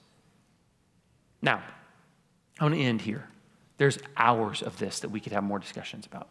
Now, 1.42 1.62
I 2.58 2.64
want 2.64 2.74
to 2.74 2.80
end 2.80 3.02
here. 3.02 3.28
There's 3.80 3.98
hours 4.14 4.60
of 4.60 4.78
this 4.78 5.00
that 5.00 5.10
we 5.10 5.20
could 5.20 5.32
have 5.32 5.42
more 5.42 5.58
discussions 5.58 6.04
about. 6.04 6.28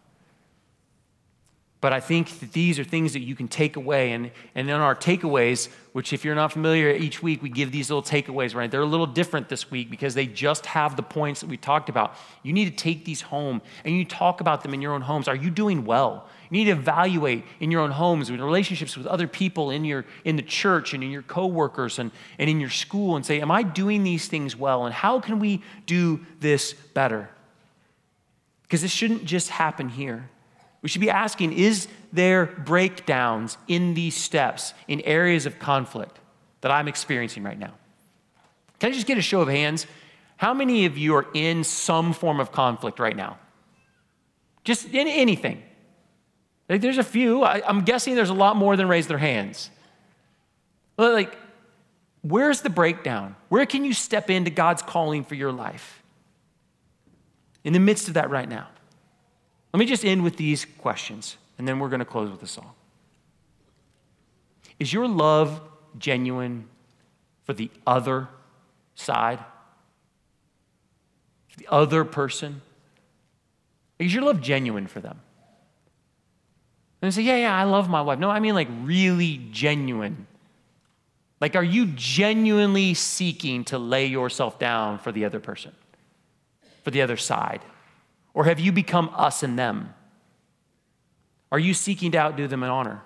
But 1.82 1.94
I 1.94 2.00
think 2.00 2.42
that 2.42 2.52
these 2.52 2.78
are 2.78 2.84
things 2.84 3.14
that 3.14 3.22
you 3.22 3.36
can 3.36 3.48
take 3.48 3.76
away. 3.76 4.12
And, 4.12 4.30
and 4.54 4.70
in 4.70 4.76
our 4.76 4.96
takeaways, 4.96 5.68
which, 5.92 6.14
if 6.14 6.24
you're 6.24 6.36
not 6.36 6.52
familiar, 6.52 6.92
each 6.92 7.24
week 7.24 7.42
we 7.42 7.50
give 7.50 7.72
these 7.72 7.90
little 7.90 8.04
takeaways, 8.04 8.54
right? 8.54 8.70
They're 8.70 8.82
a 8.82 8.86
little 8.86 9.08
different 9.08 9.50
this 9.50 9.72
week 9.72 9.90
because 9.90 10.14
they 10.14 10.28
just 10.28 10.68
have 10.68 10.96
the 10.96 11.02
points 11.02 11.40
that 11.40 11.50
we 11.50 11.58
talked 11.58 11.90
about. 11.90 12.14
You 12.44 12.54
need 12.54 12.66
to 12.66 12.76
take 12.76 13.04
these 13.04 13.22
home 13.22 13.64
and 13.84 13.98
you 13.98 14.06
talk 14.06 14.42
about 14.42 14.62
them 14.62 14.76
in 14.76 14.80
your 14.80 14.94
own 14.94 15.02
homes. 15.02 15.28
Are 15.28 15.36
you 15.36 15.50
doing 15.50 15.86
well? 15.86 16.28
You 16.52 16.60
need 16.60 16.66
to 16.66 16.80
evaluate 16.80 17.46
in 17.60 17.72
your 17.72 17.82
own 17.82 17.90
homes, 17.90 18.30
with 18.30 18.42
relationships 18.42 18.96
with 18.96 19.08
other 19.08 19.28
people 19.28 19.72
in, 19.72 19.84
your, 19.86 20.06
in 20.24 20.36
the 20.36 20.44
church 20.44 20.94
and 20.94 21.04
in 21.04 21.10
your 21.10 21.24
coworkers 21.24 21.98
and, 21.98 22.12
and 22.38 22.48
in 22.48 22.60
your 22.60 22.70
school 22.70 23.16
and 23.16 23.26
say, 23.26 23.42
Am 23.42 23.50
I 23.50 23.64
doing 23.64 24.04
these 24.04 24.28
things 24.28 24.56
well? 24.56 24.86
And 24.86 24.94
how 24.94 25.20
can 25.20 25.40
we 25.40 25.64
do 25.88 26.20
this 26.40 26.74
better? 26.94 27.32
Because 28.70 28.84
this 28.84 28.92
shouldn't 28.92 29.26
just 29.26 29.50
happen 29.50 29.90
here. 29.90 30.30
We 30.84 30.90
should 30.90 31.02
be 31.02 31.10
asking 31.10 31.54
is 31.54 31.88
there 32.14 32.46
breakdowns 32.46 33.58
in 33.68 33.96
these 33.96 34.16
steps 34.16 34.76
in 34.88 35.02
areas 35.02 35.48
of 35.48 35.58
conflict 35.58 36.20
that 36.62 36.72
I'm 36.72 36.88
experiencing 36.88 37.42
right 37.42 37.58
now? 37.58 37.74
Can 38.80 38.92
I 38.92 38.94
just 38.94 39.08
get 39.08 39.18
a 39.18 39.24
show 39.24 39.42
of 39.42 39.48
hands? 39.48 39.88
How 40.38 40.54
many 40.54 40.86
of 40.86 40.98
you 40.98 41.16
are 41.16 41.26
in 41.34 41.64
some 41.64 42.14
form 42.14 42.40
of 42.40 42.52
conflict 42.52 43.00
right 43.00 43.16
now? 43.16 43.40
Just 44.64 44.86
in 44.86 45.08
anything. 45.08 45.64
Like 46.70 46.82
there's 46.82 47.00
a 47.00 47.04
few. 47.04 47.42
I, 47.42 47.68
am 47.68 47.82
guessing 47.82 48.14
there's 48.14 48.30
a 48.30 48.36
lot 48.36 48.56
more 48.56 48.78
than 48.78 48.88
raise 48.88 49.08
their 49.08 49.18
hands. 49.18 49.72
Like, 50.96 51.36
where's 52.22 52.62
the 52.62 52.70
breakdown? 52.70 53.36
Where 53.50 53.66
can 53.66 53.84
you 53.84 53.94
step 53.94 54.30
into 54.30 54.52
God's 54.52 54.84
calling 54.84 55.24
for 55.24 55.34
your 55.34 55.52
life? 55.52 55.99
In 57.64 57.74
the 57.74 57.80
midst 57.80 58.08
of 58.08 58.14
that 58.16 58.30
right 58.30 58.48
now. 58.48 58.68
Let 59.74 59.80
me 59.80 59.86
just 59.86 60.04
end 60.04 60.24
with 60.24 60.38
these 60.38 60.66
questions, 60.80 61.38
and 61.58 61.68
then 61.68 61.80
we're 61.80 61.90
going 61.90 62.00
to 62.00 62.06
close 62.06 62.32
with 62.32 62.42
a 62.42 62.48
song. 62.48 62.72
Is 64.80 64.94
your 64.94 65.08
love 65.08 65.62
genuine 65.98 66.68
for 67.44 67.54
the 67.54 67.70
other 67.86 68.30
side? 68.96 69.40
The 71.58 71.68
other 71.70 72.06
person? 72.06 72.62
Is 74.00 74.14
your 74.14 74.24
love 74.24 74.42
genuine 74.42 74.88
for 74.88 75.02
them? 75.02 75.20
And 77.02 77.14
say, 77.14 77.22
yeah, 77.22 77.38
yeah, 77.38 77.56
I 77.56 77.64
love 77.64 77.90
my 77.90 78.02
wife. 78.02 78.20
No, 78.20 78.30
I 78.30 78.40
mean 78.40 78.56
like 78.56 78.68
really 78.84 79.42
genuine. 79.52 80.28
Like, 81.42 81.56
are 81.56 81.64
you 81.64 81.86
genuinely 81.96 82.94
seeking 82.94 83.64
to 83.66 83.78
lay 83.78 84.06
yourself 84.06 84.60
down 84.60 85.00
for 85.00 85.12
the 85.12 85.24
other 85.24 85.40
person? 85.40 85.72
For 86.90 86.94
the 86.94 87.04
other 87.04 87.18
side? 87.18 87.62
Or 88.34 88.46
have 88.46 88.60
you 88.60 88.72
become 88.72 89.12
us 89.16 89.44
and 89.44 89.60
them? 89.60 89.94
Are 91.52 91.60
you 91.60 91.76
seeking 91.76 92.12
to 92.14 92.18
outdo 92.18 92.48
them 92.48 92.64
in 92.64 92.70
honor? 92.72 93.04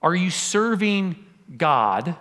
Are 0.00 0.14
you 0.14 0.30
serving 0.30 1.16
God 1.56 2.14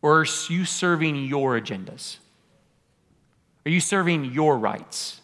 or 0.00 0.20
are 0.20 0.26
you 0.48 0.64
serving 0.64 1.24
your 1.26 1.60
agendas? 1.60 2.16
Are 3.66 3.70
you 3.70 3.80
serving 3.80 4.24
your 4.32 4.56
rights? 4.56 5.20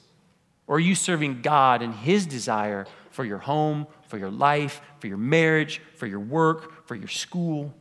Or 0.66 0.76
are 0.76 0.80
you 0.80 0.94
serving 0.94 1.40
God 1.40 1.80
and 1.80 1.94
His 1.94 2.26
desire 2.26 2.86
for 3.10 3.24
your 3.24 3.38
home, 3.38 3.86
for 4.08 4.18
your 4.18 4.30
life, 4.30 4.82
for 4.98 5.06
your 5.06 5.16
marriage, 5.16 5.80
for 5.94 6.06
your 6.06 6.20
work, 6.20 6.86
for 6.86 6.96
your 6.96 7.08
school? 7.08 7.72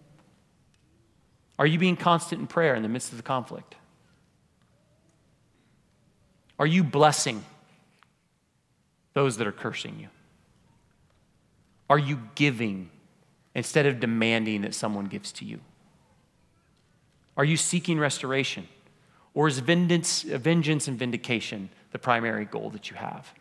Are 1.59 1.68
you 1.68 1.78
being 1.78 1.97
constant 1.97 2.39
in 2.39 2.47
prayer 2.47 2.74
in 2.74 2.84
the 2.84 2.89
midst 2.89 3.11
of 3.11 3.18
the 3.18 3.24
conflict? 3.24 3.76
Are 6.58 6.68
you 6.68 6.84
blessing 6.84 7.43
those 9.14 9.38
that 9.38 9.47
are 9.47 9.51
cursing 9.51 9.99
you? 9.99 10.08
Are 11.89 11.99
you 11.99 12.22
giving 12.36 12.89
instead 13.53 13.86
of 13.86 13.99
demanding 13.99 14.62
that 14.62 14.74
someone 14.74 15.06
gives 15.06 15.32
to 15.34 15.45
you? 15.45 15.60
Are 17.38 17.45
you 17.45 17.58
seeking 17.58 17.99
restoration? 17.99 18.68
Or 19.34 19.47
is 19.47 19.60
vengeance, 19.60 20.24
vengeance 20.24 20.88
and 20.88 20.97
vindication 20.97 21.70
the 21.91 21.99
primary 21.99 22.45
goal 22.45 22.70
that 22.72 22.89
you 22.89 22.95
have? 22.95 23.34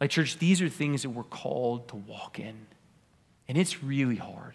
Like, 0.00 0.10
church, 0.10 0.38
these 0.38 0.60
are 0.60 0.68
things 0.68 1.02
that 1.02 1.10
we're 1.10 1.24
called 1.24 1.88
to 1.88 1.96
walk 1.96 2.38
in. 2.38 2.54
And 3.48 3.56
it's 3.56 3.82
really 3.82 4.16
hard. 4.16 4.54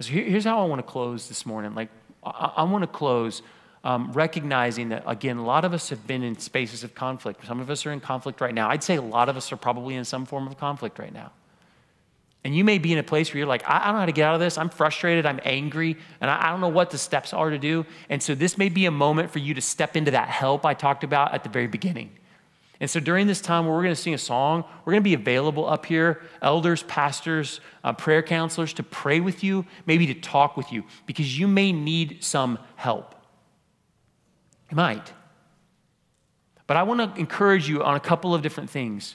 So 0.00 0.12
here's 0.12 0.44
how 0.44 0.62
I 0.62 0.66
want 0.66 0.78
to 0.78 0.90
close 0.90 1.28
this 1.28 1.44
morning. 1.44 1.74
Like, 1.74 1.88
I, 2.22 2.52
I 2.58 2.62
want 2.64 2.82
to 2.82 2.86
close 2.86 3.42
um, 3.86 4.10
recognizing 4.14 4.88
that, 4.88 5.04
again, 5.06 5.36
a 5.36 5.44
lot 5.44 5.64
of 5.64 5.72
us 5.72 5.90
have 5.90 6.08
been 6.08 6.24
in 6.24 6.36
spaces 6.38 6.82
of 6.82 6.92
conflict. 6.96 7.46
Some 7.46 7.60
of 7.60 7.70
us 7.70 7.86
are 7.86 7.92
in 7.92 8.00
conflict 8.00 8.40
right 8.40 8.52
now. 8.52 8.68
I'd 8.68 8.82
say 8.82 8.96
a 8.96 9.00
lot 9.00 9.28
of 9.28 9.36
us 9.36 9.52
are 9.52 9.56
probably 9.56 9.94
in 9.94 10.04
some 10.04 10.26
form 10.26 10.48
of 10.48 10.58
conflict 10.58 10.98
right 10.98 11.12
now. 11.12 11.30
And 12.42 12.56
you 12.56 12.64
may 12.64 12.78
be 12.78 12.92
in 12.92 12.98
a 12.98 13.04
place 13.04 13.32
where 13.32 13.38
you're 13.38 13.46
like, 13.46 13.62
I, 13.64 13.84
don't 13.84 13.94
know 13.94 14.00
how 14.00 14.06
to 14.06 14.12
get 14.12 14.26
out 14.26 14.34
of 14.34 14.40
this. 14.40 14.58
I'm 14.58 14.70
frustrated. 14.70 15.24
I'm 15.24 15.38
angry. 15.44 15.96
And 16.20 16.28
I, 16.28 16.48
I 16.48 16.50
don't 16.50 16.60
know 16.60 16.68
what 16.68 16.90
the 16.90 16.98
steps 16.98 17.32
are 17.32 17.48
to 17.48 17.58
do. 17.58 17.86
And 18.08 18.20
so 18.20 18.34
this 18.34 18.58
may 18.58 18.68
be 18.68 18.86
a 18.86 18.90
moment 18.90 19.30
for 19.30 19.38
you 19.38 19.54
to 19.54 19.60
step 19.60 19.96
into 19.96 20.10
that 20.10 20.30
help 20.30 20.66
I 20.66 20.74
talked 20.74 21.04
about 21.04 21.32
at 21.32 21.44
the 21.44 21.48
very 21.48 21.68
beginning. 21.68 22.10
And 22.80 22.90
so 22.90 22.98
during 22.98 23.28
this 23.28 23.40
time 23.40 23.66
where 23.66 23.74
we're 23.74 23.84
going 23.84 23.94
to 23.94 24.00
sing 24.00 24.14
a 24.14 24.18
song, 24.18 24.64
we're 24.84 24.94
going 24.94 25.02
to 25.02 25.08
be 25.08 25.14
available 25.14 25.64
up 25.64 25.86
here, 25.86 26.22
elders, 26.42 26.82
pastors, 26.82 27.60
uh, 27.84 27.92
prayer 27.92 28.22
counselors, 28.22 28.72
to 28.74 28.82
pray 28.82 29.20
with 29.20 29.44
you, 29.44 29.64
maybe 29.86 30.08
to 30.08 30.14
talk 30.14 30.56
with 30.56 30.72
you, 30.72 30.82
because 31.06 31.38
you 31.38 31.46
may 31.46 31.70
need 31.70 32.24
some 32.24 32.58
help. 32.74 33.15
You 34.70 34.76
might. 34.76 35.12
But 36.66 36.76
I 36.76 36.82
want 36.82 37.14
to 37.14 37.20
encourage 37.20 37.68
you 37.68 37.82
on 37.82 37.94
a 37.94 38.00
couple 38.00 38.34
of 38.34 38.42
different 38.42 38.70
things. 38.70 39.14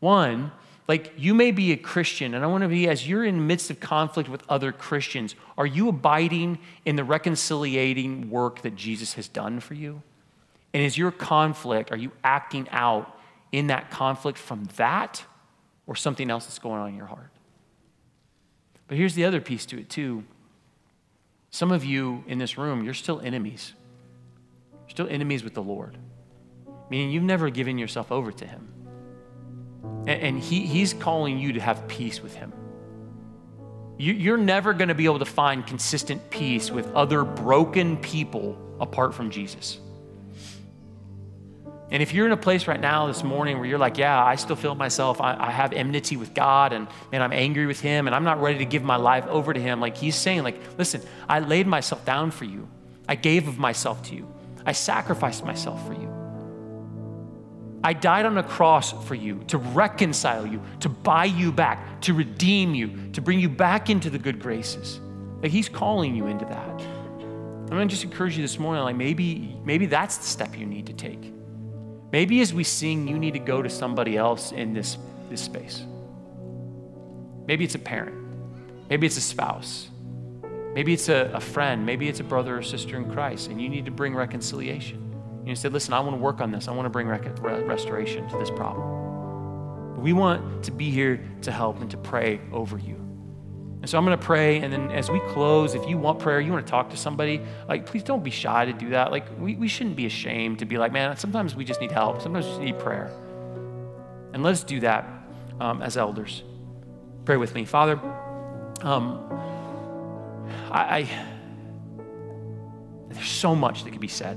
One, 0.00 0.52
like 0.88 1.12
you 1.16 1.32
may 1.32 1.52
be 1.52 1.72
a 1.72 1.76
Christian, 1.76 2.34
and 2.34 2.44
I 2.44 2.48
want 2.48 2.62
to 2.62 2.68
be, 2.68 2.88
as 2.88 3.08
you're 3.08 3.24
in 3.24 3.36
the 3.36 3.42
midst 3.42 3.70
of 3.70 3.80
conflict 3.80 4.28
with 4.28 4.42
other 4.48 4.72
Christians, 4.72 5.34
are 5.56 5.66
you 5.66 5.88
abiding 5.88 6.58
in 6.84 6.96
the 6.96 7.04
reconciliating 7.04 8.28
work 8.30 8.62
that 8.62 8.76
Jesus 8.76 9.14
has 9.14 9.28
done 9.28 9.60
for 9.60 9.74
you? 9.74 10.02
And 10.74 10.82
is 10.82 10.98
your 10.98 11.10
conflict, 11.10 11.92
are 11.92 11.96
you 11.96 12.12
acting 12.24 12.68
out 12.70 13.18
in 13.52 13.68
that 13.68 13.90
conflict 13.90 14.38
from 14.38 14.68
that 14.76 15.24
or 15.86 15.94
something 15.96 16.30
else 16.30 16.46
that's 16.46 16.58
going 16.58 16.80
on 16.80 16.88
in 16.88 16.96
your 16.96 17.06
heart? 17.06 17.30
But 18.88 18.98
here's 18.98 19.14
the 19.14 19.24
other 19.24 19.40
piece 19.40 19.64
to 19.66 19.78
it, 19.78 19.88
too. 19.88 20.24
Some 21.50 21.70
of 21.72 21.84
you 21.84 22.24
in 22.26 22.38
this 22.38 22.58
room, 22.58 22.84
you're 22.84 22.92
still 22.92 23.20
enemies. 23.20 23.74
Still 24.92 25.08
enemies 25.08 25.42
with 25.42 25.54
the 25.54 25.62
Lord, 25.62 25.96
meaning 26.90 27.12
you've 27.12 27.22
never 27.22 27.48
given 27.48 27.78
yourself 27.78 28.12
over 28.12 28.30
to 28.30 28.46
Him. 28.46 28.68
And, 30.06 30.38
he, 30.38 30.66
he's 30.66 30.92
calling 30.92 31.38
you 31.38 31.54
to 31.54 31.60
have 31.60 31.88
peace 31.88 32.22
with 32.22 32.34
him. 32.34 32.52
You, 33.96 34.12
you're 34.12 34.36
never 34.36 34.74
going 34.74 34.88
to 34.88 34.94
be 34.94 35.06
able 35.06 35.20
to 35.20 35.24
find 35.24 35.66
consistent 35.66 36.28
peace 36.28 36.70
with 36.70 36.92
other 36.92 37.24
broken 37.24 37.96
people 37.96 38.58
apart 38.80 39.14
from 39.14 39.30
Jesus. 39.30 39.78
And 41.90 42.02
if 42.02 42.12
you're 42.12 42.26
in 42.26 42.32
a 42.32 42.36
place 42.36 42.66
right 42.66 42.80
now 42.80 43.06
this 43.06 43.24
morning 43.24 43.56
where 43.56 43.66
you're 43.66 43.78
like, 43.78 43.96
yeah, 43.96 44.22
I 44.22 44.34
still 44.34 44.56
feel 44.56 44.74
myself, 44.74 45.22
I, 45.22 45.36
I, 45.38 45.50
have 45.50 45.72
enmity 45.72 46.18
with 46.18 46.34
God 46.34 46.74
and 46.74 46.86
man, 47.10 47.22
I'm 47.22 47.32
angry 47.32 47.64
with 47.66 47.80
him 47.80 48.06
and 48.06 48.14
I'm 48.14 48.24
not 48.24 48.42
ready 48.42 48.58
to 48.58 48.66
give 48.66 48.82
my 48.82 48.96
life 48.96 49.26
over 49.26 49.54
to 49.54 49.60
him, 49.60 49.80
like 49.80 49.96
he's 49.96 50.16
saying, 50.16 50.42
like, 50.42 50.60
listen, 50.76 51.00
I 51.30 51.40
laid 51.40 51.66
myself 51.66 52.04
down 52.04 52.30
for 52.30 52.44
you. 52.44 52.68
I 53.08 53.14
gave 53.14 53.48
of 53.48 53.58
myself 53.58 54.02
to 54.08 54.14
you. 54.14 54.26
I 54.64 54.72
sacrificed 54.72 55.44
myself 55.44 55.84
for 55.86 55.94
you. 55.94 56.08
I 57.84 57.92
died 57.92 58.26
on 58.26 58.38
a 58.38 58.42
cross 58.42 58.92
for 59.06 59.14
you 59.14 59.42
to 59.48 59.58
reconcile 59.58 60.46
you, 60.46 60.62
to 60.80 60.88
buy 60.88 61.24
you 61.24 61.50
back, 61.50 62.00
to 62.02 62.14
redeem 62.14 62.74
you, 62.74 63.10
to 63.12 63.20
bring 63.20 63.40
you 63.40 63.48
back 63.48 63.90
into 63.90 64.08
the 64.08 64.18
good 64.18 64.40
graces. 64.40 65.00
Like 65.42 65.50
he's 65.50 65.68
calling 65.68 66.14
you 66.14 66.26
into 66.26 66.44
that. 66.44 66.80
I'm 67.72 67.78
to 67.78 67.86
just 67.86 68.04
encourage 68.04 68.36
you 68.36 68.42
this 68.42 68.58
morning, 68.58 68.84
like 68.84 68.96
maybe, 68.96 69.56
maybe 69.64 69.86
that's 69.86 70.18
the 70.18 70.26
step 70.26 70.58
you 70.58 70.66
need 70.66 70.86
to 70.86 70.92
take. 70.92 71.32
Maybe 72.12 72.42
as 72.42 72.52
we 72.52 72.64
sing, 72.64 73.08
you 73.08 73.18
need 73.18 73.32
to 73.32 73.38
go 73.38 73.62
to 73.62 73.70
somebody 73.70 74.16
else 74.16 74.52
in 74.52 74.74
this, 74.74 74.98
this 75.30 75.40
space. 75.40 75.82
Maybe 77.46 77.64
it's 77.64 77.74
a 77.74 77.78
parent. 77.78 78.14
Maybe 78.90 79.06
it's 79.06 79.16
a 79.16 79.22
spouse. 79.22 79.88
Maybe 80.74 80.94
it's 80.94 81.08
a, 81.08 81.30
a 81.34 81.40
friend. 81.40 81.84
Maybe 81.84 82.08
it's 82.08 82.20
a 82.20 82.24
brother 82.24 82.58
or 82.58 82.62
sister 82.62 82.96
in 82.96 83.10
Christ, 83.10 83.48
and 83.48 83.60
you 83.60 83.68
need 83.68 83.84
to 83.84 83.90
bring 83.90 84.14
reconciliation. 84.14 84.98
And 85.38 85.48
you 85.48 85.54
said, 85.54 85.72
listen, 85.72 85.92
I 85.92 86.00
want 86.00 86.16
to 86.16 86.20
work 86.20 86.40
on 86.40 86.50
this. 86.50 86.68
I 86.68 86.72
want 86.72 86.86
to 86.86 86.90
bring 86.90 87.08
restoration 87.08 88.28
to 88.28 88.38
this 88.38 88.50
problem. 88.50 90.00
we 90.02 90.12
want 90.12 90.64
to 90.64 90.70
be 90.70 90.90
here 90.90 91.24
to 91.42 91.52
help 91.52 91.80
and 91.80 91.90
to 91.90 91.96
pray 91.96 92.40
over 92.52 92.78
you. 92.78 92.96
And 93.82 93.90
so 93.90 93.98
I'm 93.98 94.04
going 94.04 94.16
to 94.16 94.24
pray, 94.24 94.60
and 94.60 94.72
then 94.72 94.92
as 94.92 95.10
we 95.10 95.18
close, 95.30 95.74
if 95.74 95.88
you 95.88 95.98
want 95.98 96.20
prayer, 96.20 96.40
you 96.40 96.52
want 96.52 96.64
to 96.64 96.70
talk 96.70 96.90
to 96.90 96.96
somebody, 96.96 97.40
like, 97.68 97.84
please 97.84 98.04
don't 98.04 98.22
be 98.22 98.30
shy 98.30 98.64
to 98.64 98.72
do 98.72 98.90
that. 98.90 99.10
Like, 99.10 99.26
we, 99.40 99.56
we 99.56 99.66
shouldn't 99.66 99.96
be 99.96 100.06
ashamed 100.06 100.60
to 100.60 100.64
be 100.64 100.78
like, 100.78 100.92
man, 100.92 101.16
sometimes 101.16 101.56
we 101.56 101.64
just 101.64 101.80
need 101.80 101.90
help. 101.90 102.22
Sometimes 102.22 102.46
we 102.46 102.50
just 102.52 102.62
need 102.62 102.78
prayer. 102.78 103.10
And 104.32 104.44
let's 104.44 104.62
do 104.62 104.78
that 104.80 105.04
um, 105.60 105.82
as 105.82 105.96
elders. 105.96 106.44
Pray 107.24 107.36
with 107.36 107.56
me. 107.56 107.64
Father, 107.64 108.00
um, 108.82 109.28
I, 110.70 110.98
I, 110.98 111.08
there's 113.10 113.28
so 113.28 113.54
much 113.54 113.84
that 113.84 113.90
could 113.90 114.00
be 114.00 114.08
said. 114.08 114.36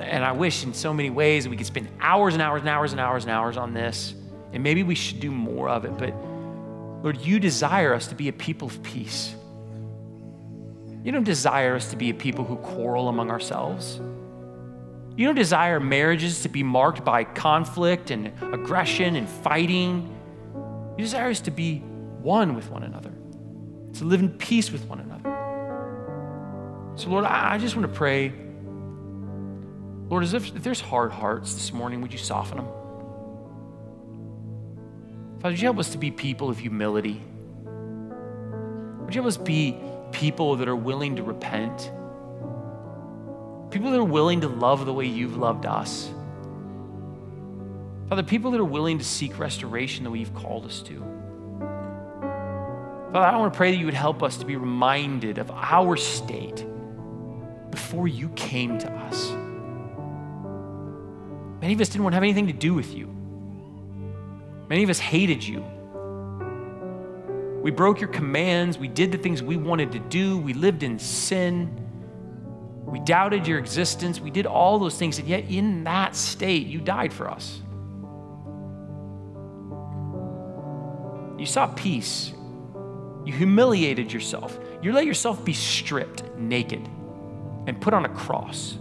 And 0.00 0.24
I 0.24 0.32
wish 0.32 0.64
in 0.64 0.74
so 0.74 0.94
many 0.94 1.10
ways 1.10 1.48
we 1.48 1.56
could 1.56 1.66
spend 1.66 1.88
hours 2.00 2.34
and 2.34 2.42
hours 2.42 2.60
and 2.60 2.68
hours 2.68 2.92
and 2.92 3.00
hours 3.00 3.24
and 3.24 3.32
hours 3.32 3.56
on 3.56 3.74
this. 3.74 4.14
And 4.52 4.62
maybe 4.62 4.82
we 4.82 4.94
should 4.94 5.20
do 5.20 5.30
more 5.30 5.68
of 5.68 5.84
it. 5.84 5.98
But 5.98 6.14
Lord, 7.02 7.20
you 7.20 7.38
desire 7.40 7.94
us 7.94 8.06
to 8.08 8.14
be 8.14 8.28
a 8.28 8.32
people 8.32 8.68
of 8.68 8.82
peace. 8.82 9.34
You 11.04 11.12
don't 11.12 11.24
desire 11.24 11.74
us 11.76 11.90
to 11.90 11.96
be 11.96 12.10
a 12.10 12.14
people 12.14 12.44
who 12.44 12.56
quarrel 12.56 13.08
among 13.08 13.30
ourselves. 13.30 14.00
You 15.16 15.26
don't 15.26 15.34
desire 15.34 15.80
marriages 15.80 16.42
to 16.42 16.48
be 16.48 16.62
marked 16.62 17.04
by 17.04 17.24
conflict 17.24 18.10
and 18.10 18.32
aggression 18.40 19.16
and 19.16 19.28
fighting. 19.28 20.14
You 20.96 21.04
desire 21.04 21.30
us 21.30 21.40
to 21.42 21.50
be 21.50 21.78
one 21.78 22.54
with 22.54 22.70
one 22.70 22.82
another, 22.82 23.07
to 23.94 24.04
live 24.04 24.20
in 24.20 24.30
peace 24.30 24.70
with 24.70 24.84
one 24.86 25.00
another. 25.00 25.34
So, 26.96 27.10
Lord, 27.10 27.24
I 27.24 27.58
just 27.58 27.76
want 27.76 27.90
to 27.90 27.96
pray 27.96 28.32
Lord, 30.08 30.22
as 30.22 30.32
if, 30.32 30.54
if 30.56 30.62
there's 30.62 30.80
hard 30.80 31.12
hearts 31.12 31.54
this 31.54 31.72
morning, 31.72 32.00
would 32.00 32.12
you 32.12 32.18
soften 32.18 32.56
them? 32.58 32.66
Father, 35.40 35.52
would 35.52 35.60
you 35.60 35.66
help 35.66 35.78
us 35.78 35.90
to 35.90 35.98
be 35.98 36.10
people 36.10 36.48
of 36.48 36.58
humility? 36.58 37.20
Would 39.00 39.14
you 39.14 39.20
help 39.20 39.26
us 39.26 39.36
be 39.36 39.76
people 40.12 40.56
that 40.56 40.68
are 40.68 40.76
willing 40.76 41.16
to 41.16 41.22
repent? 41.22 41.90
People 43.70 43.90
that 43.90 43.98
are 43.98 44.04
willing 44.04 44.40
to 44.40 44.48
love 44.48 44.86
the 44.86 44.94
way 44.94 45.04
you've 45.04 45.36
loved 45.36 45.66
us. 45.66 46.10
Father, 48.08 48.22
people 48.22 48.50
that 48.52 48.60
are 48.60 48.64
willing 48.64 48.96
to 48.98 49.04
seek 49.04 49.38
restoration 49.38 50.04
the 50.04 50.10
way 50.10 50.20
you've 50.20 50.34
called 50.34 50.64
us 50.64 50.80
to. 50.82 51.04
Father, 53.12 53.26
I 53.26 53.36
want 53.38 53.52
to 53.52 53.56
pray 53.56 53.70
that 53.70 53.78
you 53.78 53.86
would 53.86 53.94
help 53.94 54.22
us 54.22 54.36
to 54.36 54.44
be 54.44 54.56
reminded 54.56 55.38
of 55.38 55.50
our 55.50 55.96
state 55.96 56.66
before 57.70 58.06
you 58.06 58.28
came 58.30 58.78
to 58.78 58.92
us. 58.92 59.30
Many 61.62 61.72
of 61.72 61.80
us 61.80 61.88
didn't 61.88 62.02
want 62.02 62.12
to 62.12 62.16
have 62.16 62.22
anything 62.22 62.48
to 62.48 62.52
do 62.52 62.74
with 62.74 62.94
you. 62.94 63.06
Many 64.68 64.82
of 64.82 64.90
us 64.90 64.98
hated 64.98 65.42
you. 65.42 65.64
We 67.62 67.70
broke 67.70 67.98
your 67.98 68.10
commands. 68.10 68.76
We 68.78 68.88
did 68.88 69.10
the 69.10 69.18
things 69.18 69.42
we 69.42 69.56
wanted 69.56 69.92
to 69.92 69.98
do. 69.98 70.36
We 70.36 70.52
lived 70.52 70.82
in 70.82 70.98
sin. 70.98 71.84
We 72.84 73.00
doubted 73.00 73.46
your 73.46 73.58
existence. 73.58 74.20
We 74.20 74.30
did 74.30 74.44
all 74.44 74.78
those 74.78 74.98
things. 74.98 75.18
And 75.18 75.26
yet, 75.26 75.50
in 75.50 75.84
that 75.84 76.14
state, 76.14 76.66
you 76.66 76.78
died 76.78 77.12
for 77.12 77.30
us. 77.30 77.60
You 81.38 81.46
sought 81.46 81.76
peace. 81.76 82.32
You 83.28 83.34
humiliated 83.34 84.10
yourself. 84.10 84.58
You 84.80 84.94
let 84.94 85.04
yourself 85.04 85.44
be 85.44 85.52
stripped 85.52 86.22
naked 86.38 86.80
and 87.66 87.78
put 87.78 87.92
on 87.92 88.06
a 88.06 88.08
cross 88.08 88.78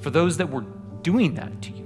for 0.00 0.10
those 0.10 0.38
that 0.38 0.50
were 0.50 0.64
doing 1.02 1.36
that 1.36 1.62
to 1.62 1.70
you. 1.70 1.84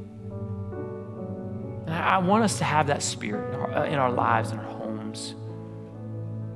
And 1.85 1.95
I 1.95 2.17
want 2.17 2.45
us 2.45 2.57
to 2.59 2.65
have 2.65 2.87
that 2.87 3.03
spirit 3.03 3.53
in 3.53 3.61
our, 3.61 3.75
uh, 3.75 3.85
in 3.85 3.95
our 3.97 4.11
lives, 4.11 4.53
and 4.53 4.59
our 4.59 4.65
homes, 4.65 5.35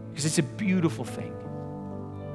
because 0.09 0.25
it's 0.25 0.39
a 0.39 0.43
beautiful 0.43 1.05
thing. 1.05 1.35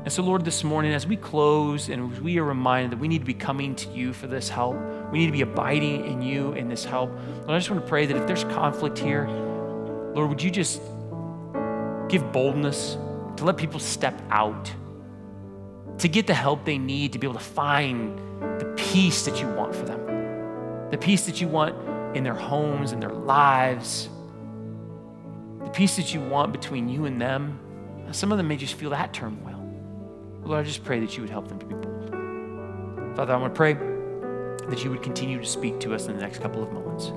And 0.04 0.14
so, 0.14 0.22
Lord, 0.22 0.46
this 0.46 0.64
morning, 0.64 0.94
as 0.94 1.08
we 1.08 1.18
close 1.18 1.90
and 1.90 2.22
we 2.22 2.38
are 2.38 2.44
reminded 2.44 2.92
that 2.92 3.00
we 3.00 3.08
need 3.08 3.22
to 3.22 3.26
be 3.26 3.34
coming 3.34 3.74
to 3.78 3.90
you 3.90 4.14
for 4.14 4.28
this 4.28 4.48
help, 4.48 4.76
we 5.12 5.18
need 5.18 5.26
to 5.26 5.32
be 5.32 5.42
abiding 5.42 6.06
in 6.06 6.22
you 6.22 6.54
in 6.54 6.70
this 6.70 6.86
help. 6.86 7.10
Lord, 7.10 7.50
I 7.50 7.58
just 7.58 7.72
want 7.72 7.82
to 7.82 7.90
pray 7.90 8.06
that 8.06 8.16
if 8.16 8.28
there's 8.28 8.44
conflict 8.44 9.00
here, 9.00 9.28
Lord, 10.14 10.30
would 10.30 10.44
you 10.44 10.52
just 10.52 10.80
give 12.18 12.32
boldness 12.32 12.98
to 13.36 13.44
let 13.44 13.58
people 13.58 13.78
step 13.78 14.22
out, 14.30 14.74
to 15.98 16.08
get 16.08 16.28
the 16.28 16.34
help 16.34 16.64
they 16.64 16.78
need 16.78 17.12
to 17.12 17.20
be 17.20 17.28
able 17.28 17.38
to 17.38 17.44
find 17.44 18.18
the 18.58 18.74
peace 18.78 19.26
that 19.26 19.42
you 19.42 19.48
want 19.50 19.76
for 19.76 19.84
them, 19.84 20.90
the 20.92 20.98
peace 20.98 21.26
that 21.26 21.42
you 21.42 21.50
want 21.50 21.76
in 22.16 22.24
their 22.24 22.34
homes 22.34 22.94
and 22.94 23.04
their 23.04 23.12
lives, 23.12 24.08
the 25.66 25.70
peace 25.72 25.98
that 25.98 26.14
you 26.14 26.22
want 26.22 26.54
between 26.54 26.88
you 26.88 27.04
and 27.04 27.22
them. 27.22 27.60
Some 28.12 28.32
of 28.32 28.38
them 28.38 28.48
may 28.48 28.56
just 28.56 28.76
feel 28.76 28.92
that 28.92 29.12
turmoil. 29.12 29.62
Lord, 30.46 30.62
I 30.62 30.64
just 30.64 30.86
pray 30.86 31.02
that 31.02 31.18
you 31.18 31.24
would 31.24 31.30
help 31.30 31.50
them 31.50 31.60
to 31.60 31.66
be 31.66 31.76
bold. 31.76 33.18
Father, 33.18 33.34
I 33.34 33.38
want 33.38 33.54
to 33.54 33.58
pray 33.58 33.74
that 34.70 34.86
you 34.86 34.90
would 34.90 35.04
continue 35.04 35.38
to 35.38 35.46
speak 35.46 35.82
to 35.82 35.94
us 35.94 36.08
in 36.08 36.16
the 36.16 36.22
next 36.22 36.40
couple 36.42 36.64
of 36.64 36.72
moments. 36.72 37.12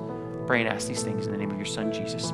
Pray 0.49 0.61
and 0.61 0.69
ask 0.69 0.89
these 0.89 1.05
things 1.05 1.27
in 1.27 1.31
the 1.31 1.39
name 1.39 1.53
of 1.53 1.57
your 1.57 1.67
Son, 1.67 1.93
Jesus. 1.93 2.33